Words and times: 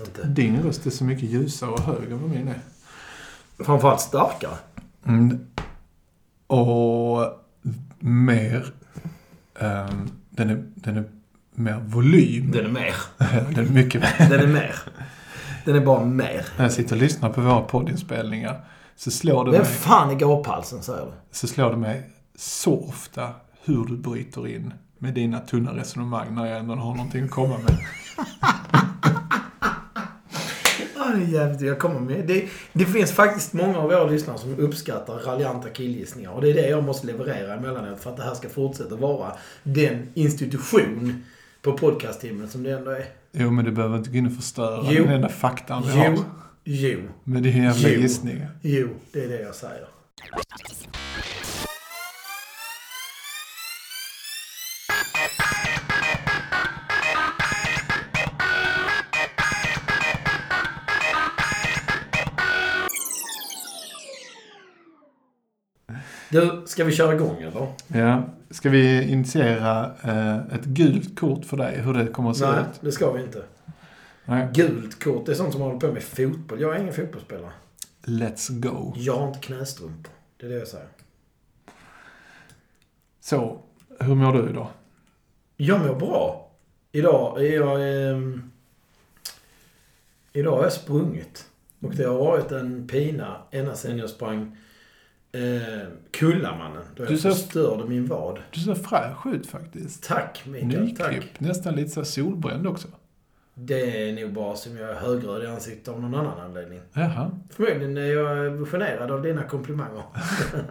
vet 0.00 0.08
inte. 0.08 0.28
Din 0.28 0.62
röst 0.62 0.86
är 0.86 0.90
så 0.90 1.04
mycket 1.04 1.30
ljusare 1.30 1.70
och 1.70 1.80
högre 1.80 2.12
än 2.12 2.20
vad 2.22 2.30
min 2.30 2.48
är. 2.48 2.60
Framförallt 3.64 4.00
starkare. 4.00 4.56
Mm. 5.06 5.46
Och 6.46 7.26
mer... 7.98 8.72
ehm, 9.60 10.10
den, 10.30 10.50
är, 10.50 10.64
den 10.74 10.96
är 10.96 11.04
mer 11.54 11.80
volym. 11.86 12.50
Den 12.50 12.64
är 12.66 12.70
mer. 12.70 12.94
den 13.54 13.66
är 13.66 13.70
mycket 13.70 14.00
mer. 14.00 14.28
Den 14.28 14.40
är 14.40 14.46
mer. 14.46 14.74
Den 15.64 15.76
är 15.76 15.80
bara 15.80 16.04
mer. 16.04 16.46
När 16.56 16.64
jag 16.64 16.72
sitter 16.72 16.96
och 16.96 17.02
lyssnar 17.02 17.30
på 17.30 17.40
våra 17.40 17.60
poddinspelningar 17.60 18.64
så 18.96 19.10
slår 19.10 19.44
det 19.44 19.50
Vem 19.50 19.60
mig, 19.60 19.70
fan 19.70 20.10
är 20.10 20.14
gåphalsen, 20.14 20.82
säger 20.82 21.06
du? 21.06 21.12
så 21.30 21.46
slår 21.46 21.70
det 21.70 21.76
mig 21.76 22.10
så 22.36 22.80
ofta 22.88 23.30
hur 23.64 23.84
du 23.84 23.96
bryter 23.96 24.48
in 24.48 24.72
med 24.98 25.14
dina 25.14 25.40
tunna 25.40 25.76
resonemang 25.76 26.34
när 26.34 26.46
jag 26.46 26.58
ändå 26.58 26.74
har 26.74 26.94
någonting 26.94 27.24
att 27.24 27.30
komma 27.30 27.58
med. 27.58 27.78
Det 31.16 31.22
är 31.22 31.42
jävligt. 31.42 31.60
Jag 31.60 31.78
kommer 31.78 32.00
med. 32.00 32.26
Det, 32.26 32.44
det 32.72 32.84
finns 32.84 33.12
faktiskt 33.12 33.52
många 33.52 33.78
av 33.78 33.84
våra 33.90 34.04
lyssnare 34.06 34.38
som 34.38 34.58
uppskattar 34.58 35.14
raljanta 35.14 35.68
killgissningar. 35.68 36.30
Och 36.30 36.40
det 36.42 36.50
är 36.50 36.54
det 36.54 36.68
jag 36.68 36.84
måste 36.84 37.06
leverera 37.06 37.54
emellanåt 37.54 38.00
för 38.00 38.10
att 38.10 38.16
det 38.16 38.22
här 38.22 38.34
ska 38.34 38.48
fortsätta 38.48 38.96
vara 38.96 39.32
den 39.62 40.08
institution 40.14 41.24
på 41.62 41.72
podcasttimmen 41.72 42.48
som 42.48 42.62
det 42.62 42.70
ändå 42.70 42.90
är. 42.90 43.04
Jo, 43.32 43.50
men 43.50 43.64
du 43.64 43.70
behöver 43.72 43.96
inte 43.96 44.10
gå 44.10 44.16
in 44.16 44.26
och 44.26 44.32
förstöra 44.32 44.86
Jo. 44.92 45.04
den 45.04 45.12
enda 45.14 45.28
faktan 45.28 45.82
vi 45.82 45.92
Jo, 45.94 46.00
har. 46.00 46.16
jo, 46.64 46.98
Med 47.24 47.42
din 47.42 47.62
jävla 47.62 47.88
Jo. 47.88 48.00
gissningar. 48.00 48.48
jo. 48.62 48.88
Det 49.12 49.24
är 49.24 49.28
det 49.28 49.40
jag 49.42 49.54
säger. 49.54 49.86
Du, 66.30 66.62
ska 66.66 66.84
vi 66.84 66.92
köra 66.92 67.14
igång 67.14 67.42
eller? 67.42 67.72
Ja. 67.86 68.22
Ska 68.50 68.70
vi 68.70 69.02
initiera 69.02 69.90
eh, 70.02 70.36
ett 70.54 70.64
gult 70.64 71.18
kort 71.18 71.44
för 71.44 71.56
dig? 71.56 71.80
Hur 71.80 71.94
det 71.94 72.06
kommer 72.06 72.30
att 72.30 72.36
se 72.36 72.46
Nej, 72.50 72.60
ut? 72.60 72.80
det 72.80 72.92
ska 72.92 73.12
vi 73.12 73.22
inte. 73.22 73.42
Nej. 74.24 74.48
Gult 74.54 75.04
kort, 75.04 75.26
det 75.26 75.32
är 75.32 75.36
sånt 75.36 75.52
som 75.52 75.60
håller 75.62 75.78
på 75.80 75.92
med 75.92 76.02
fotboll. 76.02 76.60
Jag 76.60 76.76
är 76.76 76.80
ingen 76.80 76.94
fotbollsspelare. 76.94 77.52
Let's 78.04 78.60
go. 78.60 78.92
Jag 78.96 79.16
har 79.16 79.28
inte 79.28 79.40
knästrumpor. 79.40 80.12
Det 80.36 80.46
är 80.46 80.50
det 80.50 80.58
jag 80.58 80.68
säger. 80.68 80.86
Så, 83.20 83.60
hur 84.00 84.14
mår 84.14 84.32
du 84.32 84.50
idag? 84.50 84.68
Jag 85.56 85.86
mår 85.86 85.94
bra. 85.94 86.50
Idag 86.92 87.44
är 87.46 87.54
jag... 87.54 88.10
ehm, 88.10 88.50
idag 90.32 90.56
har 90.56 90.62
jag 90.62 90.72
sprungit. 90.72 91.46
Och 91.80 91.94
det 91.94 92.04
har 92.04 92.16
varit 92.16 92.52
en 92.52 92.88
pina 92.88 93.36
ända 93.50 93.74
sedan 93.74 93.98
jag 93.98 94.10
sprang 94.10 94.56
eh, 95.32 95.88
Kullamannen. 96.10 96.82
Då 96.96 97.02
jag 97.02 97.08
Du 97.12 97.18
ser- 97.18 97.30
förstörde 97.30 97.84
min 97.84 98.06
vad. 98.06 98.38
Du 98.50 98.60
ser 98.60 98.74
fräsch 98.74 99.26
ut 99.26 99.46
faktiskt. 99.46 100.08
Tack 100.08 100.42
Mikael, 100.46 100.96
tack. 100.96 101.12
Nyklippt. 101.12 101.40
Nästan 101.40 101.74
lite 101.74 101.90
så 101.90 102.04
solbränd 102.04 102.66
också. 102.66 102.88
Det 103.54 104.08
är 104.08 104.12
nog 104.22 104.32
bara 104.32 104.56
som 104.56 104.76
jag 104.76 104.90
är 104.90 104.94
högröd 104.94 105.42
i 105.42 105.46
ansiktet 105.46 105.88
av 105.88 106.00
någon 106.00 106.14
annan 106.14 106.40
anledning. 106.40 106.80
Jaha. 106.92 107.30
Förmodligen 107.50 107.96
är 107.96 108.02
jag 108.02 108.68
generad 108.68 109.10
av 109.10 109.22
dina 109.22 109.42
komplimanger. 109.42 110.02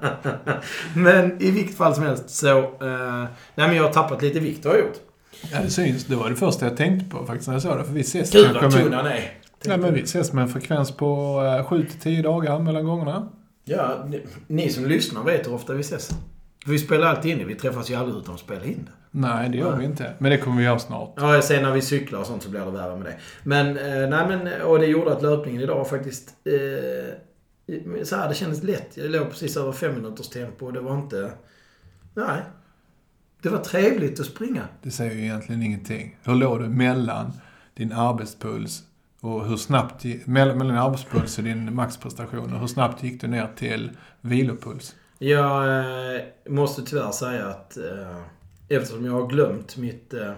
men 0.95 1.41
i 1.41 1.51
vilket 1.51 1.75
fall 1.77 1.95
som 1.95 2.03
helst 2.03 2.29
så... 2.29 2.57
Eh, 2.59 3.23
nej 3.55 3.67
men 3.67 3.75
jag 3.75 3.83
har 3.83 3.93
tappat 3.93 4.21
lite 4.21 4.39
vikt 4.39 4.65
har 4.65 4.71
jag 4.71 4.79
gjort. 4.79 4.97
Ja, 5.51 5.61
det 5.61 5.69
syns. 5.69 6.05
Det 6.05 6.15
var 6.15 6.29
det 6.29 6.35
första 6.35 6.65
jag 6.65 6.77
tänkte 6.77 7.09
på 7.17 7.25
faktiskt 7.25 7.47
när 7.47 7.55
jag 7.55 7.61
såg 7.61 7.77
det. 7.77 7.83
För 7.83 7.93
vi 7.93 8.01
ses 8.01 8.31
Gud 8.31 8.47
vad 8.53 8.61
kanske 8.61 8.81
tunn 8.83 8.93
han 8.93 9.05
är. 9.07 9.31
nej, 9.65 9.77
men 9.77 9.93
vi 9.93 10.01
ses 10.01 10.33
med 10.33 10.41
en 10.41 10.49
frekvens 10.49 10.91
på 10.91 11.05
7-10 11.69 12.23
dagar 12.23 12.59
mellan 12.59 12.85
gångerna. 12.85 13.29
Ja, 13.69 14.05
ni, 14.07 14.21
ni 14.47 14.69
som 14.69 14.85
lyssnar 14.85 15.23
vet 15.23 15.47
hur 15.47 15.53
ofta 15.53 15.73
vi 15.73 15.81
ses. 15.81 16.09
För 16.63 16.71
vi 16.71 16.79
spelar 16.79 17.07
alltid 17.07 17.31
in 17.31 17.37
det. 17.37 17.45
Vi 17.45 17.55
träffas 17.55 17.89
ju 17.89 17.95
aldrig 17.95 18.17
utan 18.17 18.33
att 18.33 18.39
spela 18.39 18.65
in 18.65 18.85
det. 18.85 18.91
Nej, 19.11 19.49
det 19.49 19.57
gör 19.57 19.77
vi 19.77 19.85
inte. 19.85 20.13
Men 20.19 20.31
det 20.31 20.37
kommer 20.37 20.57
vi 20.57 20.63
göra 20.63 20.79
snart. 20.79 21.13
Ja, 21.15 21.41
ser 21.41 21.61
när 21.61 21.71
vi 21.71 21.81
cyklar 21.81 22.19
och 22.19 22.25
sånt 22.25 22.43
så 22.43 22.49
blir 22.49 22.59
det 22.59 22.71
värre 22.71 22.95
med 22.95 23.05
det. 23.05 23.17
Men, 23.43 23.67
eh, 23.77 24.09
nej 24.09 24.27
men, 24.27 24.61
och 24.61 24.79
det 24.79 24.85
gjorde 24.85 25.13
att 25.13 25.21
löpningen 25.21 25.61
idag 25.61 25.89
faktiskt... 25.89 26.33
Eh, 26.43 27.13
så 28.03 28.15
här, 28.15 28.29
det 28.29 28.35
kändes 28.35 28.63
lätt. 28.63 28.97
Jag 28.97 29.11
låg 29.11 29.29
precis 29.29 29.57
över 29.57 29.71
fem 29.71 29.95
minuters 29.95 30.29
tempo 30.29 30.65
och 30.65 30.73
det 30.73 30.79
var 30.79 30.97
inte... 30.97 31.31
Nej. 32.13 32.41
Det 33.41 33.49
var 33.49 33.59
trevligt 33.59 34.19
att 34.19 34.25
springa. 34.25 34.63
Det 34.83 34.91
säger 34.91 35.15
ju 35.15 35.21
egentligen 35.21 35.63
ingenting. 35.63 36.17
Hur 36.23 36.35
låg 36.35 36.59
du 36.59 36.67
mellan 36.67 37.31
din 37.73 37.91
arbetspuls 37.91 38.83
och 39.21 39.45
hur 39.45 39.57
snabbt, 39.57 40.03
mellan, 40.25 40.57
mellan 40.57 40.75
din 40.75 40.83
arbetspuls 40.83 41.37
och 41.37 41.43
din 41.43 41.75
maxprestation 41.75 42.53
och 42.53 42.59
hur 42.59 42.67
snabbt 42.67 43.03
gick 43.03 43.21
du 43.21 43.27
ner 43.27 43.47
till 43.55 43.91
vilopuls? 44.21 44.95
Jag 45.17 45.79
eh, 46.15 46.21
måste 46.47 46.81
tyvärr 46.81 47.11
säga 47.11 47.47
att 47.47 47.77
eh, 47.77 48.21
eftersom 48.69 49.05
jag 49.05 49.13
har 49.13 49.27
glömt 49.27 49.77
mitt... 49.77 50.13
Eh, 50.13 50.33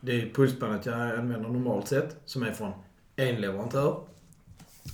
det 0.00 0.22
är 0.22 0.30
pulsbandet 0.34 0.86
jag 0.86 1.00
använder 1.00 1.48
normalt 1.48 1.88
sett, 1.88 2.16
som 2.24 2.42
är 2.42 2.52
från 2.52 2.72
en 3.16 3.40
leverantör. 3.40 4.00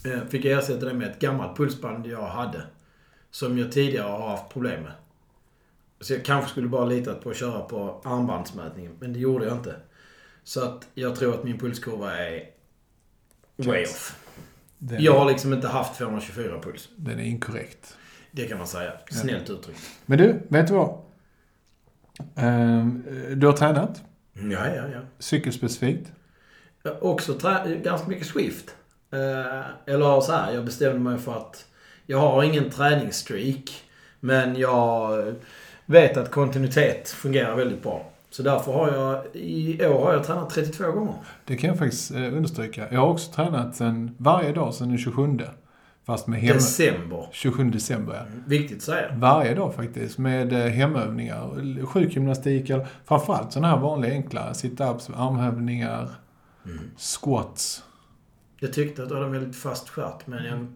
Eh, 0.05 0.29
fick 0.29 0.45
jag 0.45 0.59
ersätta 0.59 0.87
det 0.87 0.95
med 0.95 1.11
ett 1.11 1.19
gammalt 1.19 1.57
pulsband 1.57 2.07
jag 2.07 2.27
hade. 2.27 2.63
Som 3.31 3.59
jag 3.59 3.73
tidigare 3.73 4.09
har 4.09 4.29
haft 4.29 4.53
problem 4.53 4.83
med. 4.83 4.93
Så 6.01 6.13
jag 6.13 6.25
kanske 6.25 6.51
skulle 6.51 6.69
bara 6.69 6.85
litat 6.85 7.21
på 7.21 7.31
att 7.31 7.37
köra 7.37 7.61
på 7.61 8.01
armbandsmätningen, 8.05 8.97
men 9.01 9.13
det 9.13 9.19
gjorde 9.19 9.45
jag 9.45 9.57
inte. 9.57 9.77
Så 10.45 10.65
att 10.65 10.89
jag 10.95 11.17
tror 11.17 11.35
att 11.35 11.45
min 11.45 11.59
pulskurva 11.59 12.17
är 12.17 12.52
way 13.57 13.83
off. 13.85 14.19
Den, 14.79 15.03
Jag 15.03 15.19
har 15.19 15.25
liksom 15.31 15.53
inte 15.53 15.69
haft 15.69 15.99
224 15.99 16.59
puls. 16.63 16.89
den 16.97 17.19
är 17.19 17.25
inkorrekt. 17.25 17.97
Det 18.31 18.45
kan 18.49 18.59
man 18.59 18.67
säga. 18.67 18.93
Snällt 19.11 19.51
uttryckt. 19.51 19.81
Men 20.07 20.19
du, 20.19 20.43
vet 20.49 20.67
du 20.67 20.75
vad? 20.75 20.99
Ehm, 22.37 23.03
du 23.37 23.47
har 23.47 23.53
tränat, 23.55 24.03
Ja, 24.35 24.67
ja, 24.67 24.89
ja. 24.93 25.01
cykelspecifikt. 25.19 26.13
Jag 26.83 26.91
har 26.93 27.05
också 27.05 27.39
ganska 27.83 28.09
mycket 28.09 28.27
Swift. 28.27 28.75
Eh, 29.13 29.93
eller 29.95 30.21
så 30.21 30.33
här, 30.33 30.53
jag 30.53 30.65
bestämde 30.65 30.99
mig 30.99 31.19
för 31.19 31.37
att 31.37 31.67
jag 32.07 32.19
har 32.19 32.43
ingen 32.43 32.71
träningsstreak. 32.71 33.85
Men 34.21 34.57
jag 34.57 35.35
vet 35.87 36.17
att 36.17 36.31
kontinuitet 36.31 37.09
fungerar 37.09 37.57
väldigt 37.57 37.83
bra. 37.83 38.12
Så 38.33 38.43
därför 38.43 38.73
har 38.73 38.93
jag, 38.93 39.37
i 39.37 39.87
år 39.87 40.05
har 40.05 40.13
jag 40.13 40.25
tränat 40.25 40.51
32 40.51 40.93
gånger. 40.93 41.15
Det 41.45 41.57
kan 41.57 41.69
jag 41.69 41.79
faktiskt 41.79 42.11
eh, 42.11 42.37
understryka. 42.37 42.87
Jag 42.91 43.01
har 43.01 43.09
också 43.09 43.33
tränat 43.33 43.77
sen, 43.77 44.15
varje 44.19 44.53
dag 44.53 44.75
sedan 44.75 44.89
den 44.89 44.99
27. 44.99 45.39
Fast 46.07 46.27
med 46.27 46.41
hem, 46.41 46.55
December. 46.55 47.29
27 47.33 47.71
december, 47.71 48.15
ja. 48.15 48.25
Viktigt 48.47 48.77
att 48.77 48.83
säga. 48.83 49.15
Varje 49.15 49.55
dag 49.55 49.75
faktiskt, 49.75 50.19
med 50.19 50.53
eh, 50.53 50.59
hemövningar. 50.59 51.87
Sjukgymnastik, 51.87 52.71
eller 52.71 52.87
framförallt 53.05 53.53
sådana 53.53 53.69
här 53.69 53.83
vanliga 53.83 54.13
enkla 54.13 54.53
sit-ups, 54.53 55.11
armhävningar, 55.17 56.09
squats. 56.97 57.85
Jag 58.59 58.73
tyckte 58.73 59.03
att 59.03 59.09
du 59.09 59.15
hade 59.15 59.27
en 59.27 59.33
väldigt 59.33 59.57
fast 59.57 59.89
stjärt, 59.89 60.27
men 60.27 60.45
jag, 60.45 60.67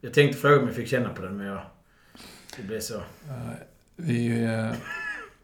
jag 0.00 0.14
tänkte 0.14 0.38
fråga 0.38 0.58
om 0.58 0.66
jag 0.66 0.76
fick 0.76 0.88
känna 0.88 1.08
på 1.08 1.22
den, 1.22 1.36
men 1.36 1.46
jag, 1.46 1.60
det 2.56 2.62
blev 2.62 2.80
så. 2.80 3.00
Vi, 3.96 4.44
eh, 4.44 4.70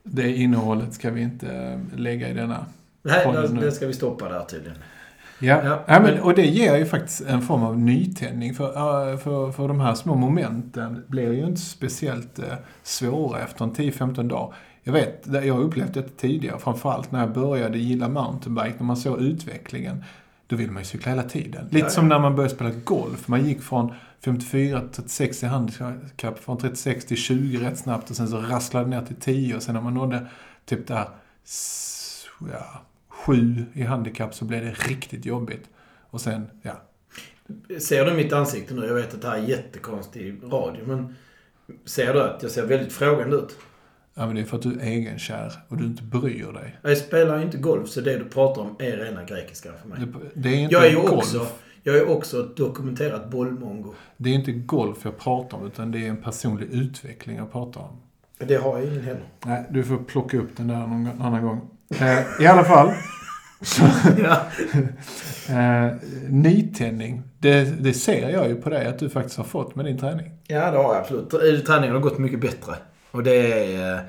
det 0.04 0.36
innehållet 0.36 0.94
ska 0.94 1.10
vi 1.10 1.22
inte 1.22 1.48
eh, 1.52 1.98
lägga 1.98 2.28
i 2.28 2.34
denna. 2.34 2.66
Nej, 3.02 3.48
det, 3.60 3.72
ska 3.72 3.86
vi 3.86 3.92
stoppa 3.92 4.28
där 4.28 4.44
tydligen. 4.44 4.78
Ja, 5.38 5.60
Ja, 5.64 5.84
ja, 5.86 6.00
men, 6.00 6.20
och 6.20 6.34
det 6.34 6.46
ger 6.46 6.76
ju 6.76 6.86
faktiskt 6.86 7.20
en 7.20 7.42
form 7.42 7.62
av 7.62 7.78
nytändning. 7.78 8.54
För, 8.54 9.16
för, 9.16 9.52
för 9.52 9.68
de 9.68 9.80
här 9.80 9.94
små 9.94 10.14
momenten 10.14 11.04
blir 11.06 11.32
ju 11.32 11.46
inte 11.46 11.60
speciellt 11.60 12.38
eh, 12.38 12.44
svåra 12.82 13.40
efter 13.40 13.64
en 13.64 13.72
10-15 13.72 14.28
dagar. 14.28 14.54
Jag 14.82 14.92
vet, 14.92 15.26
jag 15.26 15.54
har 15.54 15.60
upplevt 15.60 15.94
det 15.94 16.16
tidigare, 16.16 16.58
framförallt 16.58 17.12
när 17.12 17.20
jag 17.20 17.32
började 17.32 17.78
gilla 17.78 18.08
mountainbike, 18.08 18.74
när 18.78 18.86
man 18.86 18.96
såg 18.96 19.20
utvecklingen. 19.20 20.04
Då 20.46 20.56
vill 20.56 20.70
man 20.70 20.82
ju 20.82 20.86
cykla 20.86 21.10
hela 21.10 21.22
tiden. 21.22 21.64
Lite 21.70 21.86
Ja, 21.86 21.90
som 21.90 22.08
när 22.08 22.18
man 22.18 22.36
började 22.36 22.54
spela 22.54 22.70
golf. 22.84 23.28
Man 23.28 23.44
gick 23.46 23.62
från 23.62 23.92
54 24.24 24.80
till 24.80 24.90
36 24.90 25.42
i 25.42 25.46
handikapp, 25.46 26.38
från 26.38 26.58
36 26.58 27.04
till 27.04 27.16
20 27.16 27.58
rätt 27.58 27.78
snabbt 27.78 28.10
och 28.10 28.16
sen 28.16 28.28
så 28.28 28.38
rasslade 28.40 28.84
det 28.84 28.90
ner 28.90 29.06
till 29.06 29.16
10 29.16 29.56
och 29.56 29.62
sen 29.62 29.74
när 29.74 29.82
man 29.82 29.94
nådde 29.94 30.26
typ 30.64 30.86
där 30.86 31.08
ja, 32.52 32.82
7 33.08 33.64
i 33.72 33.82
handikapp 33.82 34.34
så 34.34 34.44
blev 34.44 34.64
det 34.64 34.70
riktigt 34.70 35.24
jobbigt. 35.24 35.68
Och 36.10 36.20
sen, 36.20 36.50
ja. 36.62 36.82
Ser 37.78 38.04
du 38.04 38.12
mitt 38.12 38.32
ansikte 38.32 38.74
nu? 38.74 38.86
Jag 38.86 38.94
vet 38.94 39.14
att 39.14 39.22
det 39.22 39.28
här 39.28 39.38
är 39.38 39.42
jättekonstig 39.42 40.40
radio, 40.42 40.86
men 40.86 41.14
ser 41.84 42.14
du 42.14 42.22
att 42.22 42.42
jag 42.42 42.50
ser 42.50 42.66
väldigt 42.66 42.92
frågande 42.92 43.36
ut? 43.36 43.56
Ja, 44.14 44.26
men 44.26 44.34
det 44.34 44.40
är 44.40 44.44
för 44.44 44.56
att 44.56 44.62
du 44.62 44.72
är 44.72 44.84
egenkär 44.86 45.52
och 45.68 45.76
du 45.76 45.84
inte 45.84 46.02
bryr 46.02 46.52
dig. 46.52 46.78
Jag 46.82 46.98
spelar 46.98 47.36
ju 47.38 47.44
inte 47.44 47.58
golf, 47.58 47.88
så 47.88 48.00
det 48.00 48.18
du 48.18 48.24
pratar 48.24 48.62
om 48.62 48.76
är 48.78 48.96
rena 48.96 49.24
grekiska 49.24 49.72
för 49.82 49.88
mig. 49.88 49.98
Det, 50.00 50.40
det 50.40 50.48
är 50.48 50.58
inte 50.58 50.74
Jag 50.74 50.86
är 50.86 50.90
ju 50.90 50.96
golf. 50.96 51.12
också, 51.12 51.46
jag 51.86 51.96
är 51.96 52.10
också 52.10 52.40
ett 52.40 52.56
dokumenterat 52.56 53.30
bollmongo. 53.30 53.94
Det 54.16 54.30
är 54.30 54.34
inte 54.34 54.52
golf 54.52 54.98
jag 55.02 55.18
pratar 55.18 55.58
om, 55.58 55.66
utan 55.66 55.90
det 55.90 55.98
är 56.06 56.08
en 56.08 56.22
personlig 56.22 56.68
utveckling 56.72 57.36
jag 57.36 57.52
pratar 57.52 57.80
om. 57.80 58.00
Det 58.38 58.56
har 58.56 58.78
jag 58.78 58.86
ingen 58.88 59.04
heller. 59.04 59.24
Nej, 59.44 59.64
du 59.70 59.84
får 59.84 59.96
plocka 59.96 60.38
upp 60.38 60.56
den 60.56 60.68
där 60.68 60.78
någon 60.86 61.22
annan 61.22 61.42
gång. 61.42 61.60
Eh, 62.00 62.42
I 62.44 62.46
alla 62.46 62.64
fall. 62.64 62.88
Eh, 65.50 65.92
nytändning, 66.28 67.22
det, 67.38 67.82
det 67.82 67.92
ser 67.94 68.30
jag 68.30 68.48
ju 68.48 68.54
på 68.54 68.70
dig 68.70 68.86
att 68.86 68.98
du 68.98 69.10
faktiskt 69.10 69.36
har 69.36 69.44
fått 69.44 69.74
med 69.74 69.84
din 69.84 69.98
träning. 69.98 70.30
ja, 70.46 70.70
det 70.70 70.76
har 70.76 70.94
jag 70.94 70.96
absolut. 70.96 71.30
Träningen 71.66 71.94
har 71.94 72.00
gått 72.02 72.18
mycket 72.18 72.40
bättre. 72.40 72.74
Och 73.10 73.22
det 73.22 73.74
är, 73.74 74.02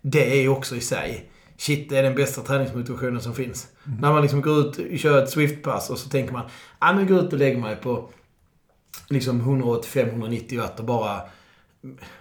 det 0.00 0.38
är 0.38 0.42
ju 0.42 0.48
också 0.48 0.76
i 0.76 0.80
sig. 0.80 1.30
Shit, 1.60 1.88
det 1.88 1.96
är 1.98 2.02
den 2.02 2.14
bästa 2.14 2.42
träningsmotivationen 2.42 3.20
som 3.20 3.34
finns. 3.34 3.68
När 4.00 4.12
man 4.12 4.22
liksom 4.22 4.40
går 4.40 4.60
ut 4.60 4.78
och 4.92 4.98
kör 4.98 5.22
ett 5.22 5.30
Swift-pass 5.30 5.90
och 5.90 5.98
så 5.98 6.08
tänker 6.08 6.32
man, 6.32 6.48
ja 6.80 6.92
men 6.92 7.06
gå 7.06 7.14
ut 7.14 7.32
och 7.32 7.38
lägger 7.38 7.58
mig 7.58 7.76
på 7.76 8.10
liksom 9.08 9.62
185-190 9.62 10.58
watt 10.58 10.78
och 10.80 10.84
bara 10.84 11.20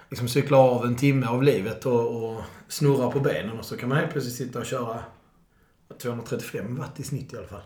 liksom 0.09 0.27
cykla 0.27 0.57
av 0.57 0.85
en 0.85 0.95
timme 0.95 1.27
av 1.27 1.43
livet 1.43 1.85
och, 1.85 2.31
och 2.31 2.41
snurra 2.67 3.11
på 3.11 3.19
benen 3.19 3.59
och 3.59 3.65
så 3.65 3.77
kan 3.77 3.89
man 3.89 3.97
helt 3.97 4.11
plötsligt 4.11 4.35
sitta 4.35 4.59
och 4.59 4.65
köra 4.65 4.99
235 6.01 6.75
watt 6.75 6.99
i 6.99 7.03
snitt 7.03 7.33
i 7.33 7.37
alla 7.37 7.47
fall. 7.47 7.61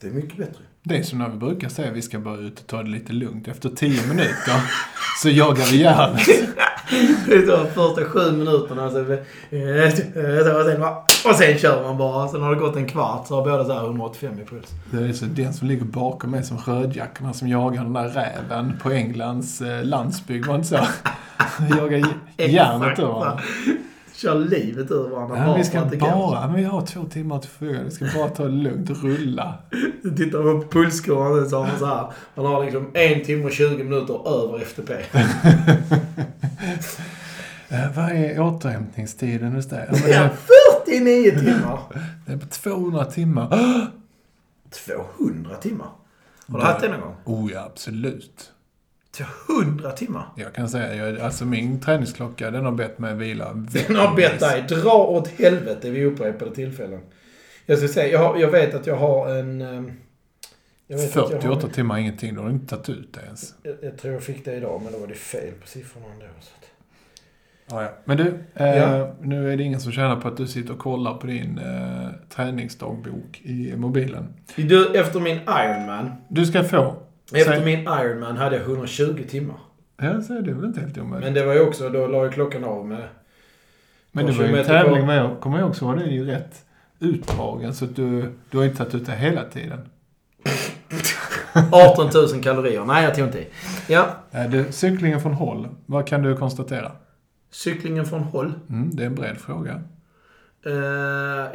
Det 0.00 0.06
är 0.06 0.10
mycket 0.10 0.38
bättre. 0.38 0.62
Det 0.82 0.98
är 0.98 1.02
som 1.02 1.18
när 1.18 1.28
vi 1.28 1.36
brukar 1.36 1.68
säga 1.68 1.88
att 1.90 1.96
vi 1.96 2.02
ska 2.02 2.18
bara 2.18 2.38
ut 2.38 2.60
och 2.60 2.66
ta 2.66 2.82
det 2.82 2.90
lite 2.90 3.12
lugnt. 3.12 3.48
Efter 3.48 3.68
tio 3.68 4.06
minuter 4.06 4.60
så 5.22 5.28
jagar 5.28 5.70
vi 5.70 5.80
järnet. 5.80 6.28
Det 7.26 7.46
tar 7.46 7.64
första 7.64 8.04
sju 8.04 8.32
minuterna 8.32 8.90
sen, 8.90 9.18
och 11.24 11.34
sen, 11.34 11.58
kör 11.58 11.82
man 11.82 11.98
bara. 11.98 12.28
Sen 12.28 12.42
har 12.42 12.54
det 12.54 12.60
gått 12.60 12.76
en 12.76 12.86
kvart 12.86 13.26
så 13.26 13.34
har 13.34 13.44
båda 13.44 13.64
så 13.64 13.72
här 13.72 13.84
185 13.84 14.40
i 14.40 14.44
puls. 14.44 14.66
Det 14.90 15.04
är 15.04 15.12
så 15.12 15.24
den 15.24 15.54
som 15.54 15.68
ligger 15.68 15.84
bakom 15.84 16.30
mig 16.30 16.42
som 16.42 16.58
rödjackorna 16.58 17.32
som 17.32 17.48
jagar 17.48 17.82
den 17.82 17.92
där 17.92 18.08
räven 18.08 18.78
på 18.82 18.90
Englands 18.90 19.60
eh, 19.60 19.84
landsbygd. 19.84 20.46
Var 20.46 20.54
det 20.54 20.58
inte 20.58 20.68
så? 20.68 20.78
Jagar 21.78 22.08
järnet 22.36 22.98
ur 22.98 23.02
varandra. 23.02 23.40
Kör 24.14 24.34
livet 24.34 24.90
ur 24.90 25.08
varandra 25.08 25.38
Ja, 25.38 25.46
bara 25.46 25.56
vi 25.56 25.64
ska 25.64 25.84
bara, 26.00 26.46
men 26.46 26.56
vi 26.56 26.64
har 26.64 26.86
två 26.86 27.04
timmar 27.04 27.38
till 27.38 27.50
förfogande. 27.50 27.84
Vi 27.84 27.90
ska 27.90 28.04
bara 28.18 28.28
ta 28.28 28.44
det 28.44 28.50
lugnt 28.50 28.90
och 28.90 29.02
rulla. 29.02 29.54
Du 30.02 30.16
tittar 30.16 30.38
på 30.42 30.68
pulskurvan 30.70 31.50
så 31.50 31.56
har 31.56 31.66
man 31.66 31.78
så 31.78 31.86
här. 31.86 32.06
Man 32.34 32.46
har 32.46 32.64
liksom 32.64 32.90
en 32.94 33.24
timme 33.24 33.44
och 33.44 33.52
20 33.52 33.84
minuter 33.84 34.28
över 34.28 34.58
FTP. 34.58 34.92
Eh, 37.68 37.92
vad 37.96 38.10
är 38.10 38.40
återhämtningstiden 38.40 39.52
hos 39.52 39.66
dig? 39.68 39.88
Ja, 39.92 39.98
men 40.02 40.10
Ja, 40.10 40.22
det, 40.22 40.30
49 40.84 41.30
timmar! 41.30 41.78
det 42.26 42.32
är 42.32 42.36
på 42.36 42.46
200 42.46 43.04
timmar. 43.04 43.48
200 44.86 45.56
timmar? 45.56 45.88
Har 46.48 46.58
du 46.58 46.64
haft 46.64 46.80
det 46.80 46.88
någon 46.88 47.00
gång? 47.00 47.16
Oh 47.24 47.52
ja, 47.52 47.64
absolut. 47.64 48.52
200 49.46 49.90
timmar? 49.90 50.26
Jag 50.36 50.52
kan 50.54 50.68
säga, 50.68 50.94
jag, 50.94 51.20
alltså 51.20 51.44
min 51.44 51.80
träningsklocka 51.80 52.50
den 52.50 52.64
har 52.64 52.72
bett 52.72 52.98
mig 52.98 53.14
vila 53.14 53.52
Den 53.54 53.96
har 53.96 54.16
bett 54.16 54.40
dig 54.40 54.64
dra 54.68 54.94
åt 55.06 55.28
helvete 55.28 55.90
vid 55.90 56.06
upprepade 56.06 56.54
tillfällen. 56.54 57.00
Jag 57.66 57.78
ska 57.78 57.88
säga, 57.88 58.12
jag, 58.12 58.40
jag 58.40 58.50
vet 58.50 58.74
att 58.74 58.86
jag 58.86 58.96
har 58.96 59.28
en... 59.34 59.60
ehm, 59.62 59.68
Jag, 59.68 59.80
vet 59.80 59.82
att 59.82 59.90
jag, 59.90 59.92
48 60.98 61.48
har, 61.66 61.68
timmar 61.72 61.98
ingenting, 61.98 62.34
då 62.34 62.40
har 62.42 62.48
du 62.48 62.54
inte 62.54 62.66
tagit 62.76 62.88
ut 62.88 63.12
det 63.12 63.20
ens. 63.20 63.54
jag, 63.62 63.74
jag 63.82 63.98
tror 63.98 64.12
jag 64.14 64.22
fick 64.22 64.44
det 64.44 64.54
idag, 64.54 64.80
men 64.84 64.92
då 64.92 64.98
var 64.98 65.06
det 65.06 65.14
fel 65.14 65.52
på 65.60 65.66
siffrorna 65.66 66.06
ändå. 66.12 66.24
Så 66.40 66.50
att. 66.58 66.68
Ja, 67.70 67.82
ja. 67.82 67.90
Men 68.04 68.16
du, 68.16 68.38
eh, 68.54 68.66
Ja. 68.76 69.14
nu 69.20 69.52
är 69.52 69.56
det 69.56 69.62
ingen 69.62 69.80
som 69.80 69.92
tjänar 69.92 70.16
på 70.20 70.28
att 70.28 70.36
du 70.36 70.46
sitter 70.46 70.72
och 70.72 70.78
kollar 70.78 71.14
på 71.14 71.26
din 71.26 71.58
eh, 71.58 72.08
träningsdagbok 72.28 73.40
i 73.42 73.76
mobilen. 73.76 74.34
Du, 74.56 74.94
efter 75.00 75.20
min 75.20 75.36
Ironman, 75.48 76.10
Du 76.28 76.46
ska 76.46 76.64
få. 76.64 76.96
efter 77.34 77.52
Säg- 77.52 77.64
min 77.64 77.80
Ironman 77.80 78.36
hade 78.36 78.56
jag 78.56 78.62
120 78.64 79.22
timmar. 79.28 79.56
Ja, 79.96 80.20
så 80.22 80.34
är 80.34 80.42
det 80.42 80.52
väl 80.52 80.64
inte 80.64 80.80
helt 80.80 80.98
omöjligt. 80.98 81.24
Men 81.24 81.34
det 81.34 81.46
var 81.46 81.54
ju 81.54 81.60
också, 81.60 81.88
då 81.88 82.06
la 82.06 82.24
ju 82.24 82.30
klockan 82.30 82.64
av 82.64 82.86
med... 82.86 83.08
Men 84.12 84.26
det 84.26 84.32
var 84.32 84.44
ju 84.44 84.58
en 84.58 84.64
tävling 84.66 85.06
med, 85.06 85.18
jag 85.18 85.40
kommer 85.40 85.58
ihåg 85.58 85.68
också 85.70 85.84
var 85.84 85.96
det 85.96 86.04
ju 86.04 86.24
rätt 86.26 86.64
utdragen 87.00 87.74
så 87.74 87.84
att 87.84 87.96
du, 87.96 88.32
du 88.50 88.58
har 88.58 88.64
inte 88.64 88.76
tagit 88.76 88.94
ut 88.94 89.06
det 89.06 89.12
hela 89.12 89.44
tiden. 89.44 89.78
18 91.72 92.10
000 92.34 92.42
kalorier. 92.42 92.84
Nej, 92.84 93.04
jag 93.04 93.14
tog 93.14 93.24
inte 93.24 93.38
i. 93.38 93.46
Ja, 93.88 94.06
Eh, 94.30 94.50
Du, 94.50 94.64
cyklingen 94.72 95.20
från 95.20 95.32
håll, 95.32 95.68
vad 95.86 96.06
kan 96.06 96.22
du 96.22 96.36
konstatera? 96.36 96.92
cyklingen 97.50 98.04
från 98.06 98.22
håll. 98.22 98.52
Mm, 98.70 98.90
det 98.92 99.02
är 99.02 99.06
en 99.06 99.14
bred 99.14 99.36
fråga. 99.38 99.80
Eh, 100.66 100.72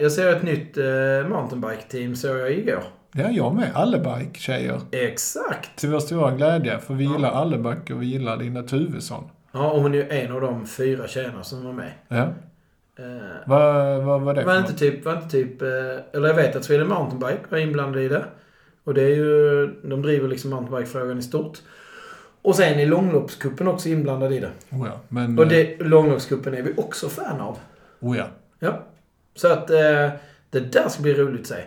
jag 0.04 0.12
ser 0.12 0.36
ett 0.36 0.44
nytt 0.44 0.78
uh, 0.78 1.28
mountainbike-team 1.30 2.16
såg 2.16 2.38
jag 2.38 2.52
igår. 2.52 2.84
Är 3.16 3.30
jag 3.32 3.56
med. 3.56 3.72
Allebike-tjejer. 3.76 4.82
Exakt. 4.92 5.76
Till 5.76 5.90
vår 5.90 6.00
stora 6.00 6.32
glädje, 6.32 6.80
för 6.80 6.94
vi 6.94 7.04
gillar 7.04 7.32
Allebike 7.32 7.94
och 7.94 8.02
vi 8.02 8.06
gillar 8.06 8.38
Linda 8.38 8.64
Tuvesson. 8.64 9.24
Ja, 9.52 9.72
och 9.72 9.82
hon 9.82 9.94
är 9.94 9.98
ju 9.98 10.10
en 10.10 10.32
av 10.32 10.42
de 10.42 10.68
fyra 10.68 11.08
tjejerna 11.08 11.44
som 11.44 11.66
var 11.66 11.74
med. 11.74 11.92
Ja. 12.08 12.18
Eh, 13.00 13.06
Vad 13.46 14.04
vad 14.04 14.22
var 14.22 14.34
det 14.34 14.44
var 14.44 14.58
inte 14.58 14.74
typ, 14.74 15.06
var 15.06 15.14
inte 15.14 15.30
typ, 15.30 15.62
eller 15.62 16.28
jag 16.28 16.36
vet 16.36 16.56
att 16.56 16.64
Sweden 16.66 16.88
Mountainbike 16.88 17.44
var 17.50 17.58
inblandad 17.58 18.02
i 18.02 18.08
det. 18.08 18.26
Och 18.88 18.94
det 18.94 19.02
är 19.02 19.16
ju, 19.16 19.68
de 19.84 20.02
driver 20.02 20.28
liksom 20.28 20.50
mountainbike-frågan 20.50 21.20
i 21.20 21.24
stort. 21.24 21.58
Och 22.42 22.56
sen 22.56 22.80
är 22.80 22.86
långloppskuppen 22.86 23.68
också 23.68 23.90
inblandad 23.90 24.34
i 24.34 24.40
det. 24.40 24.52
Oh 24.72 24.88
ja, 24.88 25.00
men... 25.10 25.40
Och 25.40 25.48
det, 25.48 25.78
långloppskuppen 25.80 26.54
är 26.54 26.62
vi 26.62 26.74
också 26.78 27.10
fan 27.10 27.42
av. 27.42 27.58
Oh 28.00 28.18
ja. 28.18 28.28
Ja. 28.60 28.84
Så 29.36 29.48
att 29.48 29.70
eh, 29.70 30.10
det 30.50 30.60
där 30.60 30.90
ska 30.90 31.02
bli 31.02 31.14
roligt 31.14 31.42
att 31.42 31.48
se. 31.48 31.64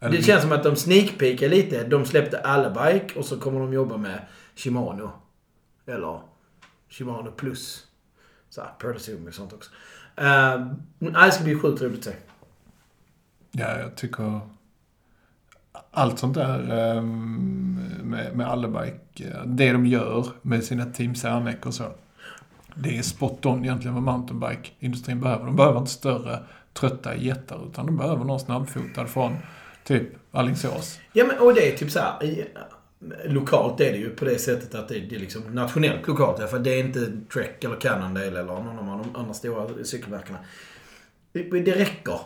Eller- 0.00 0.16
Det 0.16 0.22
känns 0.22 0.42
som 0.42 0.52
att 0.52 0.62
de 0.62 0.76
sneakpeakar 0.76 1.48
lite. 1.48 1.84
De 1.84 2.04
släppte 2.04 2.40
alla 2.40 2.70
bike 2.70 3.18
och 3.18 3.24
så 3.24 3.40
kommer 3.40 3.60
de 3.60 3.72
jobba 3.72 3.96
med 3.96 4.20
Shimano. 4.56 5.10
Eller 5.86 6.20
Shimano 6.88 7.30
plus. 7.30 7.86
Så 8.50 8.60
här, 8.60 8.70
och 9.28 9.34
sånt 9.34 9.52
också. 9.52 9.70
Nej, 10.98 11.26
det 11.26 11.32
ska 11.32 11.44
bli 11.44 11.54
sjukt 11.54 11.82
roligt 11.82 11.98
att 11.98 12.04
se. 12.04 12.12
Ja, 13.50 13.78
jag 13.78 13.94
tycker... 13.96 14.40
Allt 15.90 16.18
sånt 16.18 16.34
där 16.34 16.72
ehm, 16.96 17.80
med, 18.02 18.36
med 18.36 18.48
Allebike, 18.48 19.36
det 19.46 19.72
de 19.72 19.86
gör 19.86 20.26
med 20.42 20.64
sina 20.64 20.84
Team 20.86 21.14
Cernek 21.14 21.66
och 21.66 21.74
så. 21.74 21.84
Det 22.74 22.98
är 22.98 23.02
spot 23.02 23.46
on 23.46 23.64
egentligen 23.64 23.94
vad 23.94 24.02
mountainbike-industrin 24.02 25.20
behöver. 25.20 25.44
De 25.46 25.56
behöver 25.56 25.78
inte 25.78 25.90
större, 25.90 26.38
trötta 26.72 27.16
jättar, 27.16 27.68
utan 27.70 27.86
de 27.86 27.96
behöver 27.96 28.24
någon 28.24 28.40
snabbfotad 28.40 29.06
från 29.06 29.36
typ 29.84 30.08
Alingsås. 30.32 30.98
Ja, 31.12 31.24
men 31.26 31.38
och 31.38 31.54
det 31.54 31.72
är 31.72 31.76
typ 31.76 31.90
så 31.90 31.98
här. 32.00 32.24
i- 32.24 32.46
Lokalt 33.24 33.80
är 33.80 33.92
det 33.92 33.98
ju 33.98 34.10
på 34.10 34.24
det 34.24 34.38
sättet 34.38 34.74
att 34.74 34.88
det, 34.88 35.00
det 35.00 35.14
är 35.16 35.20
liksom 35.20 35.42
nationellt 35.42 36.06
lokalt. 36.08 36.50
För 36.50 36.58
det 36.58 36.70
är 36.70 36.80
inte 36.80 37.12
Trek 37.32 37.64
eller 37.64 37.76
Cannondale 37.76 38.26
eller 38.26 38.44
någon 38.44 38.88
av 38.88 38.98
de 39.12 39.20
andra 39.20 39.34
stora 39.34 39.84
cykelmärkena. 39.84 40.38
Det 41.32 41.74
räcker. 41.74 42.18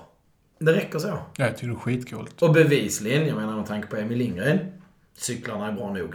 Det 0.65 0.73
räcker 0.73 0.99
så. 0.99 1.09
Ja, 1.09 1.19
jag 1.37 1.57
tycker 1.57 1.67
det 1.69 1.75
är 1.75 1.79
skitcoolt. 1.79 2.43
Och 2.43 2.53
bevisligen, 2.53 3.27
jag 3.27 3.37
menar 3.37 3.57
med 3.57 3.67
tanke 3.67 3.89
på 3.89 3.97
Emil 3.97 4.19
Lindgren. 4.19 4.59
Cyklarna 5.17 5.69
är 5.69 5.73
bra 5.73 5.93
nog. 5.93 6.15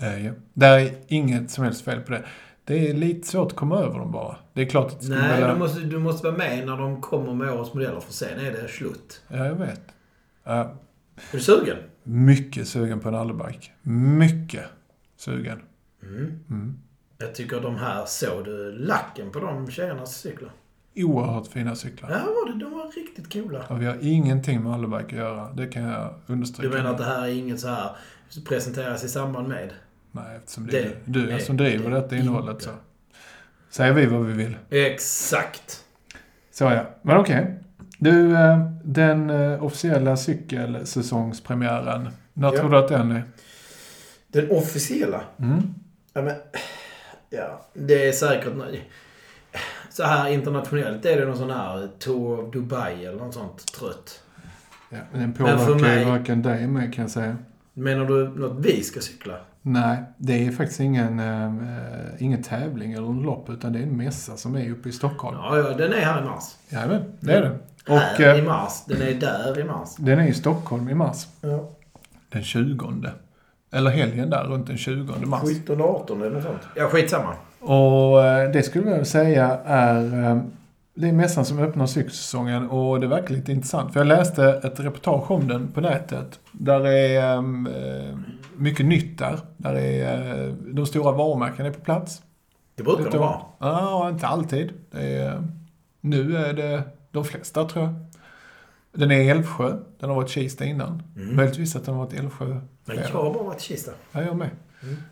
Eh, 0.00 0.26
ja. 0.26 0.32
Det 0.54 0.66
är 0.66 0.92
inget 1.08 1.50
som 1.50 1.64
helst 1.64 1.84
fel 1.84 2.00
på 2.00 2.12
det. 2.12 2.24
Det 2.64 2.90
är 2.90 2.94
lite 2.94 3.28
svårt 3.28 3.52
att 3.52 3.56
komma 3.58 3.78
över 3.78 3.98
dem 3.98 4.12
bara. 4.12 4.36
Det 4.52 4.62
är 4.62 4.66
klart 4.66 4.92
att 4.92 5.00
det 5.00 5.08
Nej, 5.08 5.34
vilja- 5.34 5.52
du 5.52 5.58
måste, 5.58 5.80
du 5.80 5.98
måste 5.98 6.26
vara 6.26 6.36
med 6.36 6.66
när 6.66 6.76
de 6.76 7.00
kommer 7.00 7.34
med 7.34 7.50
årets 7.50 7.74
modeller 7.74 8.00
för 8.00 8.12
sen 8.12 8.40
är 8.40 8.52
det 8.52 8.68
slut. 8.68 9.22
Ja, 9.28 9.44
jag 9.46 9.54
vet. 9.54 9.80
Ja, 10.44 10.52
Är 10.60 10.72
du 11.32 11.40
sugen? 11.40 11.76
mycket 12.02 12.68
sugen 12.68 13.00
på 13.00 13.08
en 13.08 13.14
Allebike. 13.14 13.70
Mycket 13.82 14.64
sugen. 15.16 15.60
Mm. 16.02 16.38
Mm. 16.50 16.78
Jag 17.18 17.34
tycker 17.34 17.60
de 17.60 17.76
här, 17.76 18.04
såg 18.06 18.44
du 18.44 18.72
lacken 18.72 19.30
på 19.30 19.38
de 19.40 19.70
tjejernas 19.70 20.16
cyklar? 20.20 20.50
Oerhört 20.96 21.46
fina 21.46 21.74
cyklar. 21.74 22.10
Ja, 22.10 22.18
var 22.18 22.52
det, 22.52 22.58
de 22.64 22.70
var 22.74 22.92
riktigt 22.96 23.32
coola. 23.32 23.64
Och 23.68 23.82
vi 23.82 23.86
har 23.86 23.98
ingenting 24.00 24.62
med 24.62 24.72
Allebike 24.72 25.04
att 25.04 25.12
göra. 25.12 25.52
Det 25.52 25.66
kan 25.66 25.82
jag 25.82 26.14
understryka. 26.26 26.68
Du 26.68 26.76
menar 26.76 26.90
att 26.90 26.98
det 26.98 27.04
här 27.04 27.22
är 27.22 27.28
inget 27.32 27.60
så 27.60 27.68
här 27.68 27.90
presenteras 28.48 29.04
i 29.04 29.08
samband 29.08 29.48
med? 29.48 29.70
Nej, 30.12 30.36
eftersom 30.36 30.66
det, 30.66 30.78
är 30.78 30.96
du 31.04 31.30
är 31.30 31.38
som 31.38 31.56
driver 31.56 31.90
det 31.90 31.96
detta 31.96 32.16
innehållet 32.16 32.52
inte. 32.52 32.64
så. 32.64 32.70
Säger 33.70 33.92
vi 33.92 34.06
vad 34.06 34.24
vi 34.24 34.32
vill. 34.32 34.56
Exakt. 34.70 35.84
Så 36.50 36.64
ja. 36.64 36.86
Men 37.02 37.16
okej. 37.16 37.54
Du, 37.98 38.36
eh, 38.36 38.58
den 38.84 39.30
eh, 39.30 39.64
officiella 39.64 40.16
cykelsäsongspremiären. 40.16 42.08
När 42.32 42.52
Ja. 42.52 42.58
tror 42.60 42.70
du 42.70 42.76
att 42.78 42.88
den 42.88 43.10
är? 43.12 43.22
Den 44.28 44.50
officiella? 44.50 45.20
Mm. 45.38 45.74
Ja, 46.12 46.22
men... 46.22 46.34
Ja, 47.30 47.66
det 47.74 48.08
är 48.08 48.12
säkert... 48.12 48.52
Så 49.96 50.02
här 50.02 50.28
internationellt 50.28 51.04
är 51.04 51.20
det 51.20 51.26
någon 51.26 51.36
sån 51.36 51.50
här 51.50 51.88
Tour 51.98 52.40
of 52.46 52.52
Dubai 52.52 53.04
eller 53.06 53.18
något 53.18 53.34
sånt 53.34 53.72
trött. 53.78 54.20
Ja, 54.90 54.98
men 55.12 55.20
den 55.20 55.32
påverkar 55.32 55.68
ju 55.68 55.74
mig- 55.74 56.04
varken 56.04 56.42
dig 56.42 56.66
med 56.66 56.94
kan 56.94 57.02
jag 57.02 57.10
säga. 57.10 57.36
Menar 57.74 58.04
du 58.04 58.28
något 58.28 58.64
vi 58.66 58.82
ska 58.82 59.00
cykla? 59.00 59.34
Nej, 59.62 60.02
det 60.16 60.46
är 60.46 60.52
faktiskt 60.52 60.80
ingen, 60.80 61.20
eh, 61.20 61.52
ingen 62.18 62.42
tävling 62.42 62.92
eller 62.92 63.06
en 63.08 63.22
lopp 63.22 63.50
utan 63.50 63.72
det 63.72 63.78
är 63.78 63.82
en 63.82 63.96
mässa 63.96 64.36
som 64.36 64.56
är 64.56 64.70
uppe 64.70 64.88
i 64.88 64.92
Stockholm. 64.92 65.36
Ja, 65.40 65.58
ja, 65.58 65.76
den 65.76 65.92
är 65.92 66.00
här 66.00 66.22
i 66.22 66.24
mars. 66.24 66.44
Jajamän, 66.68 67.02
det 67.20 67.32
är 67.32 67.42
det. 67.42 67.58
Och 67.92 67.98
här 67.98 68.34
i 68.34 68.38
eh, 68.38 68.44
mars. 68.44 68.84
Den 68.86 69.02
är 69.02 69.14
där 69.14 69.58
i 69.60 69.64
mars. 69.64 69.88
den 69.98 70.18
är 70.18 70.26
i 70.28 70.34
Stockholm 70.34 70.88
i 70.88 70.94
mars. 70.94 71.26
Ja. 71.40 71.70
Den 72.28 72.42
20. 72.42 73.10
Eller 73.72 73.90
helgen 73.90 74.30
där 74.30 74.44
runt 74.44 74.66
den 74.66 74.76
20 74.78 75.26
mars. 75.26 75.42
17 75.42 75.80
18 75.80 76.22
eller 76.22 76.30
något 76.30 76.42
sånt. 76.42 76.60
Ja, 76.76 76.88
skitsamma. 76.88 77.34
Och 77.64 78.24
eh, 78.24 78.50
det 78.50 78.62
skulle 78.62 78.90
jag 78.90 79.06
säga 79.06 79.60
är 79.64 80.30
eh, 80.30 80.42
det 80.94 81.08
är 81.08 81.12
mässan 81.12 81.44
som 81.44 81.58
öppnar 81.58 81.86
cykelsäsongen 81.86 82.70
och 82.70 83.00
det 83.00 83.06
verkar 83.06 83.34
lite 83.34 83.52
intressant. 83.52 83.92
För 83.92 84.00
jag 84.00 84.06
läste 84.06 84.44
ett 84.44 84.80
reportage 84.80 85.30
om 85.30 85.48
den 85.48 85.72
på 85.72 85.80
nätet. 85.80 86.40
Där 86.52 86.86
är 86.86 87.36
eh, 87.36 88.18
mycket 88.56 88.86
nytt 88.86 89.18
där. 89.18 89.38
Där 89.56 89.74
är, 89.74 90.54
de 90.74 90.86
stora 90.86 91.12
varumärkena 91.12 91.68
är 91.68 91.72
på 91.72 91.80
plats. 91.80 92.22
Det 92.74 92.82
brukar 92.82 93.10
de 93.10 93.18
vara. 93.18 93.40
Ja, 93.58 94.08
inte 94.08 94.26
alltid. 94.26 94.72
Är, 94.92 95.42
nu 96.00 96.36
är 96.36 96.52
det 96.52 96.82
de 97.10 97.24
flesta 97.24 97.64
tror 97.64 97.84
jag. 97.84 97.94
Den 98.92 99.10
är 99.10 99.20
i 99.20 99.28
Älvsjö. 99.28 99.76
Den 100.00 100.08
har 100.08 100.16
varit 100.16 100.30
Kista 100.30 100.64
innan. 100.64 101.02
Mm. 101.16 101.36
Möjligtvis 101.36 101.76
att 101.76 101.84
den 101.84 101.94
har 101.94 102.04
varit 102.04 102.14
i 102.14 102.16
Älvsjö 102.16 102.60
Men 102.84 102.96
jag 102.96 103.08
har 103.08 103.34
bara 103.34 103.42
varit 103.42 103.60
i 103.60 103.62
Kista. 103.62 103.92
Ja, 104.12 104.22
jag 104.22 104.36
med. 104.36 104.50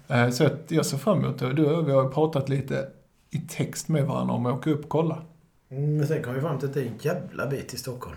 Mm. 0.08 0.24
Eh, 0.26 0.30
Så 0.30 0.48
jag 0.68 0.86
ser 0.86 0.98
fram 0.98 1.18
emot 1.24 1.38
det. 1.38 1.52
Du 1.52 1.82
vi 1.82 1.92
har 1.92 2.08
pratat 2.08 2.48
lite 2.48 2.88
i 3.30 3.38
text 3.38 3.88
med 3.88 4.04
varandra 4.06 4.34
om 4.34 4.46
att 4.46 4.54
åka 4.58 4.70
upp 4.70 4.82
och 4.84 4.88
kolla. 4.90 5.22
Mm, 5.70 5.96
Men 5.96 6.06
sen 6.06 6.22
kom 6.22 6.34
vi 6.34 6.40
fram 6.40 6.58
till 6.58 6.68
att 6.68 6.74
det 6.74 6.80
är 6.82 6.86
en 6.86 6.98
jävla 7.00 7.46
bit 7.46 7.68
till 7.68 7.78
Stockholm. 7.78 8.16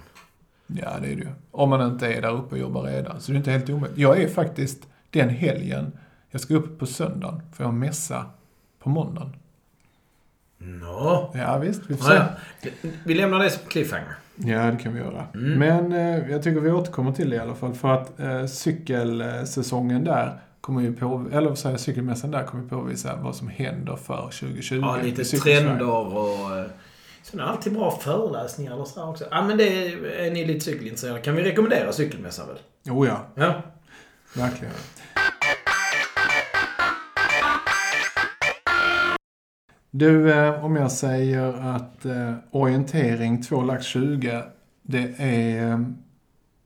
Ja, 0.67 0.89
det 1.01 1.07
är 1.07 1.15
det 1.15 1.21
ju. 1.21 1.27
Om 1.51 1.69
man 1.69 1.91
inte 1.91 2.07
är 2.13 2.21
där 2.21 2.31
uppe 2.33 2.55
och 2.55 2.61
jobbar 2.61 2.83
redan. 2.83 3.21
Så 3.21 3.31
det 3.31 3.35
är 3.35 3.37
inte 3.37 3.51
helt 3.51 3.69
omöjligt. 3.69 3.97
Jag 3.99 4.21
är 4.21 4.27
faktiskt 4.29 4.87
den 5.09 5.29
helgen, 5.29 5.91
jag 6.29 6.41
ska 6.41 6.53
upp 6.55 6.79
på 6.79 6.85
söndagen, 6.85 7.41
för 7.53 7.63
jag 7.63 7.67
har 7.67 7.77
mässa 7.77 8.25
på 8.79 8.89
måndagen. 8.89 9.35
Nå. 10.57 11.31
Ja, 11.35 11.57
visst, 11.57 11.81
vi 11.87 11.97
får 11.97 12.05
se. 12.09 12.21
Vi 13.03 13.13
lämnar 13.13 13.39
det 13.39 13.49
som 13.49 13.61
cliffhanger. 13.69 14.15
Ja, 14.35 14.71
det 14.71 14.77
kan 14.77 14.93
vi 14.93 14.99
göra. 14.99 15.27
Mm. 15.33 15.59
Men 15.59 15.91
eh, 15.91 16.31
jag 16.31 16.43
tycker 16.43 16.59
vi 16.59 16.71
återkommer 16.71 17.11
till 17.11 17.29
det 17.29 17.35
i 17.35 17.39
alla 17.39 17.55
fall. 17.55 17.73
För 17.73 17.93
att 17.93 18.19
eh, 18.19 18.45
cykelsäsongen 18.45 20.03
där 20.03 20.39
kommer 20.65 20.81
ju 20.81 20.93
på, 20.93 21.25
eller 21.31 21.49
vad 21.49 21.57
säger 21.57 21.77
cykelmässan 21.77 22.31
där 22.31 22.43
kommer 22.43 22.63
ju 22.63 22.69
påvisa 22.69 23.15
vad 23.15 23.35
som 23.35 23.47
händer 23.47 23.95
för 23.95 24.21
2020. 24.21 24.75
Ja, 24.81 24.97
lite 25.03 25.23
trender 25.23 25.89
och... 25.89 26.57
eh, 26.57 26.65
Sen 27.23 27.39
är 27.39 27.43
det 27.43 27.49
alltid 27.49 27.73
bra 27.73 27.91
föreläsningar 27.91 28.73
eller 28.73 28.83
sådär 28.85 29.09
också. 29.09 29.25
Ja, 29.31 29.41
men 29.47 29.57
det 29.57 29.63
är, 29.87 30.05
är 30.05 30.31
ni 30.31 30.45
lite 30.45 30.59
cykelintresserade 30.65 31.19
kan 31.21 31.35
vi 31.35 31.43
rekommendera 31.43 31.91
cykelmässan 31.91 32.47
väl? 32.47 32.57
Jo, 32.83 33.05
ja. 33.05 33.21
Ja. 33.35 33.53
Verkligen. 34.35 34.73
Du, 39.91 40.33
eh, 40.33 40.65
om 40.65 40.75
jag 40.75 40.91
säger 40.91 41.53
att 41.75 42.05
eh, 42.05 42.33
orientering 42.51 43.43
2 43.43 43.61
lax 43.63 43.85
20, 43.85 44.43
det 44.81 45.13
är 45.17 45.85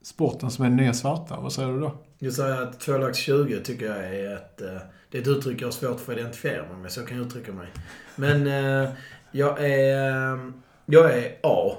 sporten 0.02 0.52
som 0.52 0.66
är 0.66 0.70
den 0.70 0.78
nya 0.78 0.94
svarta. 0.94 1.40
Vad 1.40 1.54
säger 1.54 1.70
du 1.72 1.80
då? 1.80 1.92
Jag 2.20 2.34
säger 2.34 2.62
att 2.62 2.80
2 2.80 2.98
lax 2.98 3.18
20 3.18 3.60
tycker 3.60 3.86
jag 3.86 3.98
är 3.98 4.36
ett... 4.36 4.62
eh, 4.62 4.78
Det 5.12 5.18
är 5.18 5.22
ett 5.22 5.28
uttryck 5.28 5.62
jag 5.62 5.68
har 5.68 5.72
svårt 5.72 6.00
för 6.00 6.14
att 6.14 6.20
identifiera 6.20 6.68
mig 6.68 6.78
med, 6.82 6.92
så 6.92 7.06
kan 7.06 7.18
jag 7.18 7.26
uttrycka 7.26 7.52
mig. 7.52 7.68
Men 8.16 8.48
eh, 8.48 8.90
jag 9.32 9.64
är... 9.66 10.34
eh, 10.34 10.40
Jag 10.86 11.18
är 11.18 11.36
A. 11.44 11.72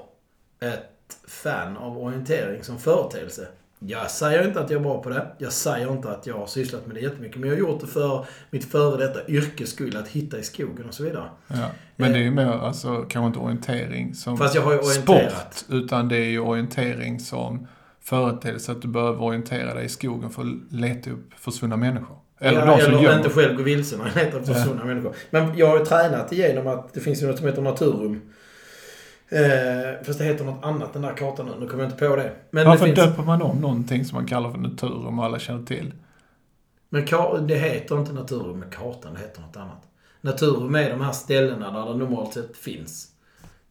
Ett 0.60 1.16
fan 1.28 1.76
av 1.76 1.98
orientering 1.98 2.62
som 2.64 2.78
företeelse. 2.78 3.46
Jag 3.78 4.10
säger 4.10 4.46
inte 4.48 4.60
att 4.60 4.70
jag 4.70 4.78
är 4.80 4.82
bra 4.84 5.02
på 5.02 5.08
det. 5.08 5.26
Jag 5.38 5.52
säger 5.52 5.92
inte 5.92 6.10
att 6.10 6.26
jag 6.26 6.34
har 6.34 6.46
sysslat 6.46 6.86
med 6.86 6.96
det 6.96 7.00
jättemycket. 7.00 7.36
Men 7.40 7.48
jag 7.48 7.56
har 7.56 7.60
gjort 7.60 7.80
det 7.80 7.86
för 7.86 8.26
mitt 8.50 8.70
före 8.70 9.06
detta 9.06 9.28
yrkes 9.28 9.70
skull. 9.70 9.96
Att 9.96 10.08
hitta 10.08 10.38
i 10.38 10.42
skogen 10.42 10.88
och 10.88 10.94
så 10.94 11.02
vidare. 11.02 11.28
Ja. 11.48 11.70
Men 11.96 12.12
det 12.12 12.18
är 12.18 12.22
ju 12.22 12.30
mer, 12.30 12.46
alltså, 12.52 12.96
kanske 13.08 13.26
inte 13.26 13.38
orientering 13.38 14.14
som 14.14 14.38
Fast 14.38 14.54
jag 14.54 14.62
har 14.62 14.72
ju 14.72 14.78
orienterat. 14.78 15.54
sport, 15.54 15.74
utan 15.76 16.08
det 16.08 16.16
är 16.16 16.28
ju 16.28 16.40
orientering 16.40 17.20
som 17.20 17.66
företeelse 18.10 18.72
att 18.72 18.82
du 18.82 18.88
behöver 18.88 19.22
orientera 19.22 19.74
dig 19.74 19.84
i 19.84 19.88
skogen 19.88 20.30
för 20.30 20.42
att 20.42 20.72
leta 20.72 21.10
upp 21.10 21.34
försvunna 21.36 21.76
människor. 21.76 22.16
Eller 22.38 22.66
ja, 22.66 22.78
eller 22.78 23.00
gör 23.00 23.16
inte 23.16 23.30
själv 23.30 23.56
gå 23.56 23.62
vilse 23.62 23.96
när 23.96 24.06
jag 24.06 24.14
letar 24.14 24.40
efter 24.40 24.54
försvunna 24.54 24.84
människor. 24.84 25.14
Men 25.30 25.58
jag 25.58 25.66
har 25.66 25.78
ju 25.78 25.84
tränat 25.84 26.32
igenom 26.32 26.66
att 26.66 26.94
det 26.94 27.00
finns 27.00 27.22
ju 27.22 27.26
något 27.26 27.38
som 27.38 27.46
heter 27.46 27.62
Naturum. 27.62 28.20
Eh, 29.28 30.04
fast 30.06 30.18
det 30.18 30.24
heter 30.24 30.44
något 30.44 30.64
annat 30.64 30.92
den 30.92 31.02
där 31.02 31.14
kartan 31.16 31.46
nu. 31.46 31.52
Nu 31.60 31.66
kommer 31.66 31.82
jag 31.84 31.92
inte 31.92 32.08
på 32.08 32.16
det. 32.16 32.32
Men 32.50 32.66
Varför 32.66 32.86
det 32.86 32.94
finns... 32.94 33.06
döper 33.06 33.22
man 33.22 33.42
om 33.42 33.60
någonting 33.60 34.04
som 34.04 34.16
man 34.16 34.26
kallar 34.26 34.50
för 34.50 34.58
naturum 34.58 35.18
och 35.18 35.24
alla 35.24 35.38
känner 35.38 35.66
till? 35.66 35.92
Men 36.88 37.06
det 37.46 37.54
heter 37.54 37.98
inte 37.98 38.12
Naturum 38.12 38.58
med 38.58 38.72
kartan, 38.72 39.14
det 39.14 39.20
heter 39.20 39.40
något 39.40 39.56
annat. 39.56 39.82
Naturum 40.20 40.74
är 40.74 40.90
de 40.90 41.00
här 41.00 41.12
ställena 41.12 41.70
där 41.70 41.92
det 41.92 41.98
normalt 41.98 42.34
sett 42.34 42.56
finns. 42.56 43.09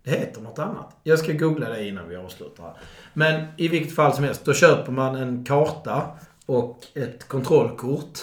Det 0.03 0.11
heter 0.11 0.41
något 0.41 0.59
annat. 0.59 0.95
Jag 1.03 1.19
ska 1.19 1.33
googla 1.33 1.69
det 1.69 1.87
innan 1.87 2.09
vi 2.09 2.15
avslutar 2.15 2.63
här. 2.63 2.73
Men 3.13 3.47
i 3.57 3.67
vilket 3.67 3.95
fall 3.95 4.13
som 4.13 4.23
helst, 4.23 4.45
då 4.45 4.53
köper 4.53 4.91
man 4.91 5.15
en 5.15 5.45
karta 5.45 6.07
och 6.45 6.79
ett 6.93 7.27
kontrollkort. 7.27 8.19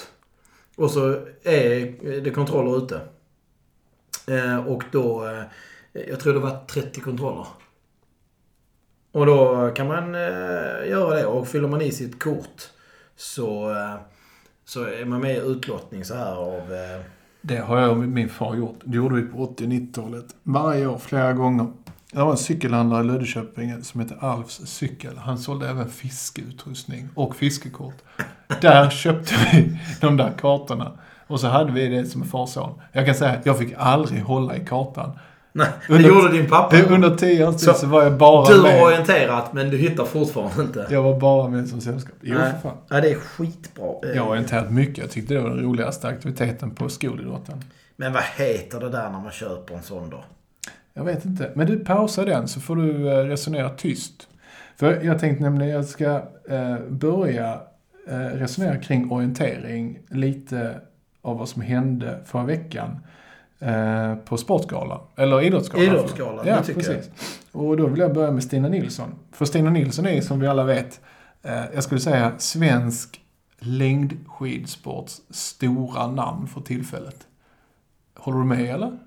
Och 0.77 0.91
så 0.91 1.27
är 1.43 2.21
det 2.21 2.31
kontroller 2.31 2.79
ute. 2.85 3.01
Eh, 4.27 4.67
och 4.67 4.83
då, 4.93 5.27
eh, 5.27 5.43
jag 6.09 6.21
tror 6.21 6.33
det 6.33 6.41
var 6.41 6.65
30 6.67 7.01
kontroller. 7.01 7.47
Och 9.13 9.27
då 9.27 9.71
kan 9.75 9.87
man 9.87 10.15
eh, 10.15 10.89
göra 10.89 11.15
det 11.15 11.27
och 11.27 11.49
fyller 11.49 11.69
man 11.69 11.83
i 11.83 11.93
sitt 11.93 12.23
kort 12.23 12.71
så, 13.17 13.75
så 14.65 14.85
är 14.85 15.05
man 15.05 15.21
med 15.21 15.37
i 15.37 15.41
utlottning 15.41 16.05
så 16.05 16.15
här 16.15 16.35
av... 16.35 16.73
Det 17.43 17.57
har 17.57 17.81
jag 17.81 17.91
och 17.91 17.97
min 17.97 18.29
far 18.29 18.55
gjort. 18.55 18.79
Det 18.85 18.97
gjorde 18.97 19.15
vi 19.15 19.23
på 19.23 19.39
80 19.39 19.65
och 19.65 19.71
90-talet. 19.71 20.25
Varje 20.43 20.87
år, 20.87 20.99
flera 20.99 21.33
gånger. 21.33 21.67
Det 22.13 22.19
var 22.19 22.31
en 22.31 22.37
cykelhandlare 22.37 23.05
i 23.05 23.07
Löddeköping 23.07 23.85
som 23.85 24.01
hette 24.01 24.17
Alfs 24.21 24.61
cykel. 24.65 25.17
Han 25.19 25.39
sålde 25.39 25.69
även 25.69 25.89
fiskeutrustning 25.89 27.09
och 27.15 27.37
fiskekort. 27.37 27.95
Där 28.61 28.91
köpte 28.91 29.35
vi 29.53 29.79
de 30.01 30.17
där 30.17 30.33
kartorna. 30.39 30.93
Och 31.27 31.41
så 31.41 31.49
hade 31.49 31.73
vi 31.73 31.89
det 31.89 32.07
som 32.07 32.23
en 32.23 32.29
farson. 32.29 32.81
Jag 32.93 33.07
kan 33.07 33.15
säga, 33.15 33.41
jag 33.45 33.59
fick 33.59 33.75
aldrig 33.77 34.23
hålla 34.23 34.57
i 34.57 34.65
kartan 34.65 35.19
nej, 35.57 35.69
det 35.89 35.95
Under- 35.95 36.09
gjorde 36.09 36.33
din 36.33 36.47
pappa. 36.51 36.77
Under 36.83 37.17
tio 37.17 37.49
års 37.49 37.57
tid 37.57 37.61
Så 37.69 37.75
så 37.75 37.87
var 37.87 38.03
jag 38.03 38.13
bara 38.19 38.49
Du 38.55 38.61
har 38.61 38.83
orienterat 38.87 39.53
men 39.53 39.71
du 39.71 39.77
hittar 39.77 40.05
fortfarande 40.05 40.63
inte. 40.63 40.87
Jag 40.91 41.03
var 41.03 41.21
bara 41.21 41.49
med 41.49 41.69
som 41.69 41.81
sällskap. 41.81 42.15
Jo, 42.23 42.35
Nej. 42.39 42.53
för 42.53 42.59
fan. 42.69 42.77
Ja, 42.89 43.01
det 43.01 43.11
är 43.11 43.15
skitbra. 43.15 43.93
Jag 44.15 44.23
har 44.23 44.31
orienterat 44.31 44.71
mycket. 44.71 44.99
Jag 44.99 45.11
tyckte 45.11 45.35
det 45.35 45.41
var 45.41 45.51
den 45.51 45.61
roligaste 45.63 46.09
aktiviteten 46.09 46.71
på 46.71 46.89
skolidrotten. 46.89 47.65
Men 47.97 48.13
vad 48.13 48.23
heter 48.37 48.81
det 48.81 48.89
där 48.91 49.11
när 49.11 49.21
man 49.21 49.33
köper 49.33 49.75
en 49.75 49.83
sån 49.83 50.11
då? 50.11 50.25
Jag 50.95 51.05
vet 51.05 51.25
inte. 51.25 51.51
Men 51.55 51.67
du, 51.67 51.79
pausa 51.85 52.25
den 52.25 52.49
så 52.49 52.61
får 52.61 52.77
du 52.77 53.09
eh, 53.11 53.25
resonera 53.25 53.69
tyst. 53.71 54.29
För 54.77 55.01
jag 55.03 55.19
tänkte 55.19 55.43
nämligen 55.45 55.73
jag 55.75 55.85
ska 55.85 56.23
eh, 56.49 56.77
börja 56.89 57.61
eh, 58.09 58.17
resonera 58.19 58.77
kring 58.77 59.11
orientering. 59.13 59.99
Lite 60.11 60.81
av 61.23 61.39
vad 61.39 61.49
som 61.49 61.63
hände 61.63 62.19
förra 62.27 62.45
veckan 62.45 62.99
eh, 63.61 64.15
på 64.15 64.37
Sportgalan. 64.37 65.01
Eller 65.17 65.43
Idrottsgalan. 65.43 65.87
Idrottsgalan, 65.87 66.47
ja, 66.47 66.57
det 66.57 66.63
tycker 66.65 66.81
jag. 66.81 66.97
precis. 66.97 67.45
Och 67.53 67.77
då 67.77 67.87
vill 67.87 68.01
jag 68.01 68.15
börja 68.15 68.31
med 68.31 68.45
Stina 68.45 68.69
Nilsson. 68.69 69.15
För 69.33 69.45
Stina 69.45 69.71
Nilsson 69.71 70.07
är 70.07 70.21
som 70.21 70.41
vi 70.41 70.47
alla 70.47 70.65
vet, 70.65 71.01
eh, 71.43 71.65
jag 71.75 71.85
skulle 71.85 72.01
säga 72.01 72.33
svensk 72.39 73.21
längdskidsports 73.59 75.21
stora 75.31 76.07
namn 76.07 76.47
för 76.47 76.61
tillfället. 76.61 77.27
Håller 78.17 78.39
du 78.39 78.45
med 78.45 78.75
eller? 78.75 78.99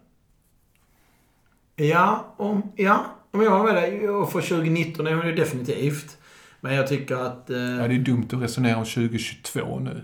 Ja, 1.76 2.34
om, 2.38 2.72
ja, 2.76 3.06
om 3.32 3.42
jag 3.42 3.52
har 3.52 3.64
med 3.64 3.76
dig. 3.76 4.10
Och 4.10 4.32
för 4.32 4.42
2019 4.42 5.08
är 5.08 5.14
hon 5.16 5.26
ju 5.28 5.36
definitivt. 5.36 6.18
Men 6.62 6.74
jag 6.76 6.88
tycker 6.88 7.16
att... 7.16 7.50
Eh, 7.50 7.58
Ja, 7.58 7.88
det 7.88 7.96
är 7.96 8.00
dumt 8.00 8.28
att 8.34 8.42
resonera 8.42 8.78
om 8.78 8.86
2022 8.86 9.80
nu. 9.80 10.02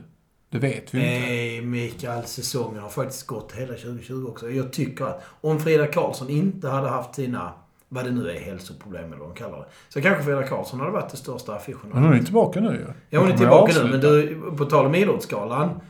Det 0.50 0.60
vet 0.60 0.94
vi 0.94 0.98
inte. 1.00 1.28
Nej, 1.28 1.62
Mikael, 1.62 2.26
säsongen 2.26 2.82
har 2.82 2.90
faktiskt 2.90 3.28
gått 3.28 3.52
hela 3.52 3.74
2020 3.74 4.28
också. 4.30 4.50
Jag 4.50 4.74
tycker 4.74 5.06
att 5.06 5.24
om 5.42 5.60
Frida 5.60 5.88
Karlsson 5.88 6.30
inte 6.30 6.70
hade 6.70 6.90
haft 6.90 7.16
sina, 7.16 7.54
vad 7.90 8.06
det 8.06 8.12
nu 8.12 8.30
är, 8.30 8.40
hälsoproblem 8.40 9.06
eller 9.06 9.18
vad 9.18 9.30
de 9.30 9.36
kallar 9.36 9.58
det. 9.58 9.66
Så 9.90 10.02
kanske 10.02 10.24
Frida 10.24 10.44
Karlsson 10.44 10.80
hade 10.80 10.92
varit 10.92 11.10
det 11.12 11.18
största 11.18 11.56
affischen. 11.56 11.90
Men 11.94 12.04
hon 12.04 12.14
är 12.14 12.24
tillbaka 12.24 12.60
nu 12.60 12.70
ju. 12.70 12.86
Ja, 13.10 13.20
hon 13.20 13.32
är 13.32 13.38
tillbaka 13.38 13.84
nu. 13.84 13.90
Men 13.92 14.02
du, 14.02 14.42
på 14.58 14.66
tal 14.66 14.86
om 14.86 14.96
Idrottsgalan. 14.96 15.82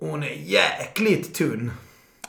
Hon 0.00 0.22
är 0.22 0.50
jäkligt 0.50 1.34
tunn. 1.34 1.70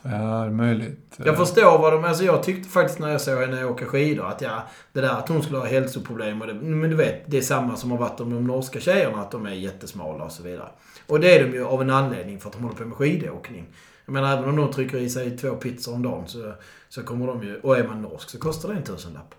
Ja, 0.01 0.09
det 0.11 0.45
är 0.45 0.49
möjligt. 0.49 1.15
Jag 1.17 1.37
förstår 1.37 1.77
vad 1.77 1.93
de... 1.93 2.03
Alltså 2.03 2.23
jag 2.23 2.43
tyckte 2.43 2.69
faktiskt 2.69 2.99
när 2.99 3.09
jag 3.09 3.21
såg 3.21 3.41
henne 3.41 3.65
åka 3.65 3.85
skidor 3.85 4.27
att 4.27 4.41
ja, 4.41 4.63
det 4.93 5.01
där 5.01 5.09
att 5.09 5.29
hon 5.29 5.43
skulle 5.43 5.57
ha 5.57 5.65
hälsoproblem 5.65 6.41
och 6.41 6.47
det, 6.47 6.53
Men 6.53 6.89
du 6.89 6.95
vet, 6.95 7.23
det 7.25 7.37
är 7.37 7.41
samma 7.41 7.75
som 7.75 7.91
har 7.91 7.97
varit 7.97 8.19
om 8.19 8.29
de 8.29 8.47
norska 8.47 8.79
tjejerna, 8.79 9.21
att 9.21 9.31
de 9.31 9.45
är 9.45 9.51
jättesmala 9.51 10.23
och 10.23 10.31
så 10.31 10.43
vidare. 10.43 10.67
Och 11.07 11.19
det 11.19 11.37
är 11.37 11.43
de 11.43 11.53
ju 11.53 11.65
av 11.65 11.81
en 11.81 11.89
anledning 11.89 12.39
för 12.39 12.49
att 12.49 12.53
de 12.53 12.63
håller 12.63 12.75
på 12.75 12.85
med 12.85 12.97
skidåkning. 12.97 13.67
Jag 14.05 14.13
menar, 14.13 14.37
även 14.37 14.49
om 14.49 14.55
de 14.55 14.73
trycker 14.73 14.97
i 14.97 15.09
sig 15.09 15.37
två 15.37 15.55
pizzor 15.55 15.93
om 15.93 16.03
dagen 16.03 16.27
så, 16.27 16.53
så 16.89 17.03
kommer 17.03 17.27
de 17.27 17.43
ju... 17.43 17.59
Och 17.59 17.77
är 17.77 17.87
man 17.87 18.01
norsk 18.01 18.29
så 18.29 18.39
kostar 18.39 18.69
det 18.69 18.75
en 18.75 18.83
tusenlapp. 18.83 19.35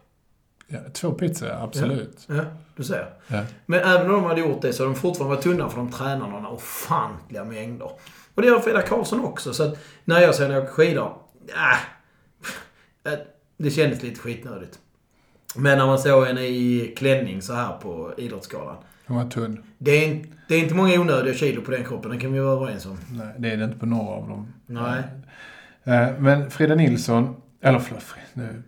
Ja, 0.69 0.79
två 0.93 1.13
pizzor, 1.13 1.51
absolut. 1.51 2.25
Ja, 2.27 2.45
du 2.77 2.85
ser. 2.85 3.15
Ja. 3.29 3.43
Men 3.67 3.81
även 3.81 4.07
om 4.07 4.13
de 4.13 4.25
hade 4.25 4.41
gjort 4.41 4.63
det 4.63 4.73
så 4.73 4.83
har 4.83 4.91
de 4.91 4.97
fortfarande 4.97 5.37
varit 5.37 5.45
tunna 5.45 5.69
för 5.69 5.77
de 5.77 5.93
tränar 5.93 6.29
några 6.29 6.49
ofantliga 6.49 7.45
mängder. 7.45 7.91
Och 8.35 8.43
det 8.43 8.49
gör 8.49 8.61
Frida 8.61 8.83
Karlsson 8.83 9.25
också. 9.25 9.55
Så 9.55 9.63
att 9.63 9.79
när 10.05 10.21
jag 10.21 10.35
ser 10.35 10.49
henne 10.49 10.59
åka 10.59 10.73
skidor, 10.73 11.19
äh, 11.49 13.13
det 13.57 13.71
kändes 13.71 14.03
lite 14.03 14.21
skitnödigt. 14.21 14.79
Men 15.55 15.79
när 15.79 15.87
man 15.87 15.99
såg 15.99 16.25
henne 16.25 16.47
i 16.47 16.95
klänning 16.97 17.43
så 17.43 17.53
här 17.53 17.77
på 17.77 18.15
Idrottsgalan. 18.17 18.77
Hon 19.07 19.17
var 19.17 19.25
tunn. 19.31 19.63
Det 19.79 19.91
är, 20.05 20.25
det 20.49 20.55
är 20.55 20.59
inte 20.59 20.75
många 20.75 21.01
onödiga 21.01 21.35
kilo 21.35 21.63
på 21.63 21.71
den 21.71 21.85
kroppen, 21.85 22.11
det 22.11 22.19
kan 22.19 22.33
vi 22.33 22.39
vara 22.41 22.53
överens 22.53 22.87
om. 22.87 22.99
Nej, 23.11 23.35
det 23.39 23.51
är 23.53 23.57
det 23.57 23.65
inte 23.65 23.79
på 23.79 23.87
några 23.87 24.09
av 24.11 24.29
dem. 24.29 24.53
Nej. 24.67 25.03
Eh, 25.85 26.09
Men 26.19 26.51
Frida 26.51 26.75
Nilsson, 26.75 27.37
eller 27.63 27.79
förlåt, 27.79 28.05
nu. 28.33 28.63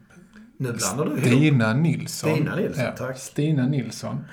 Nu 0.59 0.73
blandar 0.73 1.05
du. 1.17 1.21
Stina 1.23 1.73
Nilsson. 1.75 2.31
Stina 2.35 2.57
Nilsson, 2.57 2.85
tack. 2.99 3.19
Stina 3.19 3.67
Nilsson. 3.67 4.25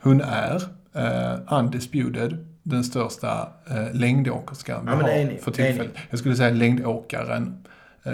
Hon 0.00 0.20
är 0.20 0.54
uh, 0.96 1.58
undisputed 1.58 2.46
den 2.62 2.84
största 2.84 3.48
uh, 3.70 3.94
längdåkerskan 3.94 4.86
vi 4.86 4.90
Ja, 4.92 4.96
har 4.96 5.08
enig, 5.08 5.40
för 5.40 5.50
tillfället. 5.50 5.92
Jag 6.10 6.18
skulle 6.18 6.36
säga 6.36 6.50
längdåkaren. 6.50 7.64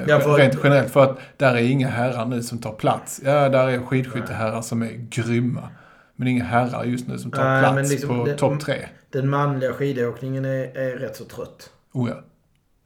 Ja, 0.07 0.21
för- 0.21 0.39
rent 0.39 0.59
generellt, 0.65 0.91
för 0.93 1.03
att 1.03 1.19
där 1.37 1.55
är 1.55 1.63
inga 1.63 1.89
herrar 1.89 2.27
nu 2.27 2.43
som 2.43 2.59
tar 2.59 2.73
plats. 2.73 3.21
Ja, 3.25 3.49
där 3.49 3.69
är 3.69 3.79
skidskytteherrar 3.79 4.63
som 4.63 4.83
är 4.83 4.91
grymma. 5.11 5.69
Men 6.17 6.29
inga 6.29 6.45
herrar 6.45 6.85
just 6.85 7.09
nu 7.09 7.19
som 7.19 7.31
tar 7.31 7.45
Nej, 7.45 7.63
plats 7.63 7.91
liksom 7.91 8.09
på 8.09 8.27
topp 8.39 8.61
tre. 8.61 8.89
Den 9.11 9.29
manliga 9.29 9.73
skidåkningen 9.73 10.45
är, 10.45 10.77
är 10.77 10.99
rätt 10.99 11.17
så 11.17 11.25
trött. 11.25 11.71
Oh 11.93 12.11
ja. 12.11 12.23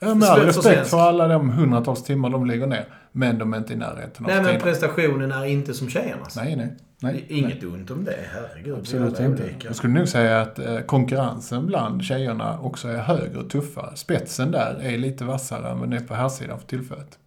Med 0.00 0.28
all 0.28 0.38
För 0.40 0.46
respekt 0.46 0.88
för 0.88 0.98
alla 1.00 1.28
de 1.28 1.50
hundratals 1.50 2.04
timmar 2.04 2.30
de 2.30 2.46
lägger 2.46 2.66
ner. 2.66 2.84
Men 3.12 3.38
de 3.38 3.54
är 3.54 3.58
inte 3.58 3.72
i 3.72 3.76
närheten 3.76 4.26
av 4.26 4.32
Nej, 4.32 4.42
men 4.42 4.60
prestationen 4.60 5.32
är 5.32 5.44
inte 5.44 5.74
som 5.74 5.88
tjejernas. 5.88 6.36
Nej, 6.36 6.56
nej. 6.56 6.76
nej. 7.02 7.24
Inget 7.28 7.64
ont 7.64 7.90
om 7.90 8.04
det, 8.04 8.18
herregud. 8.32 8.78
Absolut 8.78 9.20
inte. 9.20 9.42
olika. 9.42 9.66
Jag 9.68 9.76
skulle 9.76 9.92
nog 9.92 10.08
säga 10.08 10.40
att 10.40 10.58
eh, 10.58 10.80
konkurrensen 10.80 11.66
bland 11.66 12.04
tjejerna 12.04 12.60
också 12.60 12.88
är 12.88 12.98
högre 12.98 13.38
och 13.38 13.50
tuffare. 13.50 13.96
Spetsen 13.96 14.50
där 14.50 14.80
är 14.82 14.98
lite 14.98 15.24
vassare 15.24 15.70
än 15.70 15.78
vad 15.78 15.90
den 15.90 16.02
är 16.02 16.06
på 16.06 16.14
här 16.14 16.28
sidan 16.28 16.58
för 16.58 16.66
tillfället. 16.66 17.18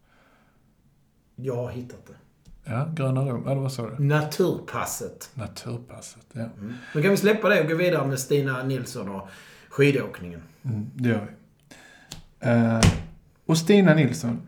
Jag 1.35 1.55
har 1.55 1.69
hittat 1.69 2.07
det. 2.07 2.13
Ja, 2.63 2.87
gröna. 2.95 3.27
Ja, 3.27 3.33
det 3.53 3.59
var 3.59 3.69
så 3.69 3.89
det. 3.89 4.03
Naturpasset. 4.03 5.29
Naturpasset, 5.33 6.25
ja. 6.33 6.45
Men 6.93 7.03
kan 7.03 7.11
vi 7.11 7.17
släppa 7.17 7.49
det 7.49 7.61
och 7.61 7.67
gå 7.69 7.75
vidare 7.75 8.07
med 8.07 8.19
Stina 8.19 8.63
Nilsson 8.63 9.09
och 9.09 9.27
skidåkningen? 9.69 10.41
Mm, 10.63 10.89
det 10.95 11.09
gör 11.09 11.27
vi. 11.27 11.31
Eh, 12.49 12.79
och 13.45 13.57
Stina 13.57 13.93
Nilsson, 13.93 14.41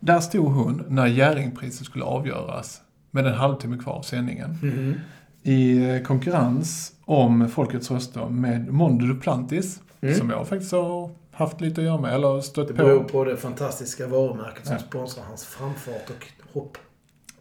där 0.00 0.20
stod 0.20 0.52
hon 0.52 0.84
när 0.88 1.06
Jerringpriset 1.06 1.86
skulle 1.86 2.04
avgöras 2.04 2.80
med 3.10 3.26
en 3.26 3.34
halvtimme 3.34 3.78
kvar 3.78 3.92
av 3.94 4.02
sändningen. 4.02 4.50
Mhm. 4.62 4.94
I 5.42 5.90
eh, 5.90 6.02
konkurrens 6.02 6.92
om 7.04 7.48
Folkets 7.48 7.90
röster 7.90 8.28
med 8.28 8.68
Mondo 8.72 9.06
Duplantis, 9.06 9.80
Mm. 10.04 10.14
som 10.14 10.30
jag 10.30 10.48
faktiskt 10.48 10.72
har 10.72 11.10
haft 11.32 11.60
lite 11.60 11.80
att 11.80 11.84
göra 11.86 12.00
med, 12.00 12.14
eller 12.14 12.40
stött 12.40 12.68
Det 12.68 12.74
på. 12.74 12.82
beror 12.84 13.04
på 13.04 13.24
det 13.24 13.36
fantastiska 13.36 14.06
varumärket 14.06 14.66
som 14.66 14.72
Ja. 14.76 14.82
sponsrar 14.82 15.24
hans 15.24 15.44
framfart 15.44 16.10
och 16.10 16.26
hopp. 16.54 16.78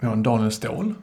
Vi 0.01 0.08
har 0.08 0.13
en 0.13 0.24
Daniel 0.24 0.51
Ståhl, 0.51 0.93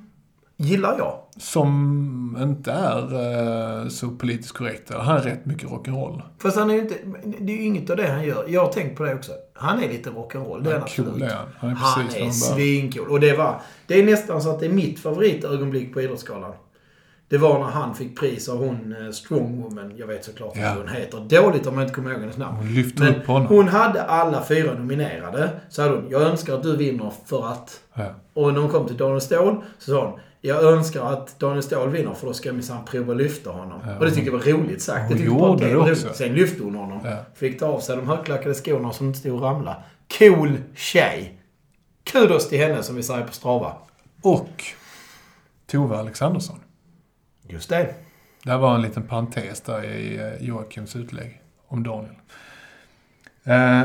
Gillar 0.56 0.98
jag. 0.98 1.18
som 1.36 2.38
inte 2.40 2.72
är 2.72 3.82
eh, 3.82 3.88
så 3.88 4.08
politiskt 4.10 4.52
korrekt. 4.52 4.92
Han 4.94 5.16
är 5.16 5.20
rätt 5.20 5.46
mycket 5.46 5.68
rock'n'roll. 5.68 6.22
Fast 6.38 6.56
han 6.56 6.70
är 6.70 6.74
ju 6.74 6.80
inte... 6.80 6.94
Det 7.38 7.52
är 7.52 7.56
ju 7.56 7.62
inget 7.62 7.90
av 7.90 7.96
det 7.96 8.06
han 8.06 8.24
gör. 8.24 8.44
Jag 8.48 8.64
har 8.64 8.72
tänkt 8.72 8.96
på 8.96 9.04
det 9.04 9.14
också. 9.14 9.32
Han 9.54 9.82
är 9.82 9.88
lite 9.88 10.10
rock'n'roll. 10.10 10.62
Det 10.62 10.70
är 10.70 10.78
han 10.78 10.82
är 10.82 10.96
cool, 10.96 11.06
absolut. 11.06 11.22
är 11.22 11.34
han. 11.34 11.46
Han 11.58 11.70
är 11.70 11.74
Han 11.74 12.06
är 12.06 12.30
svincool. 12.30 13.08
Och 13.08 13.20
det 13.20 13.36
var... 13.36 13.60
Det 13.86 13.98
är 13.98 14.04
nästan 14.04 14.42
så 14.42 14.50
att 14.50 14.60
det 14.60 14.66
är 14.66 14.72
mitt 14.72 15.00
favoritögonblick 15.00 15.94
på 15.94 16.00
Idrottsgalan. 16.00 16.52
Det 17.28 17.38
var 17.38 17.58
när 17.58 17.66
han 17.66 17.94
fick 17.94 18.18
pris 18.18 18.48
av 18.48 18.58
hon 18.58 18.96
eh, 19.06 19.10
Strongwoman. 19.12 19.92
Jag 19.96 20.06
vet 20.06 20.24
såklart 20.24 20.52
Ja. 20.56 20.68
vad 20.68 20.76
hon 20.76 20.88
heter. 20.96 21.20
Dåligt 21.42 21.66
om 21.66 21.74
jag 21.74 21.82
inte 21.82 21.94
kommer 21.94 22.10
ihåg 22.10 22.20
hennes 22.20 22.36
namn. 22.36 22.56
Hon 22.56 22.74
lyfter 22.74 23.00
Men 23.04 23.14
upp 23.14 23.26
honom. 23.26 23.46
hon 23.48 23.68
hade 23.68 24.02
alla 24.02 24.44
fyra 24.44 24.74
nominerade. 24.74 25.50
Så 25.68 25.82
hade 25.82 25.94
hon, 25.94 26.06
jag 26.10 26.22
önskar 26.22 26.54
att 26.54 26.62
du 26.62 26.76
vinner 26.76 27.12
för 27.26 27.46
att... 27.48 27.80
Ja. 27.94 28.06
Och 28.34 28.52
när 28.52 28.60
hon 28.60 28.70
kom 28.70 28.86
till 28.86 28.96
Daniel 28.96 29.20
Ståhl 29.20 29.56
så 29.78 29.90
sa 29.90 30.06
hon, 30.10 30.20
jag 30.40 30.62
önskar 30.64 31.02
att 31.12 31.38
Daniel 31.40 31.62
Ståhl 31.62 31.88
vinner 31.90 32.14
för 32.14 32.26
då 32.26 32.32
ska 32.32 32.48
jag 32.48 32.54
minsann 32.54 32.84
prova 32.84 33.12
att 33.12 33.18
lyfta 33.18 33.50
honom. 33.50 33.80
Ja, 33.86 33.98
och 33.98 34.04
det 34.04 34.10
tyckte 34.10 34.30
jag 34.30 34.38
var 34.38 34.44
roligt 34.44 34.82
sagt. 34.82 35.12
hon 35.12 35.22
gjorde 35.24 35.68
det 35.68 35.76
också. 35.76 35.90
roligt. 36.06 36.16
Sen 36.16 36.34
lyfte 36.34 36.62
hon 36.64 36.74
honom. 36.74 37.00
Ja. 37.04 37.16
Fick 37.34 37.58
ta 37.60 37.66
av 37.66 37.80
sig 37.80 37.96
de 37.96 38.06
högklackade 38.08 38.54
skorna 38.54 38.92
som 38.92 39.06
inte 39.06 39.18
stod 39.18 39.34
och 39.34 39.42
ramla. 39.42 39.76
Cool 40.18 40.56
tjej. 40.76 41.38
Kudos 42.12 42.48
till 42.48 42.58
henne 42.58 42.82
som 42.82 42.96
vi 42.96 43.02
säger 43.02 43.24
på 43.26 43.32
Strava. 43.32 43.72
Och 44.22 44.64
Tove 45.70 45.96
Alexandersson. 45.96 46.60
Just 47.48 47.68
det. 47.68 47.94
Det 48.44 48.50
här 48.50 48.58
var 48.58 48.74
en 48.74 48.82
liten 48.82 49.02
parentes 49.02 49.60
där 49.60 49.84
i 49.84 50.18
eh, 50.18 50.46
Joakims 50.46 50.96
utlägg 50.96 51.42
om 51.68 51.82
Daniel. 51.82 52.14
Eh, 53.44 53.82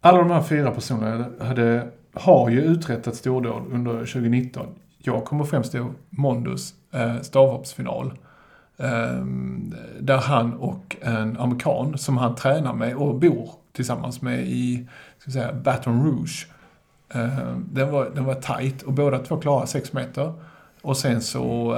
alla 0.00 0.18
de 0.18 0.30
här 0.30 0.42
fyra 0.42 0.70
personerna 0.70 1.26
hade, 1.40 1.88
har 2.12 2.50
ju 2.50 2.62
uträttat 2.62 3.16
stordåd 3.16 3.62
under 3.72 3.92
2019. 3.92 4.66
Jag 4.98 5.24
kommer 5.24 5.44
främst 5.44 5.74
ihåg 5.74 5.94
Mondos 6.10 6.74
eh, 6.92 7.20
stavhoppsfinal. 7.20 8.18
Där 10.00 10.18
han 10.18 10.54
och 10.54 10.96
en 11.00 11.36
amerikan 11.36 11.98
som 11.98 12.16
han 12.16 12.34
tränar 12.34 12.72
med 12.72 12.96
och 12.96 13.14
bor 13.14 13.50
tillsammans 13.72 14.22
med 14.22 14.40
i 14.40 14.88
ska 15.18 15.30
säga, 15.30 15.52
Baton 15.52 16.04
Rouge. 16.04 16.46
Den, 17.72 17.90
var, 17.90 18.10
den 18.14 18.24
var 18.24 18.34
tight 18.34 18.82
och 18.82 18.92
båda 18.92 19.18
två 19.18 19.36
klarade 19.36 19.66
sex 19.66 19.92
meter. 19.92 20.32
Och 20.82 20.96
sen 20.96 21.20
så 21.20 21.74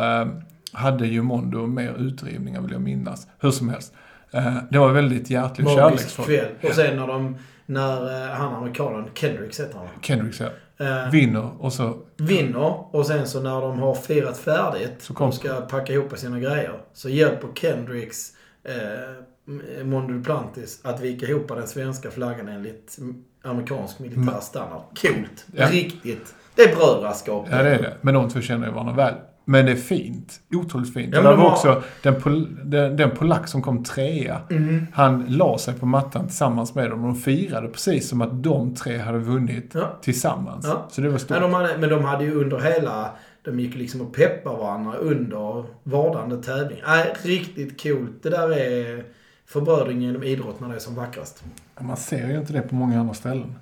hade 0.77 1.07
ju 1.07 1.23
Mondo 1.23 1.67
mer 1.67 1.95
utdrivningar 1.99 2.61
vill 2.61 2.73
jag 2.73 2.81
minnas. 2.81 3.27
Hur 3.41 3.51
som 3.51 3.69
helst. 3.69 3.93
Eh, 4.31 4.57
det 4.71 4.79
var 4.79 4.93
väldigt 4.93 5.31
hjärtligt 5.31 5.65
Magisk 5.67 5.81
kärleksfullt. 5.83 6.29
kväll. 6.29 6.49
Och 6.71 6.75
sen 6.77 6.97
när 6.97 7.07
de... 7.07 7.37
När 7.69 8.25
eh, 8.29 8.31
han 8.35 8.55
amerikanen, 8.55 9.05
Kendricks 9.15 9.61
heter 9.61 9.79
han. 9.79 9.87
Kendricks 10.03 10.41
ja. 10.41 10.47
Eh, 10.87 11.11
vinner 11.11 11.51
och 11.59 11.73
så 11.73 11.97
vinner 12.17 12.95
och 12.97 13.07
sen 13.07 13.27
så 13.29 13.41
när 13.43 13.61
de 13.61 13.79
har 13.79 13.95
firat 13.95 14.39
färdigt 14.39 14.95
Så 14.99 15.15
kom- 15.15 15.29
och 15.29 15.35
ska 15.35 15.61
packa 15.61 15.93
ihop 15.93 16.19
sina 16.19 16.41
grejer 16.41 16.73
så 16.93 17.09
hjälper 17.09 17.49
Kendricks 17.55 18.33
eh, 18.65 19.85
Mondo 19.85 20.15
Duplantis 20.15 20.81
att 20.85 21.01
vika 21.01 21.27
ihop 21.27 21.49
den 21.49 21.67
svenska 21.67 22.11
flaggan 22.11 22.49
enligt 22.49 22.99
amerikansk 23.45 23.99
militär 23.99 24.21
Mm. 24.23 24.41
standard. 24.41 24.81
Coolt. 25.03 25.47
Ja. 25.55 25.71
Riktigt. 25.71 26.35
Det 26.55 26.62
är 26.62 26.77
brödraskap. 26.77 27.47
Ja, 27.51 27.62
det 27.62 27.75
är 27.75 27.83
det. 27.83 27.97
Men 28.01 28.15
de 28.15 28.29
två 28.29 28.41
känner 28.41 28.67
ju 28.67 28.73
varandra 28.73 28.95
väl. 28.95 29.15
Men 29.49 29.67
det 29.67 29.73
är 29.73 29.77
fint. 29.77 30.41
Otroligt 30.53 30.95
fint. 30.95 31.15
Ja, 31.15 31.23
det 31.23 31.29
de 31.29 31.39
var 31.39 31.51
också 31.51 31.83
den, 32.03 32.21
pol, 32.23 32.57
den, 32.65 32.97
den 32.97 33.11
polack 33.11 33.49
som 33.49 33.63
kom 33.63 33.85
trea. 33.85 34.41
Mhm. 34.51 34.87
Han 34.93 35.25
la 35.29 35.59
sig 35.59 35.75
på 35.75 35.87
mattan 35.87 36.27
tillsammans 36.27 36.75
med 36.75 36.91
dem 36.91 37.05
och 37.05 37.13
de 37.13 37.21
firade 37.21 37.69
precis 37.69 38.09
som 38.09 38.21
att 38.21 38.43
de 38.43 38.75
tre 38.75 38.99
hade 38.99 39.19
vunnit 39.19 39.71
Ja. 39.75 39.99
tillsammans. 40.03 40.65
Ja. 40.69 40.87
Så 40.91 41.01
det 41.01 41.09
var 41.09 41.19
stort. 41.19 41.31
Men, 41.31 41.43
de 41.43 41.55
hade, 41.55 41.79
men 41.79 41.91
de 41.91 42.05
hade 42.05 42.25
ju 42.25 42.35
under 42.35 42.59
hela... 42.61 43.11
De 43.45 43.61
gick 43.61 43.75
liksom 43.75 44.01
och 44.01 44.15
peppade 44.15 44.57
varandra 44.57 44.93
under 44.95 45.65
vardande 45.83 46.43
tävling. 46.43 46.79
Nej, 46.87 47.15
riktigt 47.23 47.83
coolt. 47.83 48.23
Det 48.23 48.31
där 48.31 48.53
är 48.59 49.05
förbrödring 49.47 50.03
genom 50.03 50.23
idrott 50.23 50.61
när 50.61 50.69
det 50.69 50.75
är 50.75 50.79
som 50.79 50.95
vackrast. 50.95 51.45
Man 51.81 51.97
ser 51.97 52.29
ju 52.29 52.39
inte 52.39 52.53
det 52.53 52.61
på 52.63 52.75
många 52.75 53.01
andra 53.01 53.15
ställen. 53.15 53.55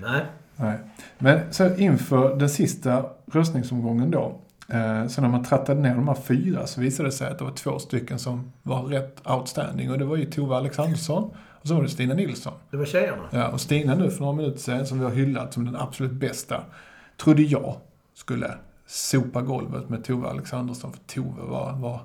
Nej. 0.00 0.20
Nej. 0.56 0.78
Men 1.18 1.40
så 1.50 1.76
inför 1.76 2.36
den 2.36 2.48
sista 2.48 3.04
röstningsomgången 3.32 4.10
då. 4.10 4.40
Eh, 4.72 5.06
så 5.06 5.20
när 5.20 5.28
man 5.28 5.44
trattade 5.44 5.80
ner 5.80 5.94
de 5.94 6.08
här 6.08 6.14
fyra 6.14 6.66
så 6.66 6.80
visade 6.80 7.08
det 7.08 7.12
sig 7.12 7.30
att 7.30 7.38
det 7.38 7.44
var 7.44 7.52
två 7.52 7.78
stycken 7.78 8.18
som 8.18 8.52
var 8.62 8.82
rätt 8.82 9.26
outstanding. 9.26 9.90
Och 9.90 9.98
det 9.98 10.04
var 10.04 10.16
ju 10.16 10.24
Tove 10.24 10.56
Alexandersson 10.56 11.30
och 11.60 11.68
så 11.68 11.74
var 11.74 11.82
det 11.82 11.88
Stina 11.88 12.14
Nilsson. 12.14 12.52
Det 12.70 12.76
var 12.76 12.84
tjejerna. 12.84 13.22
Ja, 13.30 13.48
och 13.48 13.60
Stina 13.60 13.94
nu 13.94 14.10
för 14.10 14.20
några 14.20 14.36
minuter 14.36 14.58
sedan, 14.58 14.86
som 14.86 14.98
vi 14.98 15.04
har 15.04 15.12
hyllat 15.12 15.54
som 15.54 15.64
den 15.64 15.76
absolut 15.76 16.12
bästa, 16.12 16.64
trodde 17.16 17.42
jag 17.42 17.76
skulle 18.14 18.54
sopa 18.86 19.42
golvet 19.42 19.88
med 19.88 20.04
Tove 20.04 20.28
Alexandersson. 20.28 20.92
För 20.92 21.00
Tove 21.00 21.42
var, 21.42 21.72
var 21.72 22.00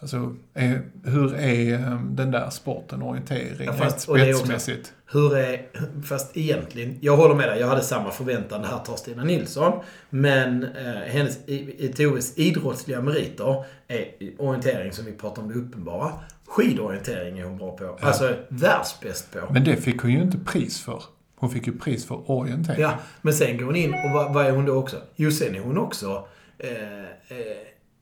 alltså, 0.00 0.36
är, 0.54 0.82
hur 1.04 1.34
är 1.34 1.72
eh, 1.74 2.02
den 2.02 2.30
där 2.30 2.50
sporten, 2.50 3.02
orientering, 3.02 3.66
Ja, 3.66 3.72
fast- 3.72 4.08
och 4.08 4.18
det 4.18 4.24
är 4.24 4.34
också- 4.34 4.38
spetsmässigt? 4.44 4.92
Hur 5.12 5.36
är... 5.36 5.66
Fast 6.02 6.36
egentligen, 6.36 6.98
jag 7.00 7.16
håller 7.16 7.34
med 7.34 7.48
dig. 7.48 7.60
Jag 7.60 7.66
hade 7.68 7.82
samma 7.82 8.10
förväntan. 8.10 8.64
Här 8.64 8.78
tar 8.78 8.96
Stina 8.96 9.24
Nilsson. 9.24 9.80
Men 10.10 10.64
eh, 10.64 10.92
hennes, 10.94 11.38
i, 11.48 11.84
i 11.84 11.88
Toves 11.88 12.38
idrottsliga 12.38 13.00
meriter 13.02 13.64
är 13.88 14.06
orientering 14.38 14.92
som 14.92 15.04
vi 15.04 15.12
pratar 15.12 15.42
om 15.42 15.48
det 15.48 15.54
uppenbara. 15.54 16.12
Skidorientering 16.46 17.38
är 17.38 17.44
hon 17.44 17.58
bra 17.58 17.76
på. 17.76 17.98
Alltså 18.00 18.34
världsbäst 18.48 19.32
på. 19.32 19.52
Men 19.52 19.64
det 19.64 19.76
fick 19.76 20.00
hon 20.02 20.10
ju 20.12 20.22
inte 20.22 20.38
pris 20.38 20.80
för. 20.80 21.02
Hon 21.36 21.50
fick 21.50 21.66
ju 21.66 21.78
pris 21.78 22.06
för 22.06 22.30
orientering. 22.30 22.80
Ja, 22.80 22.94
men 23.22 23.34
sen 23.34 23.58
går 23.58 23.64
hon 23.64 23.76
in 23.76 23.94
och 23.94 24.10
vad, 24.14 24.34
vad 24.34 24.46
är 24.46 24.50
hon 24.50 24.64
då 24.64 24.74
också? 24.74 24.96
Jo, 25.16 25.30
sen 25.30 25.54
är 25.54 25.60
hon 25.60 25.78
också 25.78 26.28
eh, 26.58 26.70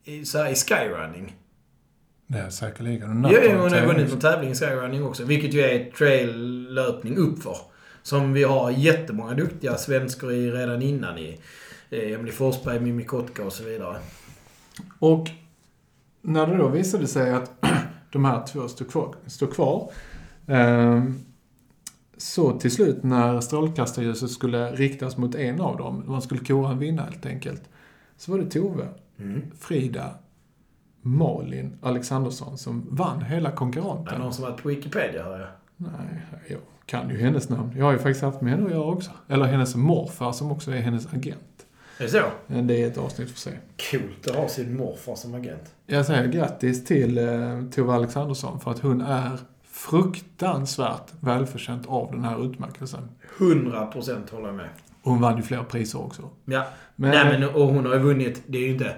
eh, 0.07 0.51
i 0.51 0.55
skyrunning. 0.55 1.35
Det 2.27 2.37
är 2.39 2.49
säkerligen. 2.49 3.23
Ja, 3.23 3.31
ja, 3.39 3.61
hon 3.61 3.73
har 3.73 3.85
vunnit 3.85 4.09
någon 4.09 4.19
tävling 4.19 4.51
i 4.51 4.55
skyrunning 4.55 5.03
också. 5.03 5.23
Vilket 5.23 5.53
ju 5.53 5.61
är 5.61 5.91
trail-löpning 5.91 7.17
uppför. 7.17 7.57
Som 8.03 8.33
vi 8.33 8.43
har 8.43 8.71
jättemånga 8.71 9.33
duktiga 9.33 9.75
svenskor 9.75 10.31
i 10.33 10.51
redan 10.51 10.81
innan 10.81 11.17
i. 11.17 11.39
eh, 11.89 12.11
Emily 12.11 12.31
Forsberg, 12.31 12.79
Mimmi 12.79 13.03
Kotka 13.03 13.45
och 13.45 13.53
så 13.53 13.63
vidare. 13.63 13.97
Och 14.99 15.27
när 16.21 16.47
det 16.47 16.57
då 16.57 16.67
visade 16.67 17.07
sig 17.07 17.33
att 17.33 17.51
de 18.11 18.25
här 18.25 18.45
två 18.47 18.67
stod 18.67 18.91
kvar, 18.91 19.15
stod 19.27 19.53
kvar 19.53 19.91
ehm, 20.47 21.19
så 22.17 22.59
till 22.59 22.71
slut 22.71 23.03
när 23.03 23.41
strålkastarljuset 23.41 24.31
skulle 24.31 24.71
riktas 24.71 25.17
mot 25.17 25.35
en 25.35 25.61
av 25.61 25.77
dem, 25.77 26.03
man 26.07 26.21
skulle 26.21 26.45
kora 26.45 26.71
en 26.71 26.79
vinnare 26.79 27.09
helt 27.11 27.25
enkelt, 27.25 27.61
så 28.17 28.31
var 28.31 28.39
det 28.39 28.49
Tove, 28.49 28.87
Mm. 29.19 29.41
Frida, 29.59 30.09
Malin 31.07 31.77
Alexandersson 31.81 32.57
som 32.57 32.87
vann 32.89 33.21
hela 33.21 33.51
Är 33.51 33.55
konkurrenten. 33.55 34.21
någon 34.21 34.33
som 34.33 34.43
varit 34.43 34.61
på 34.63 34.69
Wikipedia 34.69 35.23
hör 35.23 35.39
jag. 35.39 35.49
Nej, 35.77 36.21
jag 36.47 36.59
kan 36.85 37.09
ju 37.09 37.17
hennes 37.17 37.49
namn. 37.49 37.71
Jag 37.77 37.85
har 37.85 37.91
ju 37.91 37.97
faktiskt 37.97 38.21
haft 38.21 38.41
med 38.41 38.51
henne 38.51 38.65
att 38.65 38.71
göra 38.71 38.83
också. 38.85 39.11
Eller 39.27 39.45
hennes 39.45 39.75
morfar 39.75 40.31
som 40.31 40.51
också 40.51 40.71
är 40.71 40.77
hennes 40.77 41.13
agent. 41.13 41.65
Är 41.99 42.03
det 42.03 42.09
så? 42.09 42.21
Det 42.47 42.83
är 42.83 42.87
ett 42.87 42.97
avsnitt 42.97 43.31
för 43.31 43.39
sig. 43.39 43.59
Coolt 43.91 44.27
att 44.29 44.35
ha 44.35 44.47
sin 44.47 44.77
morfar 44.77 45.15
som 45.15 45.33
agent. 45.35 45.75
Jag 45.85 46.05
säger 46.05 46.27
grattis 46.27 46.85
till 46.85 47.17
eh, 47.17 47.25
Tove 47.71 47.93
Alexandersson 47.93 48.59
för 48.59 48.71
att 48.71 48.79
hon 48.79 49.01
är 49.01 49.39
fruktansvärt 49.63 51.13
välförtjänt 51.19 51.87
av 51.87 52.11
den 52.11 52.23
här 52.23 52.45
utmärkelsen. 52.45 53.09
100% 53.37 54.31
håller 54.31 54.47
jag 54.47 54.55
med. 54.55 54.69
Och 55.01 55.11
hon 55.11 55.21
vann 55.21 55.37
ju 55.37 55.43
flera 55.43 55.63
priser 55.63 56.01
också. 56.01 56.29
Ja. 56.45 56.65
Men, 56.95 57.09
Nej, 57.11 57.39
men 57.39 57.49
och 57.49 57.67
hon 57.67 57.85
har 57.85 57.93
ju 57.93 57.99
vunnit. 57.99 58.43
Det 58.47 58.57
är 58.57 58.61
ju 58.61 58.71
inte... 58.73 58.95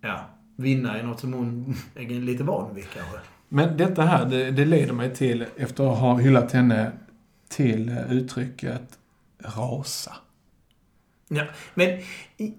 Ja. 0.00 0.20
Vinna 0.62 0.98
är 0.98 1.02
något 1.02 1.20
som 1.20 1.32
hon 1.32 1.74
är 1.94 2.20
lite 2.20 2.44
van 2.44 2.74
vid 2.74 2.84
kanske. 2.94 3.18
men 3.48 3.76
detta 3.76 4.02
här, 4.02 4.24
det, 4.24 4.50
det 4.50 4.64
leder 4.64 4.92
mig 4.92 5.14
till, 5.14 5.44
efter 5.56 5.92
att 5.92 5.98
ha 5.98 6.16
hyllat 6.16 6.52
henne, 6.52 6.92
till 7.48 7.88
eh, 7.88 8.12
uttrycket 8.12 8.98
rasa. 9.38 10.12
Ja, 11.28 11.44
men... 11.74 11.98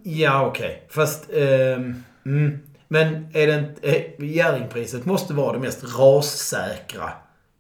Ja, 0.04 0.46
okej. 0.48 0.84
Fast... 0.90 1.30
ehm, 1.34 2.04
mm. 2.26 2.60
Men 2.88 3.28
är 3.34 3.48
det 3.48 3.60
inte... 3.60 3.96
eh, 3.96 4.26
Jerringpriset 4.26 5.06
måste 5.06 5.34
vara 5.34 5.54
det 5.54 5.60
mest 5.60 5.84
rassäkra 6.00 7.10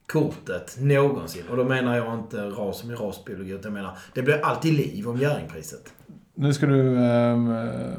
kortet 0.07 0.77
någonsin. 0.79 1.43
Och 1.49 1.57
då 1.57 1.63
menar 1.63 1.97
jag 1.97 2.13
inte 2.13 2.37
ras 2.37 2.79
som 2.79 2.91
i 2.91 2.95
rasbiologi, 2.95 3.51
utan 3.51 3.63
jag 3.63 3.73
menar 3.73 3.97
det 4.13 4.21
blir 4.21 4.45
alltid 4.45 4.73
liv 4.73 5.09
om 5.09 5.17
Jerringpriset. 5.17 5.93
Nu 6.35 6.53
ska 6.53 6.65
du, 6.65 6.97
ehm, 6.97 7.51
eh, 7.51 7.97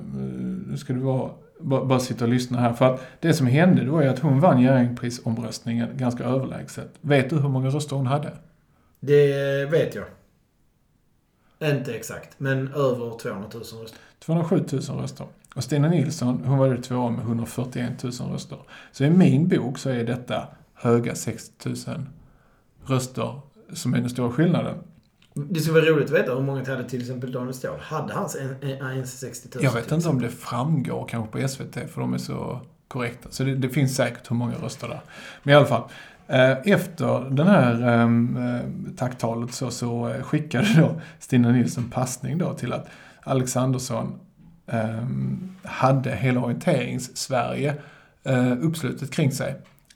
nu 0.67 0.77
ska 0.77 0.93
du 0.93 1.01
vara, 1.01 1.31
bara, 1.61 1.85
bara 1.85 2.01
sitta 2.01 2.25
och 2.25 2.31
lyssna 2.31 2.61
här. 2.61 2.73
För 2.73 2.95
att 2.95 3.01
det 3.21 3.35
som 3.35 3.47
hände, 3.47 3.85
det 3.85 3.90
var 3.90 4.03
ju 4.03 4.09
att 4.09 4.19
hon 4.19 4.40
vann 4.40 4.61
Jerringprisomröstningen 4.61 5.88
ganska 5.97 6.25
överlägset. 6.25 6.90
Vet 7.01 7.31
du 7.31 7.37
hur 7.37 7.49
många 7.49 7.69
röster 7.69 7.97
hon 7.97 8.07
hade? 8.07 8.33
Det 9.01 9.71
vet 9.71 9.95
jag. 9.95 10.05
Inte 11.71 11.95
exakt, 11.95 12.40
men 12.40 12.69
över 12.69 13.19
200 13.19 13.49
000 13.55 13.62
röster. 13.62 13.99
207 14.19 14.64
000 14.73 15.01
röster. 15.01 15.27
Och 15.55 15.64
Stina 15.64 15.88
Nilsson, 15.88 16.45
hon 16.45 16.59
var 16.59 16.67
ju 16.67 16.83
tvåa 16.83 17.11
med 17.11 17.21
141 17.21 18.03
000 18.03 18.12
röster. 18.12 18.59
Så 18.93 19.05
i 19.05 19.11
min 19.11 19.49
bok 19.49 19.79
så 19.79 19.90
är 19.90 20.05
detta 20.05 20.47
höga 20.75 21.14
60 21.14 21.69
000 21.69 21.77
röster 22.87 23.40
som 23.73 23.95
är 23.95 23.99
den 23.99 24.11
stora 24.11 24.31
skillnaden. 24.31 24.75
Det 25.35 25.61
skulle 25.61 25.81
vara 25.81 25.90
roligt 25.90 26.05
att 26.05 26.14
veta 26.18 26.35
hur 26.35 26.40
många 26.40 26.64
hade 26.66 26.88
till 26.88 27.01
exempel 27.01 27.33
Daniel 27.33 27.55
Ståhl. 27.55 27.79
Hade 27.81 28.14
han 28.14 28.29
en- 28.62 28.70
en- 28.70 28.90
ens 28.92 29.18
60 29.20 29.49
000? 29.55 29.64
Jag 29.64 29.73
vet 29.73 29.92
inte 29.92 30.09
om 30.09 30.20
det 30.20 30.29
framgår 30.29 31.07
kanske 31.11 31.33
på 31.33 31.49
SVT, 31.49 31.75
för 31.90 32.01
de 32.01 32.14
är 32.14 32.18
så 32.18 32.61
korrekta. 32.88 33.29
Så 33.31 33.44
det, 33.44 33.55
det 33.55 33.68
finns 33.68 33.97
säkert 33.97 34.31
hur 34.31 34.37
många 34.37 34.55
röster 34.55 34.88
där. 34.88 35.01
Men 35.42 35.53
i 35.53 35.57
alla 35.57 35.66
fall. 35.66 35.83
eh, 36.29 36.51
Efter 36.64 37.31
den 37.31 37.47
här 37.47 38.03
um, 38.03 38.94
tacktalet 38.97 39.53
så, 39.55 39.70
så 39.70 40.09
eh, 40.09 40.23
skickade 40.23 40.68
då 40.77 41.01
Stina 41.18 41.51
Nilsson 41.51 41.90
passning 41.90 42.38
då 42.38 42.55
till 42.55 42.73
att 42.73 42.87
Alexandersson 43.23 44.18
ehm, 44.66 45.57
hade 45.62 46.11
hela 46.16 46.40
orienterings-Sverige 46.40 47.75
uh, 48.29 48.53
uppslutet 48.66 49.11
kring 49.11 49.33
sig. 49.33 49.55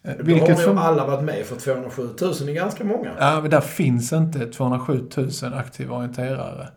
Eh, 0.09 0.15
Då 0.19 0.25
vilket 0.25 0.49
har 0.49 0.55
för- 0.65 0.75
nog 0.75 0.79
alla 0.83 1.07
varit 1.07 1.25
med 1.25 1.45
för 1.47 1.57
207 1.57 2.03
000 2.21 2.33
är 2.49 2.53
ganska 2.53 2.85
många. 2.85 3.11
Ja, 3.19 3.41
men 3.41 3.51
där 3.51 3.61
finns 3.61 4.13
inte 4.13 4.47
207 4.47 5.09
000 5.17 5.31
aktiva 5.55 5.97
orienterare 5.97 6.69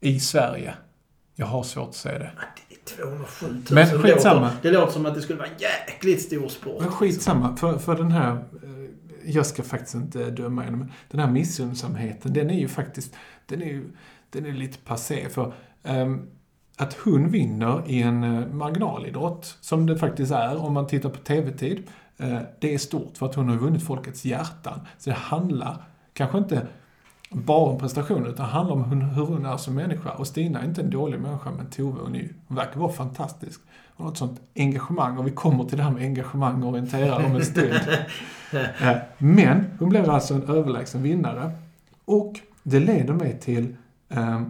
i 0.00 0.20
Sverige. 0.20 0.74
Jag 1.34 1.46
har 1.46 1.62
svårt 1.62 1.88
att 1.88 1.94
se 1.94 2.08
det. 2.18 2.30
Det 2.68 2.74
är 2.74 2.96
207 2.96 3.46
000. 3.46 3.56
Men 3.70 3.88
Det 3.88 3.94
låter- 4.08 4.50
Det 4.62 4.70
låter 4.70 4.92
som 4.92 5.06
att 5.06 5.14
det 5.14 5.20
skulle 5.22 5.38
vara 5.38 5.48
en 5.48 5.54
jäkligt 5.58 6.22
stor 6.22 6.48
sport. 6.48 6.80
Men 6.80 6.90
skitsamma, 6.90 7.56
för, 7.56 7.78
för 7.78 7.94
den 7.96 8.10
här... 8.10 8.30
eh, 8.32 8.40
Jag 9.24 9.46
ska 9.46 9.62
faktiskt 9.62 9.94
inte 9.94 10.30
döma 10.30 10.62
henne, 10.62 10.76
men 10.76 10.92
den 11.10 11.20
här 11.20 11.30
missunnsamheten, 11.30 12.32
den 12.32 12.50
är 12.50 12.58
ju 12.60 12.68
faktiskt... 12.68 13.14
Den 13.46 13.62
är 13.62 13.66
ju 13.66 13.84
den 14.30 14.46
är 14.46 14.52
lite 14.52 14.78
passé. 14.78 15.28
För 15.28 15.52
ehm, 15.84 16.26
att 16.76 16.94
hon 17.04 17.30
vinner 17.30 17.82
i 17.86 18.02
en 18.02 18.24
uh, 18.24 18.46
marginalidrott, 18.54 19.56
som 19.60 19.86
det 19.86 19.96
faktiskt 19.98 20.32
är 20.32 20.56
om 20.56 20.72
man 20.74 20.86
tittar 20.86 21.08
på 21.10 21.18
TV-tid, 21.18 21.78
eh, 21.78 21.82
det 22.58 22.74
är 22.74 22.78
stort 22.78 23.16
för 23.18 23.26
att 23.26 23.34
hon 23.34 23.48
har 23.48 23.56
vunnit 23.56 23.82
folkets 23.82 24.24
hjärtan. 24.24 24.80
Så 24.98 25.10
det 25.10 25.16
handlar 25.16 25.82
kanske 26.12 26.38
inte 26.38 26.66
bara 27.30 27.70
om 27.70 27.78
prestation, 27.78 28.26
utan 28.26 28.46
handlar 28.46 28.74
om 28.74 28.84
hur, 28.84 29.22
hon 29.22 29.46
är 29.46 29.56
som 29.56 29.74
människa. 29.74 30.10
Och 30.10 30.26
Stina 30.26 30.60
är 30.60 30.64
inte 30.64 30.80
en 30.80 30.90
dålig 30.90 31.20
människa, 31.20 31.50
men 31.50 31.66
Tove 31.66 32.00
hon, 32.02 32.16
är 32.16 32.28
hon 32.48 32.56
verkar 32.56 32.80
vara 32.80 32.92
fantastisk. 32.92 33.60
Hon 33.96 34.04
har 34.06 34.12
ett 34.12 34.18
sånt 34.18 34.40
engagemang, 34.56 35.18
och 35.18 35.26
vi 35.26 35.30
kommer 35.30 35.64
till 35.64 35.76
det 35.76 35.84
här 35.84 35.90
med 35.90 36.02
engagemang 36.02 36.62
och 36.62 36.68
orientera 36.68 37.16
om 37.16 37.36
en 37.36 37.44
stund. 37.44 37.74
Eh, 38.52 38.96
Men 39.18 39.64
hon 39.78 39.88
blev 39.88 40.10
alltså 40.10 40.34
en 40.34 40.42
överlägsen 40.42 41.02
vinnare. 41.02 41.50
Och 42.04 42.40
det 42.62 42.80
leder 42.80 43.14
mig 43.14 43.40
till 43.40 43.76
eh, 44.08 44.42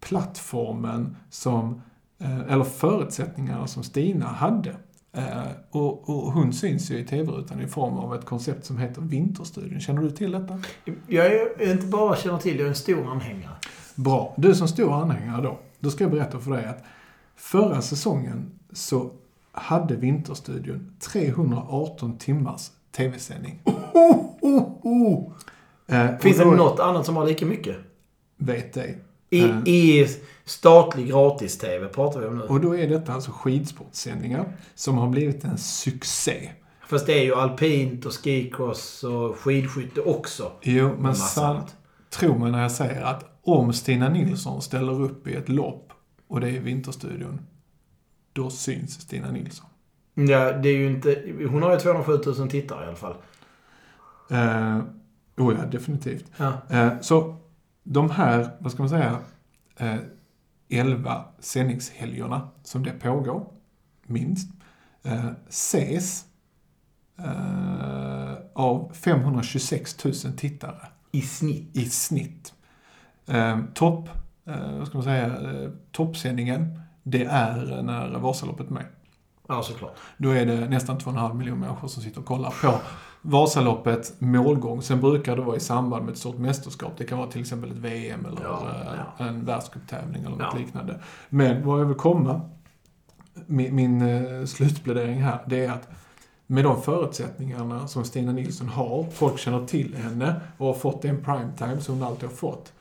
plattformen 0.00 1.16
som, 1.30 1.82
eh, 2.18 2.52
eller 2.52 2.64
förutsättningarna 2.64 3.66
som 3.66 3.82
Stina 3.82 4.26
hade. 4.26 4.76
Eh, 5.16 5.42
och, 5.70 6.08
och 6.10 6.32
hon 6.32 6.52
syns 6.52 6.90
ju 6.90 6.98
i 6.98 7.04
tv-rutan 7.04 7.60
i 7.60 7.66
form 7.66 7.94
av 7.98 8.14
ett 8.14 8.24
koncept 8.24 8.64
som 8.64 8.78
heter 8.78 9.00
Vinterstudion. 9.02 9.80
Känner 9.80 10.02
du 10.02 10.10
till 10.10 10.30
detta? 10.32 10.60
Jag 11.06 11.26
är 11.26 11.72
inte 11.72 11.86
bara 11.86 12.16
känner 12.16 12.38
till, 12.38 12.56
jag 12.56 12.64
är 12.64 12.68
en 12.68 12.74
stor 12.74 13.10
anhängare. 13.10 13.52
Bra. 13.94 14.34
Du 14.36 14.54
som 14.54 14.68
stor 14.68 14.92
anhängare 15.02 15.42
då, 15.42 15.58
då 15.78 15.90
ska 15.90 16.04
jag 16.04 16.10
berätta 16.10 16.38
för 16.40 16.50
dig 16.50 16.64
att 16.66 16.84
förra 17.36 17.82
säsongen 17.82 18.50
så 18.72 19.10
hade 19.52 19.96
Vinterstudion 19.96 20.96
318 21.00 22.18
timmars 22.18 22.70
tv-sändning. 22.96 23.60
Oh, 23.64 24.24
oh, 24.40 24.62
oh. 24.82 25.32
Eh, 25.86 26.18
Finns 26.18 26.36
det 26.38 26.44
något 26.44 26.80
annat 26.80 27.06
som 27.06 27.16
har 27.16 27.26
lika 27.26 27.46
mycket? 27.46 27.76
Vet 28.36 28.76
ej. 28.76 28.98
I, 29.30 29.40
Eh. 29.44 29.58
i 29.68 30.06
statlig 30.46 31.08
gratis-tv 31.08 31.88
pratar 31.88 32.20
vi 32.20 32.26
om 32.26 32.38
nu. 32.38 32.44
Och 32.44 32.60
då 32.60 32.76
är 32.76 32.88
detta 32.88 33.12
alltså 33.12 33.30
skidsportsändningar 33.30 34.56
som 34.74 34.98
har 34.98 35.08
blivit 35.08 35.44
en 35.44 35.58
succé. 35.58 36.50
Fast 36.88 37.06
det 37.06 37.12
är 37.12 37.24
ju 37.24 37.34
alpint 37.34 38.06
och 38.06 38.12
skicross 38.12 39.04
och 39.04 39.36
skidskytte 39.36 40.00
också. 40.00 40.52
Jo, 40.62 40.90
men 40.98 41.16
sant, 41.16 41.46
annat. 41.46 41.76
tro 42.10 42.38
mig 42.38 42.52
när 42.52 42.62
jag 42.62 42.72
säger 42.72 43.02
att 43.02 43.24
om 43.42 43.72
Stina 43.72 44.08
Nilsson 44.08 44.62
ställer 44.62 45.00
upp 45.02 45.26
i 45.28 45.34
ett 45.34 45.48
lopp 45.48 45.92
och 46.28 46.40
det 46.40 46.48
är 46.48 46.60
Vinterstudion, 46.60 47.40
då 48.32 48.50
syns 48.50 49.00
Stina 49.00 49.30
Nilsson. 49.30 49.66
Ja, 50.14 50.52
det 50.52 50.68
är 50.68 50.76
ju 50.76 50.86
inte... 50.86 51.22
Hon 51.50 51.62
har 51.62 51.72
ju 51.72 51.78
207 51.78 52.20
000 52.38 52.48
tittare 52.50 52.84
i 52.84 52.86
alla 52.88 52.96
fall. 52.96 53.14
Eh, 54.30 54.78
oh 55.36 55.54
ja, 55.58 55.66
definitivt. 55.70 56.24
Ja. 56.36 56.52
Eh, 56.70 56.92
så 57.00 57.36
de 57.82 58.10
här, 58.10 58.48
vad 58.58 58.72
ska 58.72 58.82
man 58.82 58.90
säga, 58.90 59.18
eh, 59.76 59.94
11 60.68 61.24
sändningshelgerna 61.38 62.48
som 62.62 62.82
det 62.82 62.90
pågår, 62.90 63.48
minst, 64.06 64.50
eh, 65.02 65.30
ses 65.48 66.24
eh, 67.18 68.34
av 68.54 68.92
526 68.94 70.04
000 70.04 70.14
tittare 70.36 70.86
I 71.12 71.22
snitt. 71.22 71.76
i 71.76 71.84
snitt. 71.84 72.54
Eh, 73.26 73.60
topp, 73.74 74.08
eh, 74.46 74.78
vad 74.78 74.86
ska 74.86 74.96
man 74.98 75.04
säga, 75.04 75.26
eh, 75.26 75.70
toppsändningen, 75.92 76.80
det 77.02 77.24
är 77.24 77.82
när 77.82 78.18
Vasaloppet 78.18 78.66
är 78.68 78.72
med. 78.72 78.86
Ja, 79.48 79.62
såklart. 79.62 79.96
Då 80.16 80.30
är 80.30 80.46
det 80.46 80.68
nästan 80.68 80.98
2,5 80.98 81.34
miljoner 81.34 81.60
människor 81.60 81.88
som 81.88 82.02
sitter 82.02 82.20
och 82.20 82.26
kollar 82.26 82.54
på 82.62 82.80
Vasaloppet 83.28 84.14
målgång. 84.18 84.82
Sen 84.82 85.00
brukar 85.00 85.36
det 85.36 85.42
vara 85.42 85.56
i 85.56 85.60
samband 85.60 86.04
med 86.04 86.12
ett 86.12 86.18
stort 86.18 86.38
mästerskap. 86.38 86.92
Det 86.98 87.04
kan 87.04 87.18
vara 87.18 87.30
till 87.30 87.40
exempel 87.40 87.70
ett 87.70 87.76
VM 87.76 88.26
eller 88.26 88.42
Ja, 88.42 88.62
eh, 89.20 89.26
en 89.26 89.44
världscuptävling 89.44 90.22
eller 90.22 90.36
något 90.36 90.46
Ja. 90.52 90.58
liknande. 90.58 91.00
Men 91.28 91.66
vad 91.66 91.80
jag 91.80 91.84
vill 91.86 91.96
komma, 91.96 92.40
min, 93.46 93.74
min 93.74 94.02
eh, 94.02 94.44
slutplädering 94.44 95.22
här, 95.22 95.38
det 95.46 95.64
är 95.64 95.70
att 95.72 95.88
med 96.46 96.64
de 96.64 96.82
förutsättningarna 96.82 97.88
som 97.88 98.04
Stina 98.04 98.32
Nilsson 98.32 98.68
har, 98.68 99.06
folk 99.12 99.38
känner 99.38 99.66
till 99.66 99.94
henne 99.96 100.34
och 100.58 100.66
har 100.66 100.74
fått 100.74 101.02
den 101.02 101.24
primetime 101.24 101.80
som 101.80 101.94
hon 101.94 102.02
alltid 102.08 102.28
har 102.28 102.36
fått. 102.36 102.72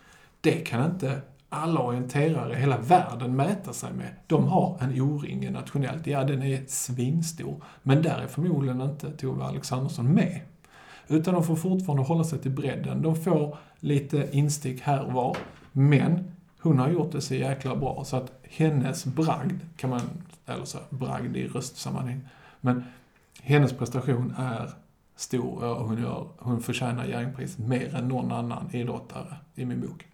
Det 0.42 0.52
kan 0.52 0.86
inte 0.92 1.22
alla 1.56 1.80
orienterare 1.80 2.54
i 2.54 2.60
hela 2.60 2.78
världen 2.78 3.36
mäta 3.36 3.74
sig 3.74 3.94
med. 3.94 4.10
De 4.28 4.48
har 4.48 4.78
en 4.82 5.02
O-ring 5.02 5.52
nationellt. 5.52 6.08
Ja, 6.08 6.24
den 6.24 6.44
är 6.44 6.64
svinstor. 6.68 7.64
Men 7.84 8.02
där 8.02 8.18
är 8.18 8.28
förmodligen 8.28 8.82
inte 8.82 9.12
Tove 9.12 9.44
Alexandersson 9.44 10.14
med. 10.14 10.42
Utan 11.08 11.34
de 11.34 11.44
får 11.44 11.56
fortfarande 11.56 12.04
hålla 12.04 12.24
sig 12.24 12.40
till 12.40 12.52
bredden. 12.52 13.02
De 13.02 13.16
får 13.16 13.58
lite 13.80 14.30
instick 14.32 14.82
här 14.82 15.06
och 15.06 15.14
var. 15.14 15.38
Men 15.72 16.32
hon 16.62 16.80
har 16.80 16.90
gjort 16.90 17.12
det 17.12 17.22
så 17.22 17.36
jäkla 17.36 17.76
bra 17.76 18.04
så 18.06 18.18
att 18.18 18.32
hennes 18.44 19.06
bragd, 19.06 19.60
kan 19.78 19.90
man, 19.90 20.02
eller 20.46 20.66
så, 20.66 20.78
bragd 20.90 21.38
i 21.38 21.48
röstsammanhang, 21.48 22.22
men 22.62 22.84
hennes 23.42 23.74
prestation 23.74 24.34
är 24.38 24.70
stor 25.16 25.64
och 25.64 25.88
hon, 25.88 26.02
gör, 26.02 26.28
hon 26.38 26.62
förtjänar 26.62 27.06
Jerringpriset 27.06 27.58
mer 27.60 27.96
än 27.96 28.08
någon 28.08 28.32
annan 28.32 28.70
idrottare 28.72 29.36
i 29.56 29.66
min 29.66 29.82
bok. 29.82 30.06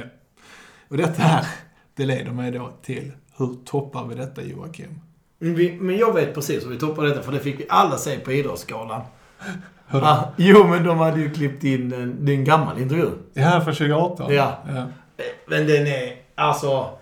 Ja. 0.00 0.42
Och 0.88 0.96
detta 0.96 1.22
här, 1.22 1.46
det 1.94 2.04
leder 2.04 2.30
mig 2.30 2.50
då 2.50 2.72
till 2.82 3.12
hur 3.36 3.54
toppar 3.64 4.06
vi 4.06 4.14
detta 4.14 4.42
Joakim? 4.42 5.00
Men 5.80 5.96
jag 5.98 6.14
vet 6.14 6.34
precis 6.34 6.64
hur 6.64 6.70
vi 6.70 6.78
toppar 6.78 7.02
detta, 7.02 7.22
för 7.22 7.32
det 7.32 7.40
fick 7.40 7.60
vi 7.60 7.66
alla 7.68 7.98
se 7.98 8.18
på 8.18 8.32
Idrottsgalan. 8.32 9.02
Ah, 9.92 10.24
jo, 10.36 10.66
men 10.66 10.84
de 10.84 10.98
hade 10.98 11.20
ju 11.20 11.30
klippt 11.30 11.64
in 11.64 11.92
en, 11.92 12.24
det 12.24 12.32
är 12.32 12.36
en 12.36 12.44
gammal 12.44 12.78
intervju. 12.78 13.10
Här 13.36 13.60
från 13.60 13.74
2018? 13.74 14.34
Ja. 14.34 14.62
ja. 14.68 14.86
Men 15.46 15.66
den 15.66 15.86
är... 15.86 16.16
Alltså... 16.34 16.98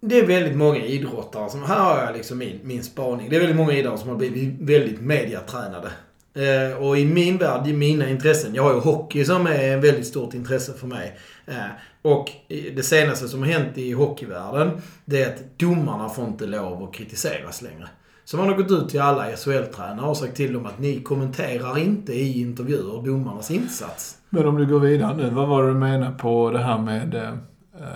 Det 0.00 0.18
är 0.18 0.26
väldigt 0.26 0.56
många 0.56 0.78
idrottare 0.78 1.50
som... 1.50 1.62
Här 1.62 1.80
har 1.80 2.04
jag 2.04 2.16
liksom 2.16 2.38
min, 2.38 2.60
min 2.62 2.82
spaning. 2.82 3.30
Det 3.30 3.36
är 3.36 3.40
väldigt 3.40 3.56
många 3.56 3.72
idrottare 3.72 4.00
som 4.00 4.08
har 4.08 4.16
blivit 4.16 4.60
väldigt 4.60 5.00
mediatränade. 5.00 5.90
Eh, 6.34 6.78
och 6.78 6.98
i 6.98 7.04
min 7.04 7.38
värld, 7.38 7.66
i 7.66 7.72
mina 7.72 8.08
intressen. 8.10 8.54
Jag 8.54 8.62
har 8.62 8.74
ju 8.74 8.80
hockey 8.80 9.24
som 9.24 9.46
är 9.46 9.76
ett 9.78 9.84
väldigt 9.84 10.06
stort 10.06 10.34
intresse 10.34 10.72
för 10.72 10.86
mig. 10.86 11.18
Eh, 11.46 11.54
och 12.02 12.30
det 12.48 12.82
senaste 12.86 13.28
som 13.28 13.42
har 13.42 13.46
hänt 13.48 13.78
i 13.78 13.92
hockeyvärlden, 13.92 14.70
det 15.04 15.22
är 15.22 15.28
att 15.28 15.58
domarna 15.58 16.08
får 16.08 16.24
inte 16.24 16.46
lov 16.46 16.82
att 16.84 16.94
kritiseras 16.94 17.62
längre. 17.62 17.88
Så 18.24 18.36
man 18.36 18.48
har 18.48 18.56
gått 18.56 18.70
ut 18.70 18.88
till 18.88 19.00
alla 19.00 19.36
SHL-tränare 19.36 20.06
och 20.06 20.16
sagt 20.16 20.36
till 20.36 20.52
dem 20.52 20.66
att 20.66 20.78
ni 20.78 21.00
kommenterar 21.00 21.78
inte 21.78 22.12
i 22.12 22.40
intervjuer 22.40 23.06
domarnas 23.06 23.50
insats. 23.50 24.16
Men 24.30 24.46
om 24.46 24.56
du 24.56 24.66
går 24.66 24.80
vidare 24.80 25.16
nu, 25.16 25.30
vad 25.30 25.48
var 25.48 25.62
det 25.62 25.68
du 25.68 25.74
menar 25.74 26.12
på 26.12 26.50
det 26.50 26.58
här 26.58 26.78
med... 26.78 27.14
Eh, 27.14 27.30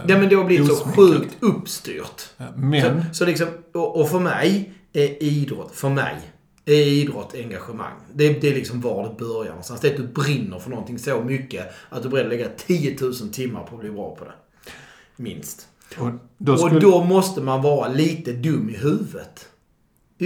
Ja 0.07 0.19
men 0.19 0.29
det 0.29 0.35
har 0.35 0.45
blivit 0.45 0.67
så 0.67 0.73
osminkat? 0.73 0.97
sjukt 0.97 1.37
uppstyrt. 1.41 2.23
Ja, 2.37 2.45
Men, 2.57 3.05
Så, 3.09 3.15
så 3.15 3.25
liksom, 3.25 3.49
och, 3.75 4.01
och 4.01 4.09
för 4.09 4.19
mig 4.19 4.73
är 4.93 5.23
idrott, 5.23 5.71
för 5.75 5.89
mig, 5.89 6.17
är 6.73 6.87
idrott 6.87 7.35
engagemang. 7.35 7.93
Det, 8.15 8.41
det 8.41 8.49
är 8.49 8.55
liksom 8.55 8.81
var 8.81 9.09
det 9.09 9.25
börjar 9.25 9.51
någonstans. 9.51 9.81
Det 9.81 9.89
är 9.89 9.91
att 9.91 9.97
du 9.97 10.23
brinner 10.23 10.59
för 10.59 10.71
någonting 10.71 10.99
så 10.99 11.21
mycket 11.21 11.67
att 11.89 12.03
du 12.03 12.09
är 12.09 12.11
beredd 12.11 12.27
att 12.27 12.33
lägga 12.33 12.49
10 12.57 12.97
000 13.01 13.15
timmar 13.15 13.63
på 13.63 13.75
att 13.75 13.81
bli 13.81 13.91
bra 13.91 14.17
på 14.17 14.25
det. 14.25 14.33
Minst. 15.17 15.69
och 15.99 16.11
då 16.39 16.53
Och 16.53 16.59
skulle, 16.59 16.81
då 16.81 17.05
måste 17.05 17.41
man 17.41 17.63
vara 17.63 17.89
lite 17.89 18.33
dum 18.33 18.71
i 18.71 18.77
huvudet. 18.77 19.49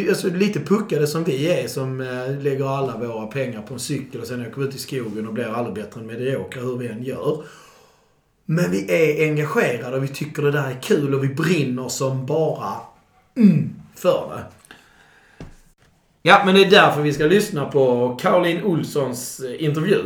Alltså 0.08 0.28
lite 0.28 0.60
puckade 0.60 1.06
som 1.06 1.24
vi 1.24 1.48
är 1.48 1.68
som 1.68 2.00
eh, 2.00 2.42
lägger 2.42 2.78
alla 2.78 2.98
våra 2.98 3.26
pengar 3.26 3.62
på 3.62 3.74
en 3.74 3.80
cykel 3.80 4.20
och 4.20 4.26
sen 4.26 4.46
åker 4.46 4.64
ut 4.64 4.74
i 4.74 4.78
skogen 4.78 5.26
och 5.26 5.34
blir 5.34 5.44
aldrig 5.44 5.74
bättre 5.74 6.00
än 6.00 6.06
mediokra 6.06 6.62
hur 6.62 6.76
vi 6.76 6.88
än 6.88 7.02
gör. 7.02 7.42
Men 8.44 8.70
vi 8.70 8.92
är 8.92 9.28
engagerade 9.28 9.96
och 9.96 10.04
vi 10.04 10.08
tycker 10.08 10.42
det 10.42 10.50
där 10.50 10.70
är 10.70 10.82
kul 10.82 11.14
och 11.14 11.24
vi 11.24 11.28
brinner 11.28 11.88
som 11.88 12.26
bara 12.26 12.74
mm, 13.36 13.70
för 13.94 14.34
det. 14.34 14.57
Ja, 16.22 16.42
men 16.46 16.54
det 16.54 16.60
är 16.64 16.70
därför 16.70 17.02
vi 17.02 17.12
ska 17.12 17.24
lyssna 17.24 17.64
på 17.64 18.16
Caroline 18.20 18.62
Olssons 18.64 19.40
eh, 19.40 19.64
intervju. 19.64 19.98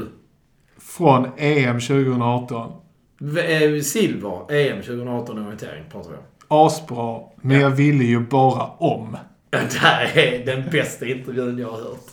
från 0.80 1.28
EM 1.38 1.80
2018. 1.80 2.72
V- 3.20 3.64
eh, 3.76 3.80
Silver, 3.82 4.52
EM 4.52 4.82
2018 4.82 5.38
orientering 5.44 5.84
pratar 5.92 6.10
vi 6.10 6.16
om. 6.16 6.22
Asbra, 6.48 7.20
men 7.42 7.60
jag 7.60 7.70
ville 7.70 8.04
ju 8.04 8.20
bara 8.20 8.62
om. 8.66 9.16
Det 9.50 9.78
här 9.78 10.18
är 10.18 10.46
den 10.46 10.70
bästa 10.70 11.06
intervjun 11.06 11.58
jag 11.58 11.68
har 11.70 11.78
hört. 11.78 12.06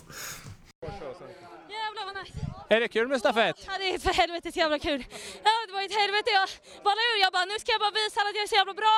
Är 2.71 2.79
det 2.79 2.87
kul 2.87 3.07
med 3.07 3.19
stafett? 3.19 3.57
Ja, 3.67 3.73
det 3.79 3.93
är 3.93 3.99
för 3.99 4.13
helvetes 4.13 4.55
jävla 4.55 4.79
kul. 4.79 5.05
Ja, 5.43 5.51
det 5.67 5.73
var 5.73 5.81
ett 5.81 5.95
helvete. 6.01 6.29
Jag 6.39 6.49
ballade 6.83 7.01
ur. 7.15 7.21
Jag 7.21 7.31
bara, 7.33 7.45
nu 7.45 7.59
ska 7.59 7.71
jag 7.71 7.81
bara 7.85 7.91
visa 7.91 8.21
att 8.21 8.35
jag 8.35 8.43
är 8.43 8.47
så 8.47 8.55
jävla 8.55 8.73
bra. 8.73 8.97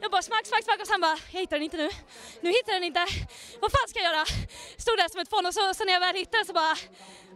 Jag 0.00 0.10
bara 0.10 0.22
smack, 0.22 0.46
smack, 0.46 0.64
smack 0.64 0.80
och 0.80 0.86
sen 0.86 1.00
bara, 1.00 1.18
jag 1.32 1.40
hittar 1.40 1.56
den 1.56 1.62
inte 1.62 1.76
nu. 1.76 1.90
Nu 2.40 2.48
hittar 2.50 2.72
den 2.72 2.84
inte. 2.84 3.06
Vad 3.62 3.70
fan 3.74 3.88
ska 3.88 3.98
jag 3.98 4.08
göra? 4.12 4.24
Stod 4.84 4.96
där 5.00 5.08
som 5.08 5.20
ett 5.20 5.30
fån 5.30 5.46
och 5.46 5.54
så, 5.54 5.74
så 5.74 5.84
när 5.84 5.92
jag 5.92 6.00
väl 6.00 6.14
hittade 6.16 6.38
den 6.38 6.46
så 6.46 6.52
bara, 6.52 6.76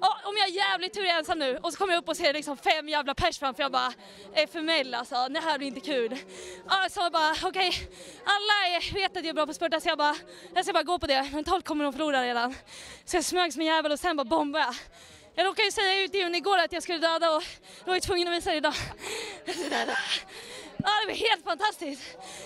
ja, 0.01 0.11
om 0.29 0.35
jag 0.41 0.47
är 0.49 0.55
jävligt 0.65 0.93
tur 0.95 1.05
är 1.05 1.11
jag 1.15 1.19
ensam 1.19 1.39
nu. 1.39 1.51
Och 1.63 1.71
så 1.73 1.77
kommer 1.79 1.93
jag 1.95 2.01
upp 2.03 2.09
och 2.09 2.17
ser 2.17 2.33
liksom 2.33 2.57
fem 2.57 2.89
jävla 2.89 3.15
pers 3.15 3.39
framför. 3.39 3.63
Jag 3.63 3.73
bara, 3.73 3.93
FML 4.51 4.95
alltså, 4.95 5.29
det 5.35 5.41
här 5.41 5.59
blir 5.59 5.69
inte 5.69 5.85
kul. 5.93 6.11
Ja, 6.71 6.77
så 6.91 7.01
jag 7.01 7.13
bara, 7.13 7.33
okej, 7.51 7.73
alla 8.35 8.57
är, 8.75 8.95
vet 8.95 9.11
att 9.17 9.25
jag 9.25 9.33
är 9.35 9.39
bra 9.39 9.47
på 9.47 9.51
att 9.51 9.57
spurta 9.57 9.81
så 9.81 9.89
jag 9.89 9.99
bara, 9.99 10.17
jag 10.55 10.65
ska 10.65 10.73
bara 10.73 10.89
gå 10.93 10.99
på 10.99 11.07
det. 11.07 11.23
Mentalt 11.33 11.65
kommer 11.65 11.85
de 11.85 11.93
förlora 11.93 12.23
redan. 12.23 12.55
Så 13.05 13.17
jag 13.17 13.25
smög 13.25 13.53
som 13.53 13.61
en 13.61 13.67
jävel 13.67 13.93
och 13.93 14.01
sen 14.01 14.17
bara 14.17 14.25
bombade 14.25 14.65
jag. 14.65 14.75
Jag 15.39 15.47
råkade 15.47 15.67
ju 15.67 15.73
säga 15.73 16.05
ut 16.05 16.15
i 16.15 16.19
juni 16.19 16.39
igår 16.39 16.59
att 16.59 16.73
jag 16.73 16.83
skulle 16.83 16.99
döda 16.99 17.31
och 17.31 17.43
då 17.85 17.87
var 17.87 17.95
jag 17.95 18.03
tvungen 18.03 18.29
att 18.29 18.35
visa 18.35 18.51
det 18.51 18.57
idag. 18.57 18.75
Ja, 20.87 20.91
det 21.01 21.07
var 21.07 21.15
helt 21.15 21.45
fantastiskt. 21.45 22.03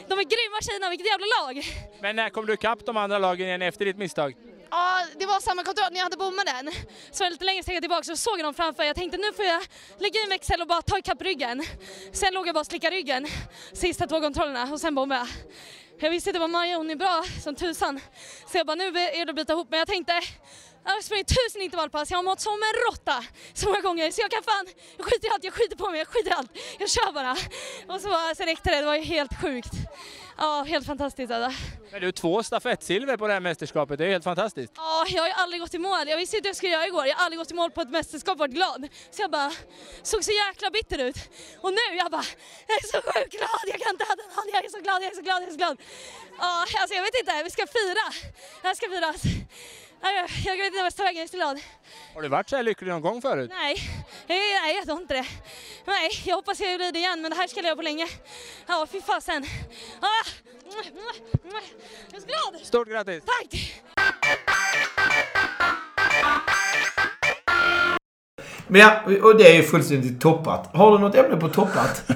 De 0.09 0.19
är 0.19 0.23
grymma 0.23 0.59
tjejerna, 0.61 0.91
vilket 0.91 1.07
jävla 1.07 1.27
lag. 1.41 1.65
Men 2.01 2.17
när 2.17 2.31
kom 2.31 2.47
du 2.47 2.53
ikapp 2.53 2.87
de 2.87 2.97
andra 2.97 3.19
lagen 3.19 3.47
igen 3.47 3.63
efter 3.63 3.85
ditt 3.85 3.97
misstag? 3.97 4.35
Ja, 4.71 5.07
det 5.19 5.27
var 5.27 5.41
samma 5.41 5.65
kontroll 5.65 5.89
när 5.91 5.97
jag 5.97 6.05
hade 6.05 6.17
bommat 6.17 6.47
den. 6.47 6.71
Så 7.11 7.29
lite 7.29 7.45
längre 7.45 7.63
steg 7.63 7.81
tillbaka 7.81 8.03
så 8.03 8.17
såg 8.17 8.39
jag 8.39 8.45
dem 8.45 8.55
framför. 8.55 8.83
Jag 8.85 8.97
tänkte 8.97 9.19
nu 9.19 9.33
får 9.33 9.45
jag 9.45 9.63
lägga 9.99 10.21
i 10.21 10.27
mig 10.29 10.35
Excel 10.35 10.61
och 10.61 10.67
bara 10.67 10.83
ta 10.83 10.99
ikapp 10.99 11.23
ryggen. 11.23 11.65
Sen 12.13 12.35
låg 12.35 12.49
jag 12.49 12.55
bara 12.55 12.61
och 12.61 12.67
slickade 12.67 12.97
ryggen 12.97 13.27
sista 13.73 14.07
två 14.07 14.21
kontrollerna 14.21 14.73
och 14.73 14.81
sen 14.81 14.95
bombade 14.95 15.21
jag. 15.21 15.29
Jag 16.03 16.11
visste 16.11 16.33
det 16.33 16.39
var 16.39 16.49
Maja, 16.49 16.77
hon 16.77 16.91
är 16.91 16.97
bra 16.97 17.25
som 17.43 17.55
tusan. 17.55 18.01
Så 18.47 18.59
jag 18.59 18.67
bara 18.67 18.75
nu 18.75 18.85
är 18.89 19.25
det 19.25 19.31
att 19.31 19.37
bita 19.37 19.53
ihop 19.53 19.67
men 19.71 19.79
jag 19.79 19.89
tänkte 19.89 20.21
jag 20.85 20.91
har 20.91 21.03
sprungit 21.03 21.29
tusen 21.29 21.63
intervallpass, 21.63 22.11
jag 22.11 22.19
har 22.19 22.23
mått 22.23 22.41
som 22.41 22.53
en 22.53 22.93
råtta 22.93 23.25
så 23.55 23.67
många 23.67 23.81
gånger 23.81 24.11
så 24.11 24.21
jag 24.21 24.31
kan 24.31 24.43
fan, 24.43 24.67
jag 24.97 25.07
skiter 25.07 25.29
i 25.29 25.31
allt, 25.31 25.45
jag 25.45 25.55
skiter 25.55 25.77
på 25.77 25.91
mig, 25.91 25.99
jag 25.99 26.09
skiter 26.09 26.31
i 26.31 26.35
allt. 26.35 26.51
Jag 26.79 26.91
kör 26.91 27.13
bara. 27.13 27.37
Och 27.95 28.01
så 28.01 28.09
bara, 28.09 28.35
sen 28.35 28.47
räckte 28.47 28.71
det, 28.71 28.77
det 28.77 28.87
var 28.87 28.95
ju 28.97 29.03
helt 29.03 29.41
sjukt. 29.43 29.73
Ja, 30.39 30.65
helt 30.69 30.87
fantastiskt 30.87 31.33
alltså. 31.33 31.61
Men 31.93 32.01
du 32.01 32.13
två 32.13 32.43
stafettsilver 32.43 33.17
på 33.17 33.27
det 33.27 33.33
här 33.33 33.41
mästerskapet, 33.41 33.99
det 33.99 34.05
är 34.05 34.09
helt 34.09 34.25
fantastiskt. 34.25 34.73
Ja, 34.77 35.05
jag 35.09 35.23
har 35.23 35.29
ju 35.29 35.35
aldrig 35.35 35.61
gått 35.61 35.75
i 35.75 35.79
mål. 35.79 36.09
Jag 36.09 36.17
visste 36.17 36.37
inte 36.37 36.47
vad 36.47 36.51
jag 36.51 36.57
skulle 36.57 36.73
göra 36.73 36.87
igår. 36.87 37.07
Jag 37.07 37.17
har 37.17 37.25
aldrig 37.25 37.39
gått 37.39 37.51
i 37.51 37.55
mål 37.55 37.71
på 37.71 37.81
ett 37.81 37.91
mästerskap 37.91 38.33
och 38.33 38.39
varit 38.39 38.55
glad. 38.55 38.89
Så 39.11 39.23
jag 39.23 39.31
bara 39.31 39.53
såg 40.03 40.25
så 40.25 40.33
jäkla 40.33 40.71
bitter 40.71 40.99
ut. 40.99 41.17
Och 41.61 41.73
nu, 41.73 41.97
jag 41.97 42.11
bara, 42.11 42.25
jag 42.67 42.77
är 42.83 42.87
så 42.87 43.01
sjukt 43.13 43.33
glad. 43.39 43.65
Jag 43.67 43.81
kan 43.81 43.91
inte 43.95 44.05
ha 44.05 44.15
den 44.15 44.51
Jag 44.53 44.65
är 44.65 44.69
så 44.69 44.81
glad, 44.81 45.03
jag 45.03 45.11
är 45.13 45.17
så 45.17 45.23
glad, 45.23 45.43
jag 45.43 45.49
är 45.49 45.53
så 45.53 45.59
glad. 45.59 45.77
Ja, 46.39 46.67
alltså 46.81 46.95
jag 46.95 47.03
vet 47.03 47.15
inte. 47.21 47.43
Vi 47.45 47.51
ska 47.51 47.67
fira. 47.67 48.07
Det 48.63 48.69
här 48.69 48.75
ska 48.75 48.87
firas. 48.89 49.23
Ja, 50.03 50.09
Jag, 50.45 50.57
vet 50.57 50.67
inte 50.67 50.79
vart 50.79 50.85
jag 50.85 50.97
tar 50.97 51.05
vägen, 51.05 51.17
jag 51.17 51.25
är 51.25 51.29
så 51.29 51.37
glad. 51.37 51.61
Har 52.15 52.23
du 52.23 52.29
varit 52.29 52.49
så 52.49 52.57
här 52.57 52.63
lycklig 52.63 52.89
någon 52.89 53.03
gång 53.03 53.23
förut? 53.23 53.51
Nej, 53.55 53.77
nej, 54.29 54.77
jag 54.77 54.85
tror 54.85 55.01
inte 55.01 55.15
det. 55.15 55.27
Nej, 55.85 56.11
jag 56.25 56.37
hoppas 56.37 56.61
jag 56.61 56.79
blir 56.79 56.93
det 56.93 56.99
igen, 56.99 57.23
men 57.23 57.31
det 57.31 57.37
här 57.37 57.47
ska 57.47 57.59
jag 57.59 57.65
leva 57.65 57.77
på 57.77 57.83
länge. 57.83 58.07
Ja, 58.67 58.87
fy 58.93 59.01
fasen. 59.01 59.45
Ah, 60.01 60.07
jag 60.73 60.87
är 62.17 62.21
så 62.21 62.27
glad. 62.27 62.67
Stort 62.67 62.89
grattis! 62.89 63.25
Tack! 63.25 63.83
Men 68.67 68.81
ja, 68.81 69.01
och 69.23 69.39
det 69.39 69.51
är 69.51 69.55
ju 69.57 69.63
fullständigt 69.63 70.21
toppat. 70.21 70.77
Har 70.77 70.93
du 70.93 70.99
något 70.99 71.15
ämne 71.15 71.37
på 71.37 71.49
toppat? 71.49 72.05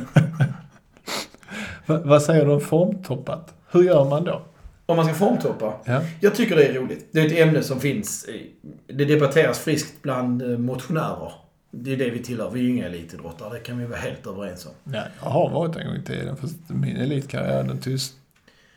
Va, 1.87 2.01
vad 2.05 2.23
säger 2.23 2.47
du 2.47 2.53
om 2.53 2.61
formtoppat? 2.61 3.55
Hur 3.71 3.83
gör 3.83 4.05
man 4.05 4.25
då? 4.25 4.43
Om 4.87 4.97
man 4.97 5.05
ska 5.07 5.15
formtoppa? 5.15 5.73
Ja. 5.85 6.01
Jag 6.21 6.35
tycker 6.35 6.57
det 6.57 6.65
är 6.65 6.73
roligt. 6.73 7.09
Det 7.13 7.21
är 7.21 7.27
ett 7.27 7.39
ämne 7.39 7.63
som 7.63 7.81
finns. 7.81 8.27
Det 8.87 9.05
debatteras 9.05 9.59
friskt 9.59 10.03
bland 10.03 10.43
eh, 10.43 10.49
motionärer. 10.59 11.33
Det 11.71 11.93
är 11.93 11.97
det 11.97 12.11
vi 12.11 12.19
tillhör. 12.19 12.51
Vi 12.51 12.61
är 12.61 12.65
ju 12.65 12.71
inga 12.71 12.87
elitidrottare. 12.87 13.53
Det 13.53 13.59
kan 13.61 13.79
vi 13.79 13.85
vara 13.87 13.99
helt 14.01 14.27
överens 14.27 14.67
om. 14.67 14.93
Ja, 14.95 15.03
jag 15.23 15.31
har 15.31 15.51
varit 15.51 15.77
en 15.77 15.87
gång 15.87 15.97
i 15.97 16.03
tiden, 16.03 16.37
fast 16.37 16.55
min 16.67 16.97
elitkarriär 16.97 17.63
den 17.63 17.79
tog 17.79 17.99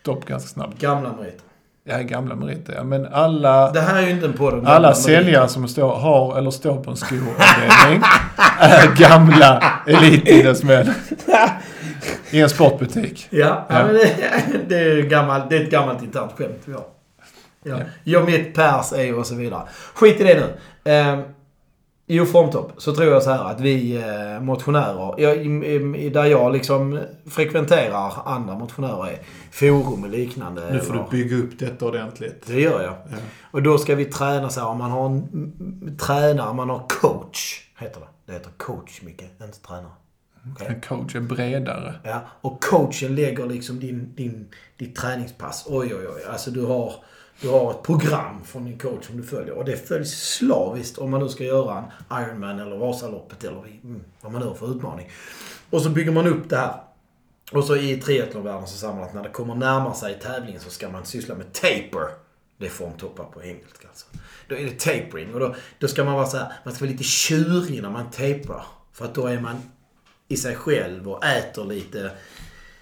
stopp 0.02 0.26
ganska 0.26 0.48
snabbt. 0.50 0.82
Gamla 0.82 1.14
meriter. 1.14 1.42
Ja, 1.84 1.98
gamla 2.02 2.36
meriter, 2.36 2.74
ja. 2.74 2.84
Men 2.84 3.06
alla, 3.06 3.72
Det 3.72 3.82
här 3.82 4.02
är 4.02 4.06
ju 4.08 4.12
inte 4.12 4.26
en 4.26 4.34
podd 4.34 4.54
alla 4.54 4.80
meriter. 4.88 5.02
säljare 5.02 5.48
som 5.48 5.68
står, 5.68 5.96
har 5.96 6.38
eller 6.38 6.52
står 6.52 6.84
på 6.84 6.92
en 6.92 6.98
skoavdelning 6.98 8.02
är 8.60 8.96
gamla 8.96 9.64
elitidrottsmän. 9.88 10.88
I 12.32 12.42
en 12.42 12.50
sportbutik. 12.50 13.28
Ja, 13.30 13.66
ja. 13.70 13.86
Men 13.86 13.94
det, 13.94 14.16
det, 14.68 14.78
är 14.80 15.02
gammalt, 15.02 15.50
det 15.50 15.58
är 15.58 15.64
ett 15.64 15.72
gammalt 15.72 16.04
internt 16.04 16.32
skämt 16.38 16.62
vi 16.66 16.74
har. 16.74 16.86
Ja. 17.64 17.78
Ja. 17.80 17.86
Jag 18.04 18.26
mitt 18.26 18.56
pers 18.56 18.94
är 18.94 19.18
och 19.20 19.28
så 19.28 19.36
vidare. 19.36 19.62
Skit 19.94 20.20
i 20.22 20.24
det 20.24 20.34
nu. 20.84 20.92
Eh, 20.92 21.20
jo, 22.08 22.26
formtopp. 22.26 22.72
Så 22.78 22.96
tror 22.96 23.08
jag 23.08 23.24
så 23.24 23.30
här 23.32 23.52
att 23.52 23.60
vi 23.60 23.96
eh, 23.98 24.42
motionärer, 24.42 25.16
jag, 25.18 25.38
där 26.14 26.26
jag 26.26 26.54
liksom 26.54 27.00
frekventerar 27.30 28.12
andra 28.26 28.56
motionärer 28.56 29.08
är 29.08 29.20
forum 29.52 30.04
och 30.04 30.10
liknande. 30.10 30.62
Nu 30.72 30.80
får 30.80 30.94
eller- 30.94 31.06
du 31.12 31.18
bygga 31.24 31.36
upp 31.38 31.60
detta 31.60 31.86
ordentligt. 31.86 32.44
Det 32.48 32.62
gör 32.62 32.82
jag. 32.82 32.94
Ja. 33.12 33.18
Och 33.52 33.64
då 33.64 33.78
ska 33.78 33.96
vi 33.96 34.06
träna 34.06 34.50
så 34.50 34.60
här, 34.60 34.68
om 34.68 34.78
man 34.78 34.92
har 34.92 35.06
en 35.06 35.98
tränare, 36.02 36.54
man 36.54 36.70
har 36.70 36.86
coach, 36.88 37.62
heter 37.80 38.00
det. 38.00 38.08
Det 38.26 38.34
heter 38.34 38.52
coach, 38.58 39.02
Micke, 39.02 39.24
inte 39.44 39.60
tränare. 39.68 39.92
Okej? 40.56 40.68
En 40.68 40.82
coach 40.82 41.16
är 41.16 41.20
bredare. 41.20 41.96
Ja, 42.04 42.22
och 42.42 42.64
coachen 42.64 43.16
lägger 43.16 43.46
liksom 43.46 43.80
din, 43.80 44.14
din, 44.16 44.48
ditt 44.78 44.96
träningspass. 44.96 45.66
Oj, 45.68 45.96
oj, 45.96 46.08
oj. 46.16 46.24
Alltså 46.30 46.52
du 46.52 46.66
har, 46.66 46.94
du 47.42 47.50
har 47.50 47.72
ett 47.72 47.84
program 47.84 48.44
från 48.44 48.66
din 48.66 48.78
coach 48.78 49.06
som 49.06 49.18
du 49.18 49.24
följer. 49.24 49.54
Och 49.54 49.66
det 49.66 49.88
följs 49.88 50.12
slaviskt 50.12 50.98
om 50.98 51.12
man 51.12 51.22
nu 51.22 51.30
ska 51.30 51.44
göra 51.44 51.84
en 52.10 52.24
Ironman 52.24 52.60
eller 52.60 52.78
Vasaloppet 52.78 53.44
eller 53.44 53.60
mm, 53.60 54.04
vad 54.22 54.32
man 54.32 54.42
nu 54.42 54.48
har 54.48 54.56
för 54.56 54.72
utmaning. 54.72 55.10
Och 55.70 55.82
så 55.82 55.90
bygger 55.90 56.12
man 56.12 56.28
upp 56.28 56.50
det 56.50 56.58
här. 56.58 56.74
Och 57.52 57.64
så 57.64 57.76
i 57.76 57.98
triathlonvärlden 57.98 58.68
så 58.68 58.78
samlar 58.78 59.00
man 59.00 59.08
att 59.08 59.14
när 59.14 59.24
det 59.24 59.30
kommer 59.30 59.56
närma 59.56 59.94
sig 59.94 60.20
tävlingen 60.20 60.62
så 60.62 60.70
ska 60.70 60.90
man 60.90 61.06
syssla 61.06 61.36
med 61.36 61.54
taper. 61.54 62.08
Det 62.58 62.66
är 62.66 62.70
formtoppar 62.70 63.24
på 63.24 63.44
engelska 63.44 63.88
alltså. 63.88 64.06
Då 64.48 64.56
är 64.56 64.64
det 64.64 64.80
tapering. 64.80 65.34
Och 65.34 65.40
då, 65.40 65.56
då 65.80 65.88
ska 65.88 66.04
man 66.04 66.14
vara 66.14 66.26
så 66.26 66.38
här, 66.38 66.54
man 66.66 66.74
ska 66.74 66.86
vara 66.86 66.92
lite 66.92 67.04
tjurig 67.04 67.82
när 67.82 67.90
man 67.90 68.10
taprar. 68.12 68.66
För 68.94 69.06
att 69.06 69.16
då 69.16 69.28
är 69.28 69.40
man 69.40 69.62
i 70.28 70.38
sig 70.38 70.56
själv 70.56 71.10
och 71.10 71.26
äter 71.26 71.66
lite 71.66 72.12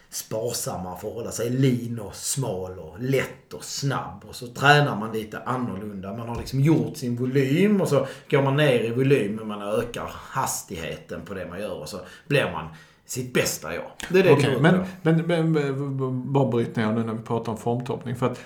sparsammare 0.09 0.97
för 0.99 1.07
att 1.07 1.13
hålla 1.13 1.31
sig 1.31 1.49
lean 1.49 1.99
och 1.99 2.15
smal 2.15 2.79
och 2.79 2.99
lätt 2.99 3.53
och 3.53 3.63
snabb. 3.63 4.25
Och 4.27 4.35
så 4.35 4.47
tränar 4.47 4.95
man 4.95 5.13
lite 5.13 5.39
annorlunda. 5.39 6.13
Man 6.13 6.29
har 6.29 6.37
liksom 6.37 6.59
gjort 6.59 6.97
sin 6.97 7.15
volym 7.15 7.81
och 7.81 7.87
så 7.87 8.07
går 8.29 8.41
man 8.41 8.55
ner 8.55 8.79
i 8.79 8.89
volym 8.89 9.35
men 9.35 9.47
man 9.47 9.61
ökar 9.61 10.11
hastigheten 10.13 11.21
på 11.25 11.33
det 11.33 11.47
man 11.49 11.59
gör 11.59 11.81
och 11.81 11.89
så 11.89 11.99
blir 12.27 12.51
man 12.51 12.67
sitt 13.05 13.33
bästa 13.33 13.75
jag. 13.75 13.91
Det 14.09 14.19
är 14.19 14.23
det 14.23 14.35
det 14.35 14.61
men, 14.61 14.85
men, 15.01 15.27
men, 15.27 15.51
men 15.51 16.33
bara 16.33 16.51
bryt 16.51 16.75
ner 16.75 16.91
nu 16.91 17.03
när 17.03 17.13
vi 17.13 17.23
pratar 17.23 17.51
om 17.51 17.57
formtoppning. 17.57 18.15
För 18.15 18.25
att 18.25 18.39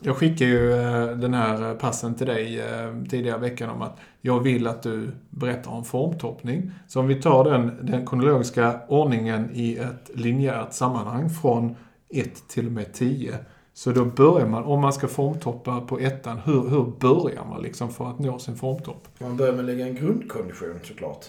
jag 0.00 0.16
skickade 0.16 0.50
ju 0.50 0.72
eh, 0.72 1.06
den 1.06 1.34
här 1.34 1.74
passen 1.74 2.14
till 2.14 2.26
dig 2.26 2.60
eh, 2.60 2.94
tidigare 3.10 3.38
veckan 3.38 3.70
om 3.70 3.82
att 3.82 3.98
jag 4.20 4.40
vill 4.40 4.66
att 4.66 4.82
du 4.82 5.10
berättar 5.30 5.70
om 5.70 5.84
formtoppning. 5.84 6.70
Så 6.88 7.00
om 7.00 7.06
vi 7.06 7.22
tar 7.22 7.44
den, 7.44 7.86
den 7.86 8.06
kronologiska 8.06 8.80
ordningen 8.88 9.50
i 9.52 9.76
ett 9.76 10.10
linjärt 10.14 10.72
sammanhang 10.72 11.30
från 11.30 11.76
1 12.08 12.48
till 12.48 12.66
och 12.66 12.72
med 12.72 12.92
10. 12.92 13.38
Så 13.72 13.92
då 13.92 14.04
börjar 14.04 14.46
man, 14.46 14.64
om 14.64 14.80
man 14.80 14.92
ska 14.92 15.08
formtoppa 15.08 15.80
på 15.80 15.98
ettan, 15.98 16.38
hur, 16.38 16.68
hur 16.68 16.84
börjar 16.98 17.44
man 17.44 17.62
liksom 17.62 17.90
för 17.90 18.10
att 18.10 18.18
nå 18.18 18.38
sin 18.38 18.56
formtopp? 18.56 19.08
Man 19.18 19.36
börjar 19.36 19.52
med 19.52 19.60
att 19.60 19.66
lägga 19.66 19.86
en 19.86 19.94
grundkondition 19.94 20.80
såklart. 20.84 21.26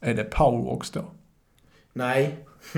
Är 0.00 0.14
det 0.14 0.24
powerwalks 0.24 0.90
då? 0.90 1.04
Nej. 1.92 2.38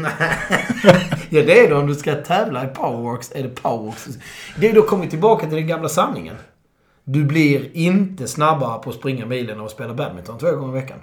ja, 1.31 1.43
det 1.43 1.59
är 1.59 1.69
det 1.69 1.75
om 1.75 1.87
du 1.87 1.95
ska 1.95 2.15
tävla 2.15 2.65
i 2.65 2.67
powerwalks. 2.67 3.33
Är 3.35 3.43
det 3.43 3.49
powerwalks? 3.49 4.09
Det 4.61 4.69
är 4.69 4.75
då 4.75 4.83
kommit 4.83 5.11
tillbaka 5.11 5.47
till 5.47 5.57
den 5.57 5.67
gamla 5.67 5.89
sanningen. 5.89 6.37
Du 7.05 7.25
blir 7.25 7.77
inte 7.77 8.29
snabbare 8.29 8.83
på 8.83 8.91
att 8.91 8.97
springa 8.97 9.27
milen 9.27 9.61
att 9.61 9.71
spela 9.71 9.95
badminton 9.95 10.39
två 10.39 10.53
gånger 10.53 10.79
i 10.79 10.81
veckan. 10.81 10.99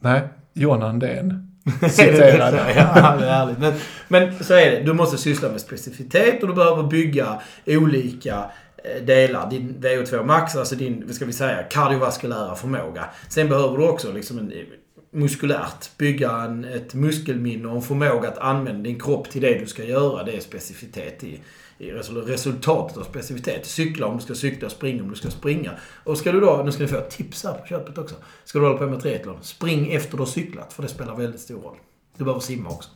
Nej, 0.00 0.22
John 0.52 0.82
Andén. 0.82 1.50
Citerad. 1.90 2.54
ja, 2.54 3.16
det 3.18 3.26
är 3.26 3.32
härligt. 3.32 3.58
Men, 3.58 3.72
men 4.08 4.44
så 4.44 4.54
är 4.54 4.70
det. 4.70 4.82
Du 4.82 4.92
måste 4.92 5.18
syssla 5.18 5.48
med 5.48 5.60
specificitet 5.60 6.42
och 6.42 6.48
du 6.48 6.54
behöver 6.54 6.82
bygga 6.82 7.40
olika 7.66 8.50
eh, 8.76 9.04
delar. 9.04 9.50
Din 9.50 9.76
VO2 9.80 10.24
max, 10.24 10.56
alltså 10.56 10.74
din, 10.74 11.02
vad 11.06 11.14
ska 11.14 11.24
vi 11.24 11.32
säga, 11.32 11.62
kardiovaskulära 11.62 12.54
förmåga. 12.54 13.04
Sen 13.28 13.48
behöver 13.48 13.78
du 13.78 13.88
också 13.88 14.12
liksom 14.12 14.38
en, 14.38 14.52
muskulärt 15.14 15.96
bygga 15.98 16.30
en, 16.30 16.64
ett 16.64 16.94
muskelminne 16.94 17.68
och 17.68 17.76
en 17.76 17.82
förmåga 17.82 18.28
att 18.28 18.38
använda 18.38 18.82
din 18.82 19.00
kropp 19.00 19.30
till 19.30 19.42
det 19.42 19.58
du 19.58 19.66
ska 19.66 19.84
göra. 19.84 20.24
Det 20.24 20.32
är 20.32 20.40
specificitet 20.40 21.24
i, 21.24 21.40
i 21.78 21.90
resultatet 21.90 22.96
av 22.96 23.02
specificitet. 23.02 23.66
Cykla 23.66 24.06
om 24.06 24.16
du 24.16 24.22
ska 24.22 24.34
cykla, 24.34 24.70
springa 24.70 25.02
om 25.02 25.10
du 25.10 25.16
ska 25.16 25.30
springa. 25.30 25.70
Och 26.04 26.18
ska 26.18 26.32
du 26.32 26.40
då, 26.40 26.62
nu 26.64 26.72
ska 26.72 26.82
ni 26.82 26.88
få 26.88 26.96
ett 26.96 27.10
tips 27.10 27.44
här 27.44 27.52
på 27.52 27.66
köpet 27.66 27.98
också. 27.98 28.14
Ska 28.44 28.58
du 28.58 28.64
hålla 28.64 28.78
på 28.78 28.86
med 28.86 29.00
triathlon, 29.00 29.38
spring 29.42 29.92
efter 29.92 30.16
du 30.16 30.18
har 30.18 30.26
cyklat. 30.26 30.72
För 30.72 30.82
det 30.82 30.88
spelar 30.88 31.16
väldigt 31.16 31.40
stor 31.40 31.60
roll. 31.60 31.76
Du 32.16 32.24
behöver 32.24 32.40
simma 32.40 32.70
också. 32.70 32.90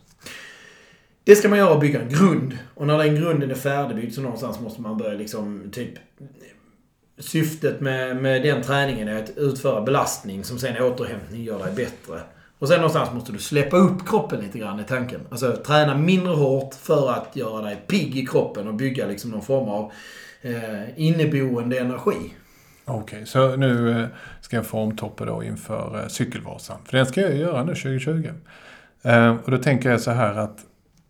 Det 1.23 1.35
ska 1.35 1.49
man 1.49 1.57
göra 1.57 1.73
och 1.73 1.79
bygga 1.79 2.01
en 2.01 2.09
grund. 2.09 2.57
Och 2.75 2.87
när 2.87 2.97
den 2.97 3.15
grunden 3.15 3.51
är 3.51 3.55
färdigbyggd 3.55 4.13
så 4.13 4.21
någonstans 4.21 4.59
måste 4.59 4.81
man 4.81 4.97
börja 4.97 5.13
liksom 5.13 5.69
typ... 5.71 5.93
Syftet 7.19 7.81
med, 7.81 8.17
med 8.17 8.43
den 8.43 8.63
träningen 8.63 9.07
är 9.07 9.23
att 9.23 9.37
utföra 9.37 9.81
belastning 9.81 10.43
som 10.43 10.59
sen 10.59 10.81
återhämtning 10.81 11.43
gör 11.43 11.59
dig 11.59 11.73
bättre. 11.75 12.19
Och 12.59 12.67
sen 12.67 12.77
någonstans 12.77 13.13
måste 13.13 13.31
du 13.31 13.39
släppa 13.39 13.77
upp 13.77 14.07
kroppen 14.07 14.41
lite 14.41 14.59
grann 14.59 14.79
i 14.79 14.83
tanken. 14.83 15.21
Alltså 15.31 15.55
träna 15.55 15.97
mindre 15.97 16.33
hårt 16.33 16.73
för 16.73 17.11
att 17.11 17.35
göra 17.35 17.61
dig 17.61 17.83
pigg 17.87 18.17
i 18.17 18.25
kroppen 18.25 18.67
och 18.67 18.73
bygga 18.73 19.07
liksom 19.07 19.31
någon 19.31 19.41
form 19.41 19.69
av 19.69 19.91
eh, 20.41 20.99
inneboende 20.99 21.79
energi. 21.79 22.33
Okej, 22.85 23.25
så 23.25 23.55
nu 23.55 24.01
eh, 24.01 24.07
ska 24.41 24.55
jag 24.55 24.65
formtoppa 24.65 25.25
då 25.25 25.43
inför 25.43 26.01
eh, 26.03 26.07
Cykelvasan. 26.07 26.77
För 26.85 26.97
den 26.97 27.05
ska 27.05 27.21
jag 27.21 27.35
göra 27.35 27.63
nu 27.63 27.75
2020. 27.75 28.29
Eh, 29.01 29.35
och 29.35 29.51
då 29.51 29.57
tänker 29.57 29.91
jag 29.91 30.01
så 30.01 30.11
här 30.11 30.35
att 30.35 30.65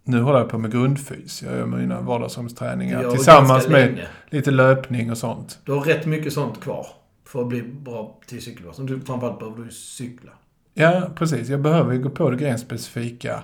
nu 0.09 0.21
håller 0.21 0.39
jag 0.39 0.49
på 0.49 0.57
med 0.57 0.71
grundfys. 0.71 1.43
Jag 1.43 1.57
gör 1.57 1.65
mina 1.65 2.01
vardagsrumsträningar 2.01 3.11
tillsammans 3.11 3.67
med 3.67 3.85
länge. 3.87 4.07
lite 4.29 4.51
löpning 4.51 5.11
och 5.11 5.17
sånt. 5.17 5.59
Du 5.65 5.71
har 5.71 5.81
rätt 5.81 6.05
mycket 6.05 6.33
sånt 6.33 6.61
kvar 6.61 6.87
för 7.25 7.41
att 7.41 7.47
bli 7.47 7.63
bra 7.63 8.19
till 8.25 8.41
cykelvasan. 8.41 8.85
Du, 8.85 9.01
framförallt 9.01 9.39
behöver 9.39 9.63
du 9.63 9.71
cykla. 9.71 10.31
Ja, 10.73 11.09
precis. 11.15 11.49
Jag 11.49 11.61
behöver 11.61 11.93
ju 11.93 11.99
gå 11.99 12.09
på 12.09 12.29
det 12.29 12.37
grenspecifika 12.37 13.43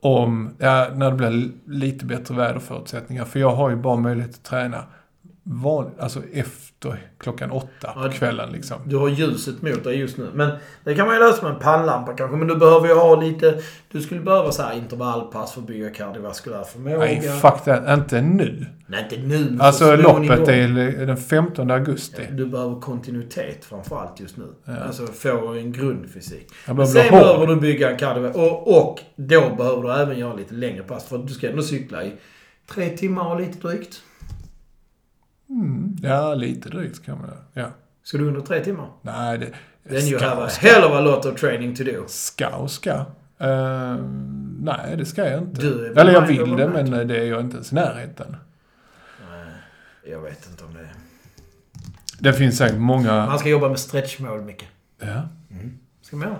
om, 0.00 0.54
ja, 0.58 0.88
när 0.94 1.10
det 1.10 1.16
blir 1.16 1.50
lite 1.66 2.04
bättre 2.04 2.34
väderförutsättningar. 2.34 3.24
För 3.24 3.40
jag 3.40 3.54
har 3.54 3.70
ju 3.70 3.76
bara 3.76 3.96
möjlighet 3.96 4.34
att 4.34 4.42
träna 4.42 4.84
van, 5.44 5.90
alltså 5.98 6.20
efter 6.32 6.96
klockan 7.18 7.50
åtta 7.50 7.68
Ja, 7.82 8.02
på 8.02 8.08
kvällen 8.08 8.52
liksom. 8.52 8.76
Du 8.86 8.96
har 8.96 9.08
ljuset 9.08 9.62
mot 9.62 9.84
dig 9.84 9.98
just 9.98 10.18
nu. 10.18 10.30
Men 10.34 10.50
det 10.84 10.94
kan 10.94 11.06
man 11.06 11.16
ju 11.16 11.22
lösa 11.22 11.42
med 11.42 11.52
en 11.52 11.58
pannlampa 11.58 12.12
kanske. 12.12 12.36
Men 12.36 12.48
du 12.48 12.56
behöver 12.56 12.88
ju 12.88 12.94
ha 12.94 13.20
lite... 13.20 13.62
Du 13.88 14.00
skulle 14.00 14.20
behöva 14.20 14.52
så 14.52 14.62
här 14.62 14.76
intervallpass 14.76 15.52
för 15.52 15.60
att 15.60 15.66
bygga 15.66 15.90
kardiovaskulär 15.90 16.64
förmåga. 16.64 16.98
Nej, 16.98 17.20
fuck 17.20 17.64
det. 17.64 17.94
Inte 17.94 18.20
nu. 18.20 18.66
Nej, 18.86 19.02
inte 19.10 19.16
nu. 19.26 19.58
Alltså 19.60 19.96
loppet 19.96 20.48
är 20.48 21.06
den 21.06 21.16
15 21.16 21.70
augusti. 21.70 22.22
Du 22.30 22.46
behöver 22.46 22.80
kontinuitet 22.80 23.64
framförallt 23.64 24.20
just 24.20 24.36
nu. 24.36 24.46
Ja. 24.64 24.76
Alltså 24.76 25.06
få 25.06 25.54
en 25.54 25.72
grundfysik. 25.72 26.52
Men 26.66 26.86
sen 26.86 27.08
ha 27.10 27.20
behöver 27.20 27.46
du 27.46 27.56
bygga 27.56 27.90
en 27.90 27.96
kardio... 27.96 28.26
Och, 28.26 28.78
och 28.80 29.00
då 29.16 29.54
behöver 29.56 29.82
du 29.82 29.92
även 29.92 30.18
göra 30.18 30.34
lite 30.34 30.54
längre 30.54 30.82
pass. 30.82 31.04
För 31.04 31.18
du 31.18 31.34
ska 31.34 31.50
ändå 31.50 31.62
cykla 31.62 32.04
i 32.04 32.12
tre 32.66 32.88
timmar 32.88 33.30
och 33.30 33.40
lite 33.40 33.68
drygt. 33.68 34.02
Mm, 35.52 35.96
ja, 36.02 36.34
lite 36.34 36.68
drygt 36.68 37.04
kan 37.04 37.18
man 37.18 37.30
ja. 37.52 37.66
Ska 38.02 38.18
du 38.18 38.28
under 38.28 38.40
tre 38.40 38.64
timmar? 38.64 38.88
Nej, 39.02 39.38
det... 39.38 39.46
Then 39.88 40.08
you 40.08 40.18
ska 40.18 40.28
have 40.28 40.42
a 40.42 40.48
ska. 40.48 40.66
hell 40.68 40.84
of 40.84 40.92
a 40.92 41.00
lot 41.00 41.24
of 41.24 41.40
training 41.40 41.76
to 41.76 41.84
do. 41.84 42.04
Ska 42.06 42.48
och 42.48 42.70
ska. 42.70 42.90
Eh, 43.38 43.96
nej, 44.60 44.96
det 44.96 45.04
ska 45.04 45.30
jag 45.30 45.42
inte. 45.42 45.66
Eller 45.96 46.12
jag 46.12 46.26
vill 46.26 46.56
det, 46.56 46.68
men 46.68 47.08
det 47.08 47.18
är 47.18 47.24
jag 47.24 47.40
inte 47.40 47.54
ens 47.54 47.72
i 47.72 47.74
närheten. 47.74 48.36
Nej, 49.30 49.52
jag 50.12 50.20
vet 50.20 50.48
inte 50.50 50.64
om 50.64 50.74
det 50.74 50.80
är... 50.80 50.92
Det 52.18 52.32
finns 52.32 52.58
säkert 52.58 52.78
många... 52.78 53.26
Man 53.26 53.38
ska 53.38 53.48
jobba 53.48 53.68
med 53.68 53.78
stretchmål 53.78 54.42
mycket. 54.42 54.68
Ja. 55.00 55.28
Ska 56.02 56.16
man 56.16 56.28
göra. 56.28 56.38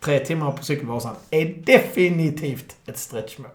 Tre 0.00 0.18
timmar 0.18 0.52
på 0.52 0.64
cykelvasan 0.64 1.14
är 1.30 1.54
definitivt 1.66 2.76
ett 2.86 2.98
stretchmål. 2.98 3.50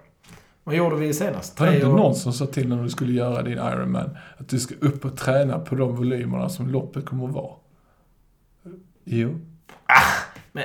Vad 0.67 0.75
gjorde 0.75 0.95
vi 0.95 1.13
senast? 1.13 1.59
Var 1.59 1.65
det 1.67 1.71
Tre 1.71 1.79
inte 1.79 1.91
år- 1.91 1.97
någon 1.97 2.15
som 2.15 2.33
sa 2.33 2.45
till 2.45 2.67
när 2.69 2.83
du 2.83 2.89
skulle 2.89 3.13
göra 3.13 3.41
din 3.43 3.53
Ironman 3.57 4.17
att 4.37 4.49
du 4.49 4.59
ska 4.59 4.75
upp 4.81 5.05
och 5.05 5.17
träna 5.17 5.59
på 5.59 5.75
de 5.75 5.95
volymerna 5.95 6.49
som 6.49 6.67
loppet 6.69 7.05
kommer 7.05 7.27
att 7.27 7.33
vara? 7.33 7.53
Jo. 9.03 9.35
men- 10.51 10.63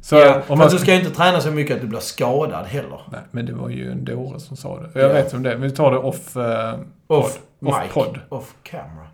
Så 0.00 0.16
ja, 0.16 0.42
om 0.48 0.58
man 0.58 0.70
du 0.70 0.78
ska 0.78 0.92
ju 0.94 0.98
inte 0.98 1.10
träna 1.14 1.40
så 1.40 1.50
mycket 1.50 1.76
att 1.76 1.82
du 1.82 1.88
blir 1.88 1.98
skadad 2.00 2.66
heller. 2.66 3.00
Nej, 3.12 3.20
men 3.30 3.46
det 3.46 3.52
var 3.52 3.68
ju 3.68 3.90
en 3.92 4.04
dåre 4.04 4.40
som 4.40 4.56
sa 4.56 4.80
det. 4.80 4.90
Jag 5.00 5.08
Ja. 5.10 5.12
vet 5.12 5.34
om 5.34 5.42
det. 5.42 5.56
Vi 5.56 5.70
tar 5.70 5.90
det 5.90 5.98
off... 5.98 6.36
eh, 6.36 6.78
Off, 7.06 7.38
Podd. 7.60 7.68
Off 7.74 7.82
mic. 7.84 7.92
podd. 7.92 8.18
Off 8.28 8.54
camera. 8.62 9.06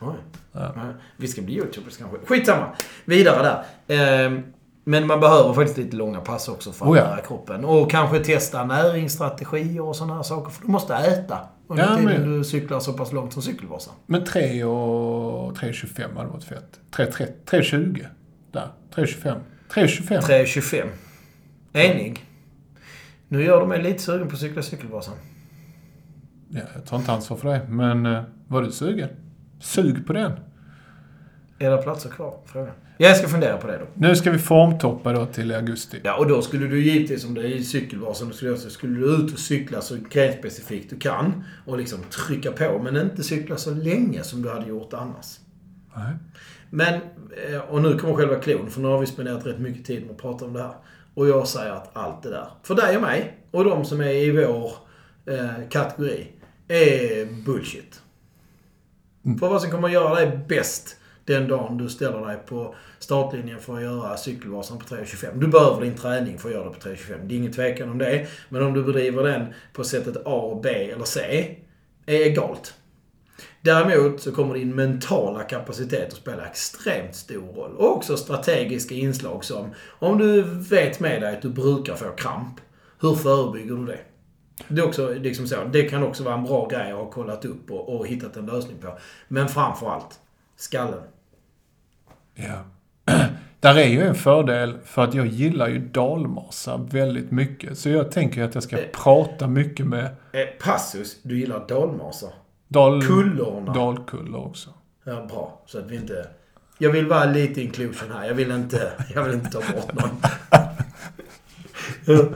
Oj. 0.00 0.14
Ja. 0.52 0.72
Men 0.76 0.94
Vi 1.16 1.28
ska 1.28 1.42
bli 1.42 1.54
youtubers 1.56 1.96
kanske. 1.96 2.16
Skitsamma. 2.26 2.66
Vidare 3.04 3.62
där. 3.86 4.26
Ehm, 4.26 4.42
men 4.84 5.06
man 5.06 5.20
behöver 5.20 5.52
faktiskt 5.52 5.78
lite 5.78 5.96
långa 5.96 6.20
pass 6.20 6.48
också 6.48 6.72
för 6.72 6.84
att 6.86 6.90
Oh 6.92 6.98
ja. 6.98 7.04
lära 7.04 7.20
kroppen. 7.20 7.64
Och 7.64 7.90
kanske 7.90 8.18
testa 8.18 8.64
näringsstrategier 8.64 9.82
och 9.84 9.96
sådana 9.96 10.14
här 10.14 10.22
saker. 10.22 10.50
För 10.50 10.62
du 10.66 10.68
måste 10.72 10.94
äta 10.94 11.38
under 11.68 11.82
Ja, 11.84 11.96
tiden 11.96 12.04
men- 12.04 12.38
du 12.38 12.44
cyklar 12.44 12.80
så 12.80 12.92
pass 12.92 13.12
långt 13.12 13.32
som 13.32 13.42
cykelvasan. 13.42 13.94
Men 14.06 14.24
3 14.24 14.64
och 14.64 15.56
3.25 15.56 16.16
hade 16.16 16.28
varit 16.30 16.44
fett. 16.44 16.80
3.30 16.96 17.26
3.20. 17.46 18.06
Där. 18.52 18.68
3.25. 18.94 19.40
3.25. 19.74 20.20
3.25. 20.20 20.86
Enig. 21.72 22.24
Nu 23.28 23.44
gör 23.44 23.60
du 23.60 23.66
mig 23.66 23.82
lite 23.82 24.02
sugen 24.02 24.28
på 24.28 24.34
att 24.34 24.40
cykla 24.40 24.62
cykelvasan. 24.62 25.14
Ja, 26.48 26.60
jag 26.74 26.86
tar 26.86 26.96
inte 26.96 27.12
ansvar 27.12 27.36
för 27.36 27.48
det. 27.48 27.60
Men 27.68 28.06
eh, 28.06 28.22
var 28.48 28.62
du 28.62 28.70
sugen? 28.72 29.08
Sug 29.60 30.06
på 30.06 30.12
den. 30.12 30.32
Är 31.58 31.70
det 31.70 31.76
platser 31.82 32.10
kvar? 32.10 32.34
Fråga. 32.46 32.70
Jag 33.02 33.16
ska 33.16 33.28
fundera 33.28 33.56
på 33.56 33.66
det 33.66 33.78
då. 33.78 33.86
Nu 33.94 34.16
ska 34.16 34.30
vi 34.30 34.38
formtoppa 34.38 35.12
då 35.12 35.26
till 35.26 35.54
augusti. 35.54 36.00
Ja, 36.02 36.16
och 36.16 36.28
då 36.28 36.42
skulle 36.42 36.66
du 36.66 36.84
givetvis, 36.84 37.24
om 37.24 37.34
det 37.34 37.40
är 37.40 37.46
i 37.46 37.64
cykelvasan, 37.64 38.28
du 38.28 38.34
skulle, 38.34 38.56
skulle 38.56 38.98
du 38.98 39.06
ut 39.06 39.32
och 39.32 39.38
cykla 39.38 39.80
så 39.80 39.96
grenspecifikt 40.10 40.90
du 40.90 40.98
kan. 40.98 41.44
Och 41.66 41.78
liksom 41.78 41.98
trycka 42.10 42.52
på, 42.52 42.80
men 42.84 42.96
inte 42.96 43.22
cykla 43.22 43.56
så 43.56 43.70
länge 43.70 44.22
som 44.22 44.42
du 44.42 44.50
hade 44.50 44.68
gjort 44.68 44.92
annars. 44.92 45.38
Nej. 45.96 46.14
Men, 46.70 47.00
eh, 47.50 47.60
och 47.60 47.82
nu 47.82 47.98
kommer 47.98 48.14
själva 48.14 48.36
klon, 48.36 48.70
för 48.70 48.80
nu 48.80 48.88
har 48.88 48.98
vi 48.98 49.06
spenderat 49.06 49.46
rätt 49.46 49.58
mycket 49.58 49.86
tid 49.86 50.02
med 50.02 50.10
att 50.10 50.22
prata 50.22 50.44
om 50.44 50.52
det 50.52 50.62
här. 50.62 50.74
Och 51.14 51.28
jag 51.28 51.48
säger 51.48 51.72
att 51.72 51.96
allt 51.96 52.22
det 52.22 52.30
där, 52.30 52.48
för 52.62 52.74
dig 52.74 52.96
och 52.96 53.02
mig, 53.02 53.36
och 53.50 53.64
de 53.64 53.84
som 53.84 54.00
är 54.00 54.12
i 54.12 54.30
vår 54.30 54.72
eh, 55.34 55.68
kategori, 55.70 56.26
är 56.68 57.44
bullshit. 57.44 58.00
För 59.40 59.48
vad 59.48 59.62
som 59.62 59.70
kommer 59.70 59.88
att 59.88 59.94
göra 59.94 60.14
dig 60.14 60.40
bäst 60.48 60.96
den 61.24 61.48
dagen 61.48 61.78
du 61.78 61.88
ställer 61.88 62.26
dig 62.26 62.36
på 62.46 62.74
startlinjen 62.98 63.60
för 63.60 63.76
att 63.76 63.82
göra 63.82 64.16
cykelvasan 64.16 64.78
på 64.78 64.84
3.25. 64.84 65.38
Du 65.38 65.46
behöver 65.46 65.80
din 65.80 65.96
träning 65.96 66.38
för 66.38 66.48
att 66.48 66.54
göra 66.54 66.64
det 66.64 66.70
på 66.70 66.88
3.25. 66.88 67.26
Det 67.26 67.34
är 67.34 67.38
ingen 67.38 67.52
tvekan 67.52 67.90
om 67.90 67.98
det. 67.98 68.26
Men 68.48 68.62
om 68.62 68.74
du 68.74 68.82
bedriver 68.82 69.22
den 69.22 69.46
på 69.72 69.84
sättet 69.84 70.16
A, 70.24 70.60
B 70.62 70.68
eller 70.68 71.04
C, 71.04 71.56
är 72.06 72.14
egalt. 72.14 72.74
Däremot 73.60 74.20
så 74.20 74.32
kommer 74.32 74.54
din 74.54 74.74
mentala 74.74 75.42
kapacitet 75.42 76.12
att 76.12 76.18
spela 76.18 76.46
extremt 76.46 77.14
stor 77.14 77.52
roll. 77.52 77.76
Och 77.76 77.96
också 77.96 78.16
strategiska 78.16 78.94
inslag 78.94 79.44
som, 79.44 79.70
om 79.98 80.18
du 80.18 80.42
vet 80.42 81.00
med 81.00 81.22
dig 81.22 81.36
att 81.36 81.42
du 81.42 81.48
brukar 81.48 81.94
få 81.94 82.10
kramp, 82.10 82.60
hur 83.00 83.14
förebygger 83.14 83.74
du 83.74 83.86
det? 83.86 83.98
Det, 84.68 84.80
är 84.80 84.86
också, 84.86 85.14
liksom 85.14 85.46
så, 85.46 85.64
det 85.64 85.82
kan 85.82 86.02
också 86.02 86.24
vara 86.24 86.34
en 86.34 86.44
bra 86.44 86.68
grej 86.68 86.92
att 86.92 86.98
ha 86.98 87.10
kollat 87.10 87.44
upp 87.44 87.70
och, 87.70 87.96
och 87.96 88.06
hittat 88.06 88.36
en 88.36 88.46
lösning 88.46 88.78
på. 88.78 88.98
Men 89.28 89.48
framför 89.48 89.90
allt, 89.90 90.20
skallen. 90.62 91.02
Ja. 92.34 92.64
Där 93.60 93.74
är 93.78 93.86
ju 93.86 94.02
en 94.02 94.14
fördel 94.14 94.78
för 94.84 95.04
att 95.04 95.14
jag 95.14 95.26
gillar 95.26 95.68
ju 95.68 95.78
dalmasa 95.78 96.76
väldigt 96.76 97.30
mycket. 97.30 97.78
Så 97.78 97.88
jag 97.88 98.10
tänker 98.12 98.40
ju 98.40 98.46
att 98.46 98.54
jag 98.54 98.62
ska 98.64 98.78
Eh. 98.78 98.84
prata 98.92 99.46
mycket 99.46 99.86
med 99.86 100.04
Eh, 100.32 100.40
passus, 100.64 101.16
du 101.22 101.38
gillar 101.38 101.68
dalmasar. 101.68 102.30
dal... 102.68 103.02
Kullorna. 103.06 103.72
dalkullor 103.72 104.46
också. 104.46 104.70
Ja, 105.04 105.26
bra. 105.30 105.62
Så 105.66 105.78
att 105.78 105.90
vi 105.90 105.96
inte... 105.96 106.26
Jag 106.78 106.90
vill 106.92 107.06
vara 107.06 107.24
lite 107.24 107.62
inclusion 107.62 108.12
här. 108.12 108.26
Jag 108.26 108.34
vill 108.34 108.50
inte, 108.50 108.92
jag 109.14 109.22
vill 109.24 109.34
inte 109.34 109.50
ta 109.50 109.58
bort 109.72 109.92
någon. 109.92 110.10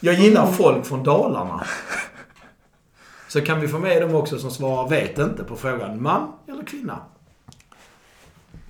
Jag 0.00 0.14
gillar 0.14 0.46
folk 0.46 0.86
från 0.86 1.04
Dalarna. 1.04 1.66
Så 3.32 3.40
kan 3.40 3.60
vi 3.60 3.68
få 3.68 3.78
med 3.78 4.02
dem 4.02 4.14
också 4.14 4.38
som 4.38 4.50
svarar 4.50 4.88
vet 4.88 5.18
inte 5.18 5.44
på 5.44 5.56
frågan 5.56 6.02
man 6.02 6.32
eller 6.48 6.64
kvinna. 6.64 6.98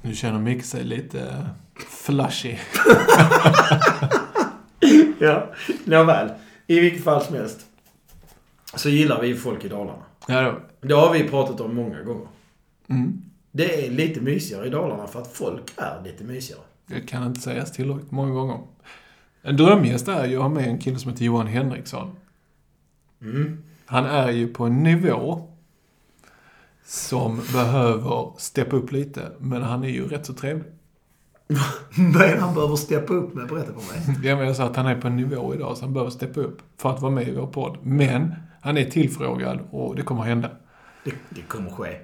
Nu 0.03 0.15
känner 0.15 0.39
Micke 0.39 0.65
sig 0.65 0.85
lite 0.85 1.47
flashy. 1.89 2.57
Ja, 5.19 5.53
nåväl. 5.85 6.31
I 6.67 6.81
vilket 6.81 7.05
fall 7.05 7.25
som 7.25 7.37
helst. 7.37 7.67
Så 8.75 8.89
gillar 8.89 9.21
vi 9.21 9.35
folk 9.35 9.65
i 9.65 9.69
Dalarna. 9.69 10.03
Ja, 10.27 10.43
då. 10.43 10.61
Det 10.89 10.95
har 10.95 11.13
vi 11.13 11.29
pratat 11.29 11.61
om 11.61 11.75
många 11.75 12.03
gånger. 12.03 12.29
Mm. 12.87 13.23
Det 13.53 13.87
är 13.87 13.91
lite 13.91 14.21
mysigare 14.21 14.67
i 14.67 14.71
Dalarna 14.71 15.07
för 15.07 15.21
att 15.21 15.33
folk 15.33 15.73
är 15.77 16.03
lite 16.05 16.25
mysigare. 16.25 16.63
Det 16.87 17.01
kan 17.01 17.27
inte 17.27 17.41
sägas 17.41 17.73
tillräckligt 17.73 18.11
många 18.11 18.33
gånger. 18.33 18.59
En 19.43 19.57
drömgäst 19.57 20.09
är 20.09 20.27
ju 20.27 20.37
att 20.37 20.43
ha 20.43 20.49
med 20.49 20.69
en 20.69 20.79
kille 20.79 20.99
som 20.99 21.11
heter 21.11 21.25
Johan 21.25 21.47
Henriksson. 21.47 22.17
Mm. 23.23 23.63
Han 23.93 24.07
är 24.07 24.31
ju 24.31 24.49
på 24.49 24.65
en 24.65 24.83
nivå 24.83 25.49
som 26.85 27.41
behöver 27.53 28.33
steppa 28.39 28.77
upp 28.77 28.93
lite, 28.93 29.33
men 29.39 29.63
han 29.63 29.85
är 29.85 29.89
ju 29.89 30.09
rätt 30.09 30.27
så 30.27 30.33
trevlig. 30.35 30.73
Vad 32.15 32.23
är 32.23 32.35
det 32.35 32.41
han 32.41 32.55
behöver 32.55 32.77
steppa 32.77 33.15
upp 33.15 33.35
med? 33.35 33.49
Berätta 33.49 33.73
för 33.73 34.13
mig. 34.13 34.19
Jag 34.29 34.39
menar 34.39 34.55
så 34.55 34.63
att 34.63 34.77
han 34.77 34.87
är 34.87 35.01
på 35.01 35.07
en 35.07 35.17
nivå 35.17 35.55
idag 35.55 35.77
så 35.77 35.85
han 35.85 35.93
behöver 35.93 36.11
steppa 36.11 36.41
upp 36.41 36.59
för 36.77 36.91
att 36.91 37.01
vara 37.01 37.13
med 37.13 37.29
i 37.29 37.35
vår 37.35 37.47
podd. 37.47 37.79
Men 37.83 38.35
han 38.61 38.77
är 38.77 38.85
tillfrågad 38.85 39.59
och 39.71 39.97
det 39.97 40.03
kommer 40.03 40.21
att 40.21 40.29
hända. 40.29 40.51
Det, 41.05 41.13
det 41.29 41.43
kommer 41.43 41.71
ske. 41.71 41.97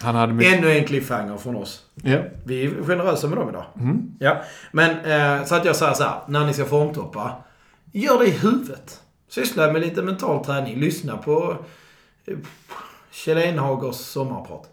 Han 0.00 0.14
hade 0.14 0.32
mycket... 0.32 0.58
Ännu 0.58 0.70
en 0.78 0.84
cliffhanger 0.84 1.36
från 1.36 1.56
oss. 1.56 1.84
Ja. 1.94 2.18
Vi 2.44 2.64
är 2.64 2.84
generösa 2.84 3.28
med 3.28 3.38
dem 3.38 3.48
idag. 3.48 3.64
Mm. 3.80 4.12
Ja. 4.18 4.36
Men 4.72 4.90
eh, 4.90 5.44
så 5.44 5.54
att 5.54 5.64
jag 5.64 5.76
säger 5.76 5.94
så 5.94 6.02
här. 6.02 6.20
När 6.28 6.46
ni 6.46 6.52
ska 6.52 6.64
formtoppa. 6.64 7.32
Gör 7.92 8.18
det 8.18 8.26
i 8.26 8.30
huvudet. 8.30 9.00
Syssla 9.36 9.72
med 9.72 9.80
lite 9.82 10.02
mental 10.02 10.44
träning. 10.44 10.76
Lyssna 10.80 11.16
på 11.16 11.56
eh, 12.24 12.36
Kjell 13.10 13.38
Enhagers 13.38 13.94
sommarprat. 13.96 14.68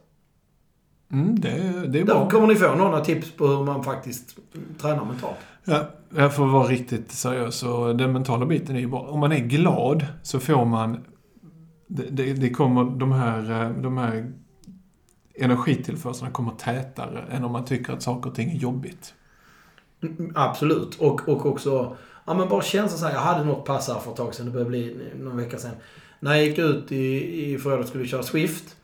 Mm, 1.12 1.40
det, 1.40 1.50
är- 1.50 1.88
det 1.88 2.00
är 2.00 2.04
Där 2.06 2.14
bra. 2.14 2.30
kommer 2.30 2.48
ni 2.48 2.56
få 2.56 2.76
några 2.76 3.00
tips 3.02 3.32
på 3.32 3.48
hur 3.48 3.64
man 3.64 3.84
faktiskt 3.84 4.38
tränar 4.82 5.06
mentalt. 5.06 5.36
Ja, 5.66 5.90
jag 6.16 6.36
får 6.36 6.46
vara 6.46 6.68
riktigt 6.68 7.12
seriös. 7.12 7.56
Så 7.56 7.94
den 7.94 8.12
mentala 8.14 8.46
biten 8.46 8.76
är 8.76 8.80
ju 8.80 8.88
bra. 8.88 9.00
Om 9.00 9.20
man 9.20 9.32
är 9.32 9.40
glad 9.40 10.06
så 10.24 10.40
får 10.40 10.66
man... 10.66 11.06
Det, 11.88 12.04
det, 12.12 12.34
det 12.34 12.50
kommer 12.50 12.84
de 13.00 13.12
här, 13.12 13.52
eh, 13.66 13.70
de 13.82 13.98
här 13.98 14.32
energitillförseln 15.36 16.32
kommer 16.32 16.52
tätare 16.52 17.24
än 17.32 17.44
om 17.44 17.52
man 17.52 17.66
tycker 17.66 17.94
att 17.94 18.02
saker 18.04 18.30
och 18.30 18.36
ting 18.36 18.50
är 18.52 18.56
jobbigt. 18.56 19.14
Mm, 20.04 20.32
Absolut. 20.36 20.96
Och, 20.96 21.30
och 21.30 21.46
också, 21.46 21.96
ja 22.26 22.34
men 22.34 22.50
bara 22.50 22.62
känslan 22.62 23.00
så 23.00 23.06
här. 23.06 23.14
Jag 23.14 23.20
hade 23.20 23.44
något 23.44 23.66
pass 23.66 23.88
här 23.88 24.00
för 24.00 24.12
ett 24.12 24.18
tag 24.18 24.36
sedan. 24.36 24.46
Det 24.46 24.52
började 24.52 24.70
bli 24.70 25.12
någon 25.20 25.38
vecka 25.38 25.58
sedan. 25.58 25.76
När 26.20 26.36
jag 26.36 26.46
gick 26.46 26.58
ut 26.58 26.92
i, 26.92 27.54
i 27.54 27.58
förrådet 27.58 27.88
skulle 27.88 28.04
vi 28.04 28.10
köra 28.10 28.24
Swift. 28.24 28.76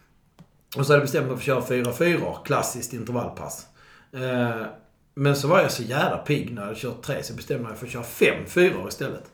Och 0.77 0.85
så 0.85 0.93
hade 0.93 0.93
jag 0.93 1.01
bestämt 1.01 1.27
mig 1.27 1.37
för 1.37 1.51
att 1.51 1.67
köra 1.67 1.83
4-4. 1.83 2.43
Klassiskt 2.45 2.93
intervallpass. 2.93 3.67
Eh, 4.11 4.65
men 5.13 5.35
så 5.35 5.47
var 5.47 5.61
jag 5.61 5.71
så 5.71 5.83
jävla 5.83 6.17
pigg 6.17 6.53
när 6.53 6.61
jag 6.61 6.67
hade 6.67 6.79
kört 6.79 7.01
tre 7.01 7.23
så 7.23 7.33
bestämde 7.33 7.63
jag 7.63 7.69
mig 7.69 7.79
för 7.79 7.85
att 7.85 7.91
köra 7.91 8.43
5-4 8.45 8.87
istället. 8.87 9.31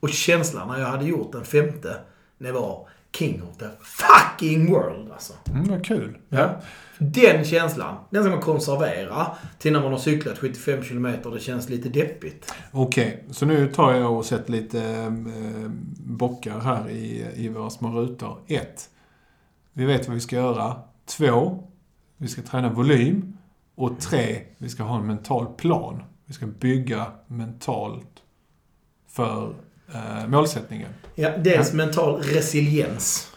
Och 0.00 0.10
känslan 0.10 0.68
när 0.68 0.80
jag 0.80 0.86
hade 0.86 1.04
gjort 1.04 1.32
den 1.32 1.44
femte, 1.44 1.96
det 2.38 2.52
var 2.52 2.88
King 3.12 3.42
of 3.42 3.56
the 3.56 3.68
fucking 3.82 4.72
world 4.72 5.10
alltså. 5.12 5.32
Mm, 5.50 5.68
vad 5.68 5.86
kul. 5.86 6.18
Ja. 6.28 6.60
Den 6.98 7.44
känslan, 7.44 7.96
den 8.10 8.22
ska 8.22 8.30
man 8.30 8.40
konservera 8.40 9.26
till 9.58 9.72
när 9.72 9.80
man 9.80 9.92
har 9.92 9.98
cyklat 9.98 10.38
75 10.38 10.82
km 10.82 11.06
och 11.24 11.34
det 11.34 11.40
känns 11.40 11.68
lite 11.68 11.88
deppigt. 11.88 12.54
Okej, 12.72 13.24
så 13.30 13.46
nu 13.46 13.72
tar 13.72 13.94
jag 13.94 14.16
och 14.16 14.24
sätter 14.24 14.52
lite 14.52 14.82
eh, 14.82 15.70
bockar 15.96 16.60
här 16.60 16.88
i, 16.88 17.26
i 17.34 17.48
våra 17.48 17.70
små 17.70 17.88
rutor. 18.00 18.38
Ett, 18.46 18.88
vi 19.72 19.84
vet 19.84 20.06
vad 20.08 20.14
vi 20.14 20.20
ska 20.20 20.36
göra. 20.36 20.76
Två, 21.06 21.64
vi 22.16 22.28
ska 22.28 22.42
träna 22.42 22.72
volym. 22.72 23.36
Och 23.74 24.00
tre, 24.00 24.42
vi 24.58 24.68
ska 24.68 24.82
ha 24.82 24.98
en 24.98 25.06
mental 25.06 25.46
plan. 25.46 26.02
Vi 26.26 26.34
ska 26.34 26.46
bygga 26.46 27.06
mentalt 27.26 28.22
för 29.08 29.54
eh, 29.94 30.26
målsättningen. 30.28 30.88
Ja, 31.14 31.30
dels 31.38 31.72
mental 31.72 32.22
resiliens. 32.22 33.32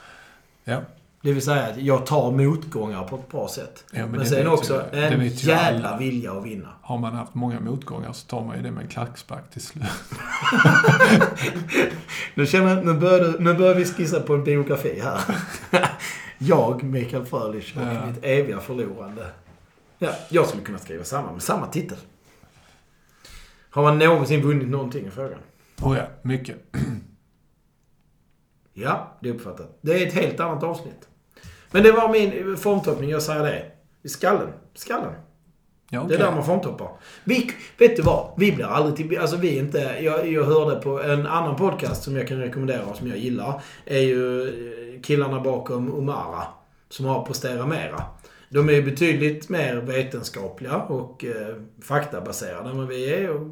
Ja. 0.64 0.82
Det 1.22 1.34
vill 1.34 1.42
säga 1.44 1.64
att 1.68 1.78
jag 1.78 2.06
tar 2.06 2.32
motgångar 2.32 3.04
på 3.04 3.16
ett 3.16 3.30
bra 3.32 3.48
sätt. 3.48 3.84
Ja, 3.92 4.00
men 4.00 4.12
men 4.12 4.26
sen 4.26 4.48
också 4.48 4.84
det 4.92 5.00
en 5.08 5.28
jävla 5.28 5.88
alla. 5.88 5.98
vilja 5.98 6.32
att 6.34 6.46
vinna. 6.46 6.68
Har 6.82 6.98
man 6.98 7.14
haft 7.14 7.34
många 7.34 7.60
motgångar 7.60 8.14
så 8.14 8.28
tar 8.28 8.42
man 8.42 8.58
ju 8.58 8.64
det 8.64 8.72
med 8.72 8.82
en 8.84 8.88
klackspark 8.90 9.50
till 9.52 9.62
slut. 9.62 9.84
Nu 12.36 12.46
känner 12.46 12.76
jag, 12.76 12.86
nu 12.86 12.94
börjar, 12.94 13.20
du- 13.20 13.40
nu 13.40 13.54
börjar 13.54 13.76
vi 13.76 13.86
skissa 13.86 14.20
på 14.20 14.34
en 14.34 14.44
biografi 14.44 15.00
här. 15.04 15.22
jag, 16.38 16.84
Mikael 16.84 17.26
Frölich 17.26 17.78
och 17.78 17.82
Ja. 17.84 18.06
mitt 18.06 18.20
eviga 18.26 18.60
förlorande. 18.60 19.26
Ja, 20.00 20.10
jag 20.30 20.48
skulle 20.48 20.64
kunna 20.64 20.78
skriva 20.78 21.04
samma, 21.04 21.32
med 21.32 21.42
samma 21.42 21.68
titel. 21.68 21.98
Har 23.70 23.84
man 23.84 23.98
någonsin 24.00 24.42
vunnit 24.42 24.68
någonting 24.70 25.08
i 25.08 25.10
frågan? 25.12 25.40
Oh 25.86 25.98
ja, 25.98 26.04
mycket. 26.22 26.56
Ja, 28.76 29.18
det 29.22 29.30
är 29.30 29.34
uppfattat. 29.34 29.78
Det 29.82 30.04
är 30.04 30.08
ett 30.08 30.14
helt 30.14 30.40
annat 30.40 30.64
avsnitt. 30.64 31.08
Men 31.72 31.84
det 31.84 31.92
var 31.92 32.10
min 32.12 32.58
formtoppning, 32.58 33.10
jag 33.10 33.22
säger 33.22 33.44
det. 33.44 33.66
I 34.04 34.10
skallen. 34.10 34.48
Skallen. 34.74 35.14
Ja, 35.90 36.00
Det 36.00 36.06
okej. 36.06 36.16
är 36.16 36.20
där 36.20 36.32
man 36.32 36.46
formtoppar. 36.46 36.90
Vi, 37.24 37.52
vet 37.78 37.96
du 37.96 38.02
vad? 38.02 38.34
Vi 38.38 38.52
blir 38.52 38.66
aldrig 38.66 38.96
till... 39.10 39.20
Alltså 39.20 39.38
vi 39.38 39.58
inte... 39.58 39.78
Jag, 40.02 40.32
jag 40.32 40.44
hörde 40.44 40.82
på 40.82 41.02
en 41.02 41.28
annan 41.28 41.56
podcast 41.56 42.04
som 42.04 42.16
jag 42.16 42.28
kan 42.28 42.38
rekommendera 42.40 42.86
och 42.86 42.96
som 42.96 43.08
jag 43.08 43.18
gillar. 43.18 43.62
Är 43.86 44.00
ju 44.00 44.42
eh, 44.96 45.02
killarna 45.02 45.40
bakom 45.40 45.94
Omara. 45.94 46.44
Som 46.90 47.06
har 47.06 47.26
Prestera 47.26 47.66
Mera. 47.66 48.04
De 48.50 48.70
är 48.70 48.82
betydligt 48.82 49.50
mer 49.50 49.76
vetenskapliga 49.76 50.76
och 50.78 51.26
eh, 51.26 51.56
faktabaserade 51.82 52.70
än 52.70 52.78
vad 52.78 52.88
vi 52.88 53.14
är. 53.14 53.30
Och, 53.30 53.48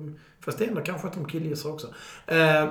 fast 0.46 0.58
det 0.58 0.66
är 0.66 0.70
ändå 0.70 0.82
kanske 0.82 1.08
att 1.08 1.14
de 1.14 1.26
killgissar 1.26 1.70
också. 1.70 1.88
Eh, 2.28 2.70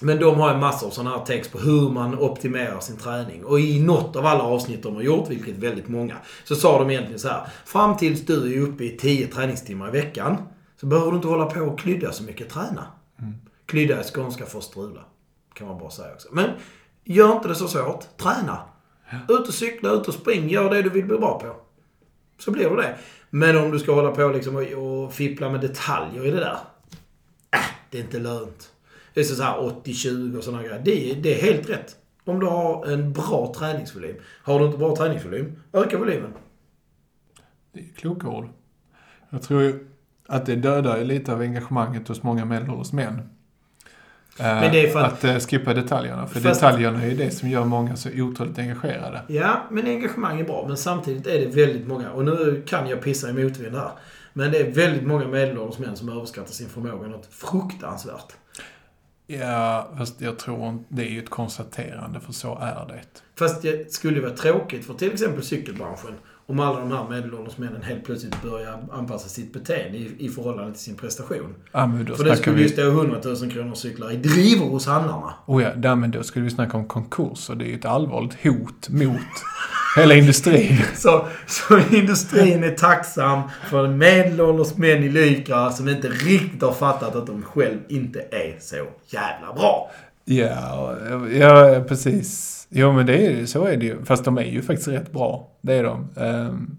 men 0.00 0.18
de 0.18 0.40
har 0.40 0.54
en 0.54 0.60
massa 0.60 0.86
av 0.86 0.90
sådana 0.90 1.18
här 1.18 1.24
text 1.24 1.52
på 1.52 1.58
hur 1.58 1.90
man 1.90 2.18
optimerar 2.18 2.80
sin 2.80 2.96
träning. 2.96 3.44
Och 3.44 3.60
i 3.60 3.80
något 3.80 4.16
av 4.16 4.26
alla 4.26 4.42
avsnitt 4.42 4.82
de 4.82 4.94
har 4.94 5.02
gjort, 5.02 5.30
vilket 5.30 5.56
är 5.56 5.60
väldigt 5.60 5.88
många, 5.88 6.16
så 6.44 6.54
sa 6.54 6.78
de 6.78 6.90
egentligen 6.90 7.18
så 7.18 7.28
här. 7.28 7.46
Fram 7.64 7.96
tills 7.96 8.26
du 8.26 8.54
är 8.54 8.60
uppe 8.60 8.84
i 8.84 8.96
10 8.96 9.26
träningstimmar 9.26 9.88
i 9.88 9.90
veckan 9.90 10.36
så 10.80 10.86
behöver 10.86 11.10
du 11.10 11.16
inte 11.16 11.28
hålla 11.28 11.46
på 11.46 11.60
och 11.60 11.78
klydda 11.78 12.12
så 12.12 12.22
mycket 12.22 12.50
träna. 12.50 12.86
Klydda 13.66 13.98
är 13.98 14.02
skånska 14.02 14.46
för 14.46 14.60
strula. 14.60 15.00
Kan 15.54 15.68
man 15.68 15.78
bara 15.78 15.90
säga 15.90 16.12
också. 16.14 16.28
Men 16.32 16.50
gör 17.04 17.32
inte 17.32 17.48
det 17.48 17.54
så 17.54 17.68
svårt. 17.68 18.04
Träna. 18.16 18.58
Ut 19.28 19.48
och 19.48 19.54
cykla, 19.54 19.90
ut 19.90 20.08
och 20.08 20.14
spring. 20.14 20.48
Gör 20.48 20.70
det 20.70 20.82
du 20.82 20.90
vill 20.90 21.04
bli 21.04 21.18
bra 21.18 21.38
på. 21.38 21.56
Så 22.38 22.50
blir 22.50 22.70
det 22.70 22.76
det. 22.76 22.96
Men 23.30 23.56
om 23.56 23.70
du 23.70 23.78
ska 23.78 23.94
hålla 23.94 24.10
på 24.10 24.28
liksom 24.28 24.56
och, 24.56 24.62
och 24.62 25.12
fippla 25.12 25.50
med 25.50 25.60
detaljer 25.60 26.26
i 26.26 26.30
det 26.30 26.40
där. 26.40 26.58
Det 27.96 28.00
är 28.00 28.04
inte 28.04 28.18
lönt. 28.18 28.70
Det 29.14 29.20
är 29.20 29.24
så 29.24 29.42
här 29.42 29.58
80-20 29.58 30.36
och 30.38 30.44
sådana 30.44 30.62
grejer. 30.62 30.82
Det, 30.84 31.10
är- 31.10 31.14
det 31.16 31.34
är 31.40 31.42
helt 31.52 31.70
rätt. 31.70 31.96
Om 32.24 32.40
du 32.40 32.46
har 32.46 32.86
en 32.86 33.12
bra 33.12 33.54
träningsvolym. 33.58 34.16
Har 34.42 34.58
du 34.60 34.66
inte 34.66 34.78
bra 34.78 34.96
träningsvolym, 34.96 35.52
öka 35.72 35.98
volymen. 35.98 36.30
Det 37.72 37.80
är 37.80 37.84
kloka 37.96 38.28
ord. 38.28 38.48
Jag 39.30 39.42
tror 39.42 39.62
ju 39.62 39.86
att 40.26 40.46
det 40.46 40.56
dödar 40.56 41.04
lite 41.04 41.32
av 41.32 41.40
engagemanget 41.40 42.08
hos 42.08 42.22
många 42.22 42.44
medelålders 42.44 42.92
män. 42.92 43.22
Men 44.38 44.72
det 44.72 44.86
är 44.86 44.88
för 44.90 45.00
att- 45.00 45.12
att... 45.12 45.24
eh, 45.24 45.38
skippa 45.38 45.74
detaljerna. 45.74 46.26
För 46.26 46.40
Fast- 46.40 46.60
detaljerna 46.60 47.02
är 47.02 47.06
ju 47.08 47.16
det 47.16 47.30
som 47.30 47.48
gör 47.48 47.64
många 47.64 47.96
så 47.96 48.08
otroligt 48.14 48.58
engagerade. 48.58 49.22
Ja, 49.28 49.62
men 49.70 49.86
engagemang 49.86 50.40
är 50.40 50.44
bra. 50.44 50.64
Men 50.68 50.76
samtidigt 50.76 51.26
är 51.26 51.38
det 51.38 51.46
väldigt 51.46 51.86
många, 51.86 52.10
och 52.10 52.24
nu 52.24 52.62
kan 52.66 52.88
jag 52.88 53.02
pissa 53.02 53.30
i 53.30 53.32
motvind 53.32 53.76
här. 53.76 53.90
Men 54.36 54.50
det 54.50 54.58
är 54.58 54.70
väldigt 54.70 55.06
många 55.06 55.28
medelålders 55.28 55.78
män 55.78 55.96
som 55.96 56.08
överskattar 56.08 56.52
sin 56.52 56.68
förmåga 56.68 57.08
något 57.08 57.26
fruktansvärt. 57.30 58.32
Ja, 59.26 59.88
fast 59.98 60.20
jag 60.20 60.38
tror. 60.38 60.84
Det 60.88 61.02
är 61.02 61.10
ju 61.10 61.18
ett 61.18 61.30
konstaterande, 61.30 62.20
för 62.20 62.32
så 62.32 62.58
är 62.58 62.86
det. 62.88 63.02
Fast 63.38 63.62
det 63.62 63.92
skulle 63.92 64.20
vara 64.20 64.32
tråkigt 64.32 64.86
för 64.86 64.94
till 64.94 65.12
exempel 65.12 65.42
cykelbranschen 65.42 66.14
om 66.46 66.60
alla 66.60 66.80
de 66.80 66.92
här 66.92 67.08
medelålders 67.08 67.58
männen 67.58 67.82
helt 67.82 68.04
plötsligt 68.04 68.42
börjar 68.42 68.88
anpassa 68.92 69.28
sitt 69.28 69.52
beteende 69.52 69.98
i, 69.98 70.16
i 70.18 70.28
förhållande 70.28 70.72
till 70.72 70.82
sin 70.82 70.96
prestation. 70.96 71.54
Ja, 71.72 71.86
men 71.86 72.04
då 72.04 72.14
För 72.14 72.24
det 72.24 72.36
skulle 72.36 72.56
ju 72.56 72.62
vi... 72.62 72.68
stå 72.68 72.82
100 72.82 73.20
000 73.24 73.50
kronor 73.50 73.74
cyklar 73.74 74.12
i 74.12 74.16
drivor 74.16 74.66
hos 74.66 74.86
handlarna. 74.86 75.34
Oh 75.46 75.62
ja, 75.62 75.74
där, 75.74 75.94
men 75.94 76.10
då 76.10 76.22
skulle 76.22 76.44
vi 76.44 76.50
snacka 76.50 76.76
om 76.76 76.88
konkurs 76.88 77.50
och 77.50 77.56
det 77.56 77.64
är 77.64 77.68
ju 77.68 77.74
ett 77.74 77.84
allvarligt 77.84 78.36
hot 78.42 78.88
mot 78.88 79.20
Hela 79.96 80.14
industrin. 80.14 80.76
Så, 80.94 81.26
så 81.46 81.78
industrin 81.92 82.64
är 82.64 82.70
tacksam 82.70 83.42
för 83.70 83.88
medelålders 83.88 84.76
män 84.76 85.02
i 85.04 85.08
Lycra 85.08 85.72
som 85.72 85.88
inte 85.88 86.08
riktigt 86.08 86.62
har 86.62 86.72
fattat 86.72 87.14
att 87.16 87.26
de 87.26 87.42
själv 87.42 87.78
inte 87.88 88.20
är 88.20 88.56
så 88.60 88.76
jävla 89.06 89.52
bra. 89.54 89.90
Ja, 90.24 90.96
ja, 91.32 91.84
precis. 91.88 92.52
Jo, 92.70 92.92
men 92.92 93.06
det 93.06 93.26
är, 93.26 93.46
så 93.46 93.64
är 93.64 93.76
det 93.76 93.86
ju. 93.86 94.04
Fast 94.04 94.24
de 94.24 94.38
är 94.38 94.44
ju 94.44 94.62
faktiskt 94.62 94.88
rätt 94.88 95.12
bra. 95.12 95.48
Det 95.60 95.74
är 95.74 95.84
de. 95.84 96.08
Ehm, 96.16 96.76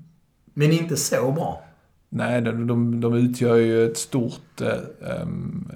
Men 0.54 0.72
inte 0.72 0.98
så 0.98 1.32
bra. 1.32 1.64
nej, 2.10 2.42
de, 2.42 2.68
de, 2.68 3.02
de 3.02 3.14
utgör 3.14 3.56
ju 3.56 3.86
ett 3.92 3.98
stort, 3.98 4.62
ehm, 4.62 5.72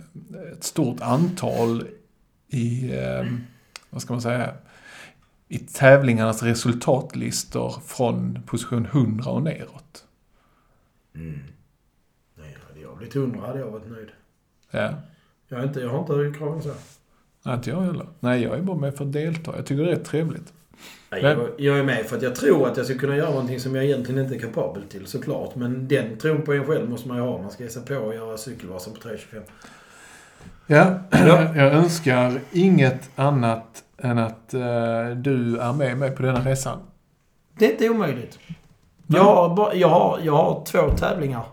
ett 0.54 0.64
stort 0.64 1.02
antal 1.02 1.84
i, 2.50 2.92
ehm, 2.98 3.42
vad 3.90 4.02
ska 4.02 4.14
man 4.14 4.22
säga, 4.22 4.50
i 5.52 5.60
tävlingarnas 5.60 6.44
resultatlistor 6.44 7.76
från 7.86 8.40
position 8.46 8.86
100 8.86 9.32
och 9.32 9.42
neråt. 9.42 10.06
Nej, 12.36 12.58
hade 12.68 12.80
jag 12.80 12.98
blivit 12.98 13.14
hundra 13.14 13.48
hade 13.48 13.60
jag 13.60 13.72
varit 13.72 13.90
nöjd. 13.90 14.08
Ja. 14.72 14.94
Jag, 15.48 15.60
är 15.60 15.64
inte, 15.64 15.80
jag 15.80 15.90
har 15.90 16.00
inte 16.00 16.14
högre 16.14 16.34
krav 16.34 16.56
än 16.56 16.62
så. 16.62 16.74
Nej, 17.44 17.56
inte 17.56 17.70
jag 17.70 17.82
heller. 17.82 18.08
Nej, 18.20 18.44
jag 18.44 18.58
är 18.58 18.62
bara 18.62 18.78
med 18.78 18.96
för 18.96 19.06
att 19.06 19.14
delta. 19.14 19.56
Jag 19.56 19.66
tycker 19.66 19.84
det 19.84 19.92
är 19.92 19.96
rätt 19.96 20.06
trevligt. 20.06 20.54
Nej, 21.10 21.22
jag, 21.22 21.50
jag 21.58 21.80
är 21.80 21.84
med 21.84 22.06
för 22.06 22.18
att 22.18 22.24
jag 22.24 22.36
tror 22.36 22.68
att 22.68 22.78
jag 22.78 22.86
ska 22.86 22.98
kunna 22.98 23.18
göra 23.18 23.30
någonting 23.30 23.60
som 23.60 23.76
jag 23.76 23.86
egentligen 23.86 24.24
inte 24.24 24.36
är 24.36 24.40
kapabel 24.40 24.84
till, 24.84 25.06
såklart. 25.06 25.56
Men 25.56 25.88
den 25.88 26.18
tron 26.18 26.42
på 26.42 26.54
en 26.54 26.66
själv 26.66 26.90
måste 26.90 27.08
man 27.08 27.18
ju 27.18 27.24
ha. 27.24 27.42
Man 27.42 27.52
ska 27.52 27.64
ge 27.64 27.70
sig 27.70 27.86
på 27.86 27.96
och 27.96 28.16
göra 28.16 28.38
cykelvasan 28.38 28.94
på 28.94 29.10
3.25. 29.10 29.42
Ja, 30.68 31.00
Ja. 31.12 31.56
jag 31.56 31.74
önskar 31.74 32.40
inget 32.52 33.10
annat 33.16 33.84
än 33.98 34.18
att 34.18 34.54
eh, 34.54 35.10
du 35.16 35.58
är 35.58 35.74
med 35.74 35.98
mig 35.98 36.12
på 36.12 36.24
denna 36.24 36.40
resan. 36.40 36.80
Det 37.58 37.66
är 37.66 37.72
inte 37.72 37.90
omöjligt. 37.90 38.40
Jag 39.08 39.24
har, 39.24 39.74
jag, 39.74 39.88
har, 39.90 40.20
jag 40.24 40.34
har 40.34 40.66
två 40.66 40.90
tävlingar 40.98 41.44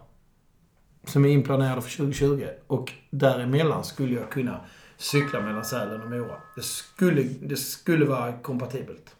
som 1.04 1.24
är 1.24 1.28
inplanerade 1.28 1.80
för 1.82 1.96
2020. 1.96 2.44
Och 2.66 2.92
däremellan 3.10 3.84
skulle 3.84 4.14
jag 4.14 4.30
kunna 4.30 4.60
cykla 4.96 5.40
mellan 5.40 5.64
Sälen 5.64 6.02
och 6.02 6.10
Mora. 6.10 6.34
Det 6.56 6.62
skulle, 6.62 7.22
det 7.22 7.56
skulle 7.56 8.04
vara 8.04 8.32
kompatibelt. 8.32 9.14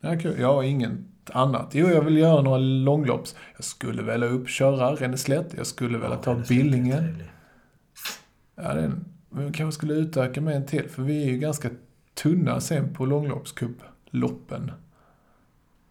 Ja, 0.00 0.18
kul. 0.18 0.40
Jag 0.40 0.54
har 0.54 0.62
inget 0.62 0.90
annat. 1.32 1.68
Jo, 1.72 1.88
jag 1.88 2.02
vill 2.02 2.16
göra 2.18 2.42
några 2.42 2.58
långlopps. 2.58 3.34
Jag 3.56 3.64
skulle 3.64 4.02
vilja 4.02 4.28
uppköra 4.28 4.90
Ränneslätt. 4.94 5.54
Jag 5.56 5.66
skulle 5.66 5.98
vilja 5.98 6.16
ta 6.16 6.30
är 6.32 6.44
Billingen. 6.48 6.98
trevlig. 6.98 7.30
Ja, 8.62 8.74
det 8.74 8.80
är 8.80 8.84
en, 8.84 9.04
men 9.30 9.46
vi 9.46 9.52
kanske 9.52 9.78
skulle 9.78 9.94
utöka 9.94 10.40
med 10.40 10.56
en 10.56 10.66
till. 10.66 10.88
För 10.88 11.02
vi 11.02 11.22
är 11.22 11.30
ju 11.30 11.38
ganska 11.38 11.70
tunna 12.14 12.60
sen 12.60 12.94
på 12.94 13.06
långloppscuploppen. 13.06 14.72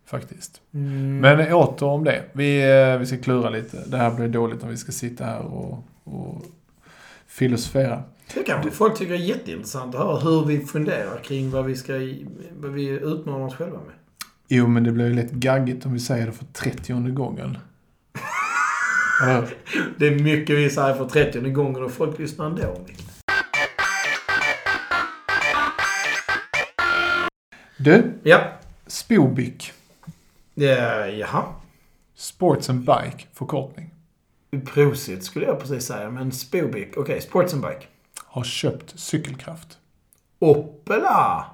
Faktiskt. 0.05 0.61
Mm. 0.73 1.19
Men 1.19 1.53
åter 1.53 1.87
om 1.87 2.03
det. 2.03 2.23
Vi, 2.33 2.71
eh, 2.71 2.97
vi 2.97 3.05
ska 3.05 3.17
klura 3.17 3.49
lite. 3.49 3.83
Det 3.87 3.97
här 3.97 4.15
blir 4.15 4.27
dåligt 4.27 4.63
om 4.63 4.69
vi 4.69 4.77
ska 4.77 4.91
sitta 4.91 5.25
här 5.25 5.39
och, 5.39 5.83
och 6.03 6.43
filosofera. 7.27 8.03
Det 8.33 8.43
kanske 8.43 8.71
folk 8.71 8.97
tycker 8.97 9.13
är 9.13 9.17
jätteintressant 9.17 9.95
att 9.95 10.01
höra 10.01 10.19
hur 10.19 10.45
vi 10.45 10.59
funderar 10.59 11.23
kring 11.23 11.51
vad 11.51 11.65
vi 11.65 11.75
ska 11.75 11.93
vad 12.59 12.71
vi 12.71 12.87
utmanar 12.89 13.45
oss 13.45 13.55
själva 13.55 13.77
med. 13.77 13.95
Jo, 14.47 14.67
men 14.67 14.83
det 14.83 14.91
blir 14.91 15.07
ju 15.07 15.13
lätt 15.13 15.31
gaggigt 15.31 15.85
om 15.85 15.93
vi 15.93 15.99
säger 15.99 16.25
det 16.25 16.31
för 16.31 16.45
30 16.45 16.93
gången. 16.93 17.57
Ja. 19.19 19.43
Det 19.97 20.07
är 20.07 20.19
mycket 20.19 20.57
vi 20.57 20.69
säger 20.69 20.93
för 20.93 21.05
30 21.05 21.39
gången 21.49 21.83
och 21.83 21.91
folk 21.91 22.19
lyssnar 22.19 22.45
ändå. 22.45 22.75
Du, 27.77 28.13
Ja. 28.23 28.41
Spobik. 28.87 29.73
ja 30.53 31.05
jaha. 31.07 31.43
Sports 32.15 32.69
and 32.69 32.79
Bike, 32.79 33.25
förkortning. 33.33 33.89
Prosit 34.65 35.23
skulle 35.23 35.45
jag 35.45 35.59
precis 35.59 35.85
säga, 35.85 36.09
men 36.09 36.31
Spobik. 36.31 36.97
Okej, 36.97 37.21
Sports 37.21 37.53
and 37.53 37.61
Bike. 37.61 37.85
Har 38.25 38.43
köpt 38.43 38.99
cykelkraft. 38.99 39.77
Oppela! 40.39 41.45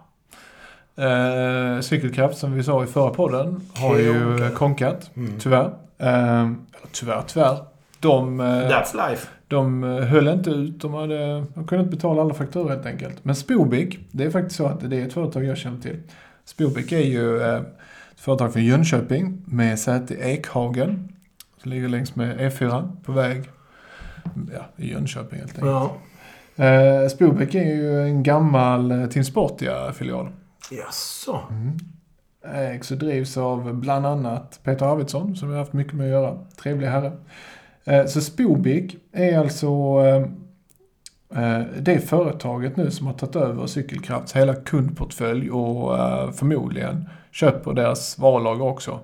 Eh, 0.98 1.80
cykelkraft, 1.82 2.38
som 2.38 2.54
vi 2.54 2.64
sa 2.64 2.84
i 2.84 2.88
förra 2.88 3.10
podden, 3.10 3.62
har 3.76 3.98
ju 3.98 4.50
Konkat. 4.56 5.12
Mm. 5.16 5.39
Tyvärr. 5.39 5.72
Eh, 5.98 6.52
tyvärr, 6.91 7.22
tyvärr. 7.28 7.58
De, 8.00 8.39
eh, 8.39 8.46
That's 8.46 9.10
life. 9.10 9.28
de 9.48 9.84
eh, 9.84 10.06
höll 10.06 10.28
inte 10.28 10.50
ut. 10.50 10.82
De, 10.82 10.93
hade, 10.93 11.43
de 11.54 11.68
kunde 11.68 11.84
inte 11.84 11.96
betala 11.96 12.22
alla 12.22 12.34
fakturor 12.34 12.70
helt 12.70 12.86
enkelt. 12.86 13.26
Men 13.26 13.36
Spobik, 13.36 14.00
det 14.12 14.24
är 14.24 14.30
faktiskt 14.30 14.56
så 14.56 14.66
att 14.66 14.89
det 14.89 15.02
är 15.02 15.08
ett 15.08 15.14
företag 15.14 15.43
jag 15.46 15.58
känner 15.58 15.82
till. 15.82 15.98
Spobik 16.46 16.91
är 16.91 17.00
ju 17.00 17.41
eh, 17.41 17.56
ett 17.56 18.20
företag 18.22 18.54
från 18.54 18.64
Jönköping 18.64 19.41
med 19.46 19.80
säte 19.80 20.14
i 20.14 20.18
Ekhagen. 20.34 21.10
Som 21.62 21.72
ligger 21.72 21.88
längs 21.88 22.16
med 22.16 22.39
E4 22.39 22.89
på 23.04 23.12
väg 23.12 23.43
ja, 24.54 24.84
i 24.84 24.91
Jönköping 24.91 25.39
helt 25.39 25.52
enkelt. 25.52 25.66
Ja. 25.66 25.96
Eh, 26.66 27.08
Spobek 27.08 27.56
är 27.56 27.66
ju 27.66 28.02
en 28.02 28.24
gammal 28.24 28.91
eh, 28.91 29.06
Team 29.06 29.24
Sportia-filial. 29.26 30.28
Jaså? 30.72 31.39
Mm. 31.49 31.78
Eh, 32.45 32.76
Ägs 32.76 32.91
och 32.91 32.97
drivs 32.97 33.38
av 33.38 33.74
bland 33.74 34.05
annat 34.05 34.59
Peter 34.63 34.86
Arvidsson, 34.86 35.36
som 35.36 35.49
jag 35.49 35.55
har 35.55 35.59
haft 35.59 35.74
mycket 35.74 35.93
med 35.93 36.05
att 36.05 36.11
göra. 36.11 36.38
Trevlig 36.57 36.88
herre. 36.88 37.11
Eh, 37.84 38.05
så 38.05 38.22
Spobik 38.22 38.97
är 39.11 39.39
alltså 39.39 39.68
eh, 41.36 41.61
det 41.80 41.99
företaget 41.99 42.78
nu 42.78 42.91
som 42.91 43.07
har 43.07 43.13
tagit 43.13 43.36
över 43.36 43.68
Cykelkrafts 43.68 44.36
hela 44.36 44.55
kundportfölj 44.55 45.51
och 45.51 45.97
förmodligen 46.36 47.09
köper 47.32 47.74
deras 47.74 48.20
varulager 48.20 48.66
också. 48.66 48.99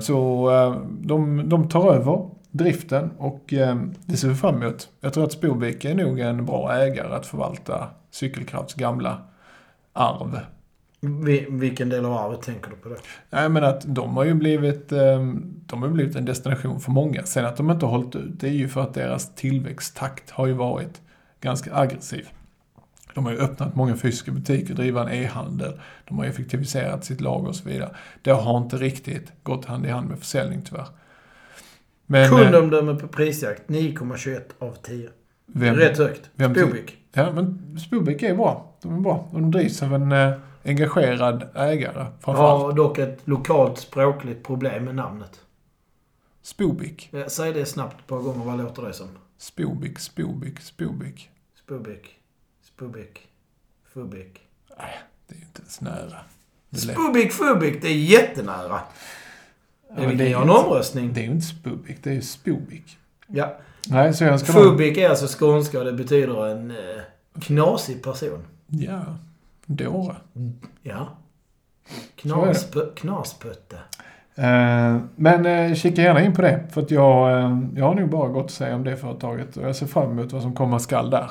Så 0.00 0.50
de, 0.88 1.48
de 1.48 1.68
tar 1.68 1.94
över 1.94 2.30
driften 2.50 3.10
och 3.18 3.44
det 4.06 4.16
ser 4.16 4.28
vi 4.28 4.34
fram 4.34 4.62
emot. 4.62 4.88
Jag 5.00 5.12
tror 5.12 5.24
att 5.24 5.32
Spobik 5.32 5.84
är 5.84 5.94
nog 5.94 6.20
en 6.20 6.46
bra 6.46 6.72
ägare 6.72 7.14
att 7.14 7.26
förvalta 7.26 7.88
Cykelkrafts 8.10 8.74
gamla 8.74 9.18
arv. 9.96 10.40
Vi, 11.00 11.46
vilken 11.50 11.88
del 11.88 12.04
av 12.04 12.12
arvet 12.12 12.42
tänker 12.42 12.70
du 12.70 12.76
på 12.76 12.88
då? 12.88 12.96
Nej 13.30 13.48
men 13.48 13.64
att 13.64 13.94
de 13.94 14.16
har 14.16 14.24
ju 14.24 14.34
blivit, 14.34 14.92
eh, 14.92 15.26
de 15.66 15.82
har 15.82 15.88
blivit 15.88 16.16
en 16.16 16.24
destination 16.24 16.80
för 16.80 16.90
många. 16.90 17.22
Sen 17.22 17.46
att 17.46 17.56
de 17.56 17.70
inte 17.70 17.86
har 17.86 17.90
hållit 17.98 18.16
ut, 18.16 18.40
det 18.40 18.46
är 18.48 18.52
ju 18.52 18.68
för 18.68 18.80
att 18.80 18.94
deras 18.94 19.34
tillväxttakt 19.34 20.30
har 20.30 20.46
ju 20.46 20.52
varit 20.52 21.00
ganska 21.40 21.74
aggressiv. 21.74 22.28
De 23.14 23.24
har 23.24 23.32
ju 23.32 23.38
öppnat 23.38 23.74
många 23.76 23.96
fysiska 23.96 24.30
butiker, 24.32 24.74
driva 24.74 25.02
en 25.02 25.08
e-handel, 25.24 25.80
de 26.08 26.18
har 26.18 26.24
effektiviserat 26.24 27.04
sitt 27.04 27.20
lager 27.20 27.48
och 27.48 27.56
så 27.56 27.68
vidare. 27.68 27.96
Det 28.22 28.30
har 28.30 28.58
inte 28.58 28.76
riktigt 28.76 29.32
gått 29.42 29.64
hand 29.64 29.86
i 29.86 29.88
hand 29.88 30.08
med 30.08 30.18
försäljning 30.18 30.62
tyvärr. 30.64 30.86
Men, 32.06 32.22
eh, 32.22 32.28
Kundomdöme 32.38 32.94
på 32.94 33.08
prisjakt 33.08 33.62
9,21 33.68 34.40
av 34.58 34.72
10. 34.82 35.08
vem, 35.46 35.74
Rätt 35.74 35.98
högt. 35.98 36.30
vem- 36.34 36.54
Spobik. 36.54 36.96
Ja, 37.12 37.32
men 37.32 37.78
Spobik 37.86 38.22
är 38.22 38.34
bra. 38.34 38.75
De 38.86 38.96
är 38.96 39.00
bra. 39.00 39.28
Och 39.32 39.40
de 39.40 39.50
drivs 39.50 39.82
av 39.82 39.94
en 39.94 40.12
eh, 40.12 40.32
engagerad 40.64 41.48
ägare 41.54 42.06
framförallt. 42.20 42.62
Har 42.62 42.72
dock 42.72 42.98
ett 42.98 43.18
lokalt 43.24 43.78
språkligt 43.78 44.44
problem 44.46 44.84
med 44.84 44.94
namnet. 44.94 45.40
Spobik. 46.42 47.08
Ja, 47.12 47.28
Säg 47.28 47.52
det 47.52 47.66
snabbt 47.66 48.00
ett 48.00 48.06
par 48.06 48.18
gånger. 48.18 48.44
Vad 48.44 48.58
låter 48.58 48.82
det 48.82 48.92
som? 48.92 49.08
Spobik, 49.38 49.98
Spobik, 49.98 50.60
Spobik. 50.60 51.30
Spobik. 51.64 52.14
Spobik. 52.62 53.28
Fubik. 53.94 54.40
Det 55.26 55.34
är 55.34 55.38
ju 55.38 55.42
inte 55.44 55.60
ens 55.60 55.80
nära. 55.80 56.18
Det. 56.70 56.78
Spubik, 56.78 57.32
Fubik. 57.32 57.82
Det 57.82 57.88
är 57.88 57.94
jättenära. 57.94 58.80
Ja, 59.88 59.94
kan 59.96 60.16
det 60.16 60.24
är 60.24 60.36
en 60.36 60.42
inte- 60.42 60.52
omröstning. 60.52 61.12
Det 61.12 61.20
är 61.20 61.24
ju 61.24 61.30
inte 61.30 61.46
Spobik, 61.46 61.96
det 62.02 62.10
är 62.10 62.14
ju 62.14 62.22
Spobik. 62.22 62.98
Ja. 63.26 63.56
Nej, 63.88 64.14
så 64.14 64.24
jag 64.24 64.40
ska. 64.40 64.52
Fubik 64.52 64.96
är 64.98 65.08
alltså 65.10 65.38
skånska 65.38 65.78
och 65.78 65.84
det 65.84 65.92
betyder 65.92 66.46
en 66.46 66.70
eh, 66.70 66.76
knasig 67.40 68.02
person. 68.02 68.44
Ja, 68.66 69.04
dåre. 69.66 70.16
Ja. 70.82 71.08
Är 71.88 71.96
det. 72.22 72.28
Knaspö- 72.28 72.94
knaspötte. 72.94 73.76
Eh, 74.34 74.96
men 75.16 75.46
eh, 75.46 75.74
kika 75.74 76.02
gärna 76.02 76.22
in 76.24 76.34
på 76.34 76.42
det. 76.42 76.64
För 76.70 76.82
att 76.82 76.90
jag, 76.90 77.30
eh, 77.38 77.58
jag 77.76 77.84
har 77.84 77.94
nog 77.94 78.10
bara 78.10 78.28
gott 78.28 78.44
att 78.44 78.50
säga 78.50 78.74
om 78.74 78.84
det 78.84 78.96
företaget. 78.96 79.56
Och 79.56 79.62
jag 79.68 79.76
ser 79.76 79.86
fram 79.86 80.10
emot 80.10 80.32
vad 80.32 80.42
som 80.42 80.54
komma 80.54 80.78
skall 80.78 81.10
där. 81.10 81.30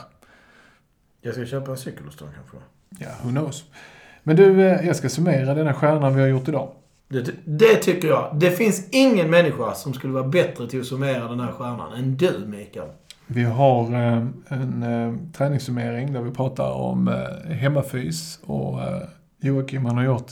Jag 1.21 1.33
ska 1.33 1.45
köpa 1.45 1.71
en 1.71 1.77
cykel 1.77 2.05
hos 2.05 2.17
dem 2.17 2.27
kanske. 2.35 2.57
Ja, 2.99 3.09
who 3.23 3.29
knows. 3.29 3.63
Men 4.23 4.35
du, 4.35 4.61
jag 4.61 4.95
ska 4.95 5.09
summera 5.09 5.53
denna 5.53 5.73
stjärnan 5.73 6.15
vi 6.15 6.21
har 6.21 6.27
gjort 6.27 6.47
idag. 6.47 6.71
Det, 7.07 7.31
det 7.45 7.75
tycker 7.75 8.07
jag. 8.07 8.31
Det 8.39 8.51
finns 8.51 8.89
ingen 8.91 9.29
människa 9.29 9.73
som 9.73 9.93
skulle 9.93 10.13
vara 10.13 10.27
bättre 10.27 10.67
till 10.69 10.79
att 10.79 10.85
summera 10.85 11.27
den 11.27 11.39
här 11.39 11.51
stjärnan 11.51 11.93
än 11.93 12.17
du, 12.17 12.31
Mikael. 12.47 12.89
Vi 13.27 13.43
har 13.43 13.93
eh, 13.93 14.25
en 14.47 14.83
eh, 14.83 15.31
träningssummering 15.33 16.13
där 16.13 16.21
vi 16.21 16.31
pratar 16.31 16.71
om 16.71 17.07
eh, 17.07 17.51
hemmafys 17.51 18.39
och 18.43 18.79
Joakim 19.39 19.85
han 19.85 19.97
har 19.97 20.03
gjort 20.03 20.31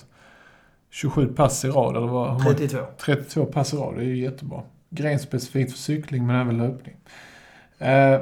27 0.90 1.28
pass 1.28 1.66
i 1.66 1.68
rad. 1.68 1.98
Eller 1.98 2.08
vad, 2.08 2.28
hur 2.28 2.44
många- 2.44 2.56
32. 2.56 2.78
32 3.06 3.46
pass 3.46 3.74
i 3.74 3.78
rad, 3.78 3.96
det 3.96 4.02
är 4.02 4.06
ju 4.06 4.18
jättebra. 4.18 4.62
Grenspecifikt 4.90 5.72
för 5.72 5.78
cykling 5.80 6.28
men 6.28 6.36
även 6.36 6.58
löpning. 6.58 6.96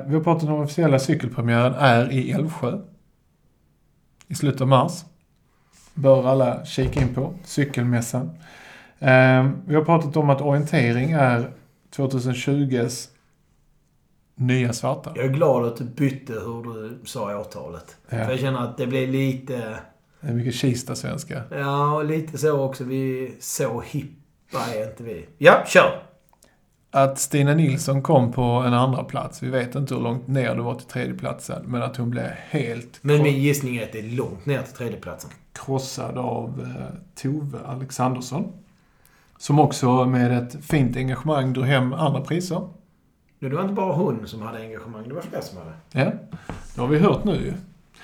Vi 0.08 0.14
har 0.16 0.24
pratat 0.24 0.44
om 0.44 0.50
den 0.50 0.64
officiella 0.64 1.00
cykelpremiären 1.00 1.74
är 1.74 2.12
i 2.12 2.32
Älvsjö. 2.32 2.80
I 4.28 4.36
slutet 4.36 4.62
av 4.62 4.68
mars. 4.68 5.06
bör 5.94 6.28
alla 6.28 6.66
kika 6.66 7.02
in 7.02 7.14
på. 7.14 7.34
Cykelmässan. 7.44 8.30
Vi 9.66 9.76
har 9.76 9.86
pratat 9.86 10.18
om 10.18 10.30
att 10.30 10.42
orientering 10.42 11.12
är 11.12 11.52
2020s 11.96 13.08
nya 14.42 14.74
svarta. 14.74 15.12
Jag 15.16 15.26
är 15.26 15.30
glad 15.30 15.66
att 15.66 15.78
du 15.78 15.84
bytte 15.84 16.34
hur 16.34 16.64
du 16.64 17.00
sa 17.06 17.40
årtalet. 17.40 17.98
Ja. 18.10 18.26
För 18.26 18.32
jag 18.32 18.40
känner 18.40 18.60
att 18.60 18.78
det 18.78 18.88
blir 18.88 19.08
lite... 19.08 19.78
Det 20.22 20.28
är 20.28 20.34
mycket 20.34 20.56
Kista-svenska. 20.56 21.44
Ja, 21.52 21.96
och 21.96 22.06
lite 22.06 22.38
så 22.38 22.60
också. 22.60 22.84
Vi 22.84 23.34
så 23.40 23.82
hippa 23.82 24.60
är 24.76 24.90
inte 24.90 25.04
vi. 25.04 25.26
Ja, 25.38 25.64
kör! 25.68 26.04
Att 26.92 27.20
Stina 27.20 27.54
Nilsson 27.54 28.02
kom 28.02 28.32
på 28.32 28.42
en 28.42 28.74
andra 28.74 29.04
plats. 29.04 29.44
Vi 29.44 29.50
vet 29.50 29.76
inte 29.76 29.96
hur 29.96 30.02
långt 30.02 30.28
ner 30.28 30.56
det 30.56 30.62
var 30.62 30.76
till 30.76 30.88
tredjeplatsen. 30.88 31.64
Men 31.66 31.82
att 31.82 31.98
hon 31.98 32.10
blev 32.10 32.28
helt 32.50 33.00
Men 33.02 33.24
min 33.24 33.40
gissning 33.42 33.78
är 33.78 33.84
att 33.84 33.92
det 33.92 34.00
är 34.00 34.16
långt 34.16 34.46
ner 34.46 34.62
till 34.62 34.74
tredjeplatsen. 34.74 35.32
krossad 35.54 36.18
av 36.18 36.62
eh, 36.62 36.96
Tove 37.22 37.60
Alexandersson. 37.66 38.52
Som 39.38 39.60
också 39.60 40.06
med 40.06 40.38
ett 40.38 40.66
fint 40.66 40.98
engagemang 40.98 41.54
drog 41.54 41.66
hem 41.66 41.94
andra 41.94 42.22
priser. 42.22 42.68
Nu, 43.42 43.50
det 43.50 43.56
var 43.56 43.64
inte 43.64 43.74
bara 43.74 43.94
hon 43.94 44.28
som 44.28 44.42
hade 44.42 44.60
engagemang. 44.60 45.08
Det 45.08 45.14
var 45.14 45.22
fler 45.22 45.42
som 45.42 45.58
hade. 45.58 45.72
Ja, 45.92 46.12
det 46.76 46.82
har 46.82 46.88
vi 46.88 47.00
hört 47.00 47.24
nu. 47.24 47.54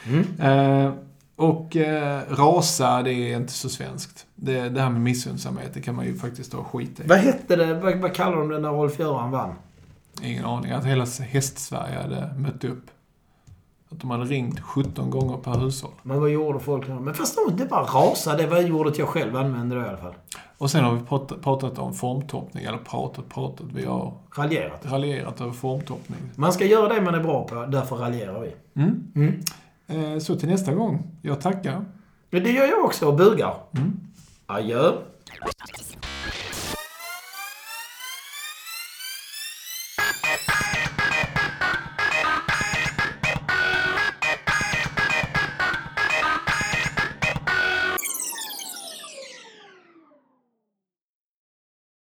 Mm. 0.05 0.39
Eh, 0.39 0.93
och 1.35 1.75
eh, 1.75 2.21
rasa, 2.29 3.01
det 3.03 3.13
är 3.13 3.37
inte 3.37 3.53
så 3.53 3.69
svenskt. 3.69 4.25
Det, 4.35 4.69
det 4.69 4.81
här 4.81 4.89
med 4.89 5.01
missundsamhet, 5.01 5.73
det 5.73 5.81
kan 5.81 5.95
man 5.95 6.05
ju 6.05 6.15
faktiskt 6.15 6.51
ta 6.51 6.63
skit 6.63 6.99
i. 6.99 7.03
Vad 7.07 7.17
hette 7.17 7.55
det? 7.55 7.73
Vad, 7.73 7.97
vad 7.97 8.15
kallar 8.15 8.37
de 8.37 8.49
det 8.49 8.59
när 8.59 8.69
Rolf-Göran 8.69 9.31
vann? 9.31 9.55
Ingen 10.21 10.45
aning. 10.45 10.71
Att 10.71 10.85
hela 10.85 11.05
häst-Sverige 11.05 12.01
hade 12.01 12.33
mött 12.37 12.63
upp. 12.63 12.85
Att 13.89 13.99
de 14.01 14.09
hade 14.11 14.23
ringt 14.25 14.59
17 14.59 15.09
gånger 15.09 15.37
per 15.37 15.51
hushåll. 15.59 15.91
Men 16.03 16.19
vad 16.21 16.29
gjorde 16.29 16.59
folk? 16.59 16.87
Men 16.87 17.13
fast 17.13 17.35
de 17.45 17.51
inte 17.51 17.65
bara 17.65 17.83
rasa. 17.83 18.37
Det 18.37 18.47
var 18.47 18.71
ordet 18.71 18.97
jag 18.97 19.07
själv 19.07 19.35
använde 19.35 19.75
då 19.75 19.81
i 19.81 19.85
alla 19.87 19.97
fall. 19.97 20.13
Och 20.57 20.71
sen 20.71 20.83
har 20.83 20.93
vi 20.93 21.01
pratat, 21.05 21.41
pratat 21.41 21.79
om 21.79 21.93
formtoppning, 21.93 22.63
eller 22.65 22.77
pratat, 22.77 23.29
pratat. 23.29 23.65
Vi 23.73 23.85
har 23.85 24.13
Raljerat. 24.37 24.81
raljerat 24.85 25.41
över 25.41 25.51
formtoppning. 25.51 26.19
Man 26.35 26.53
ska 26.53 26.65
göra 26.65 26.93
det 26.93 27.01
man 27.01 27.15
är 27.15 27.19
bra 27.23 27.47
på. 27.47 27.65
Därför 27.65 27.95
raljerar 27.95 28.39
vi. 28.39 28.53
Mm. 28.81 29.03
Mm. 29.15 30.13
Eh, 30.13 30.19
så 30.19 30.35
till 30.35 30.49
nästa 30.49 30.73
gång. 30.73 31.03
Jag 31.21 31.41
tackar. 31.41 31.85
Men 32.29 32.43
det 32.43 32.51
gör 32.51 32.65
jag 32.67 32.85
också 32.85 33.07
och 33.07 33.15
bugar. 33.15 33.53
Mm. 33.71 33.99
Adjö. 34.45 34.91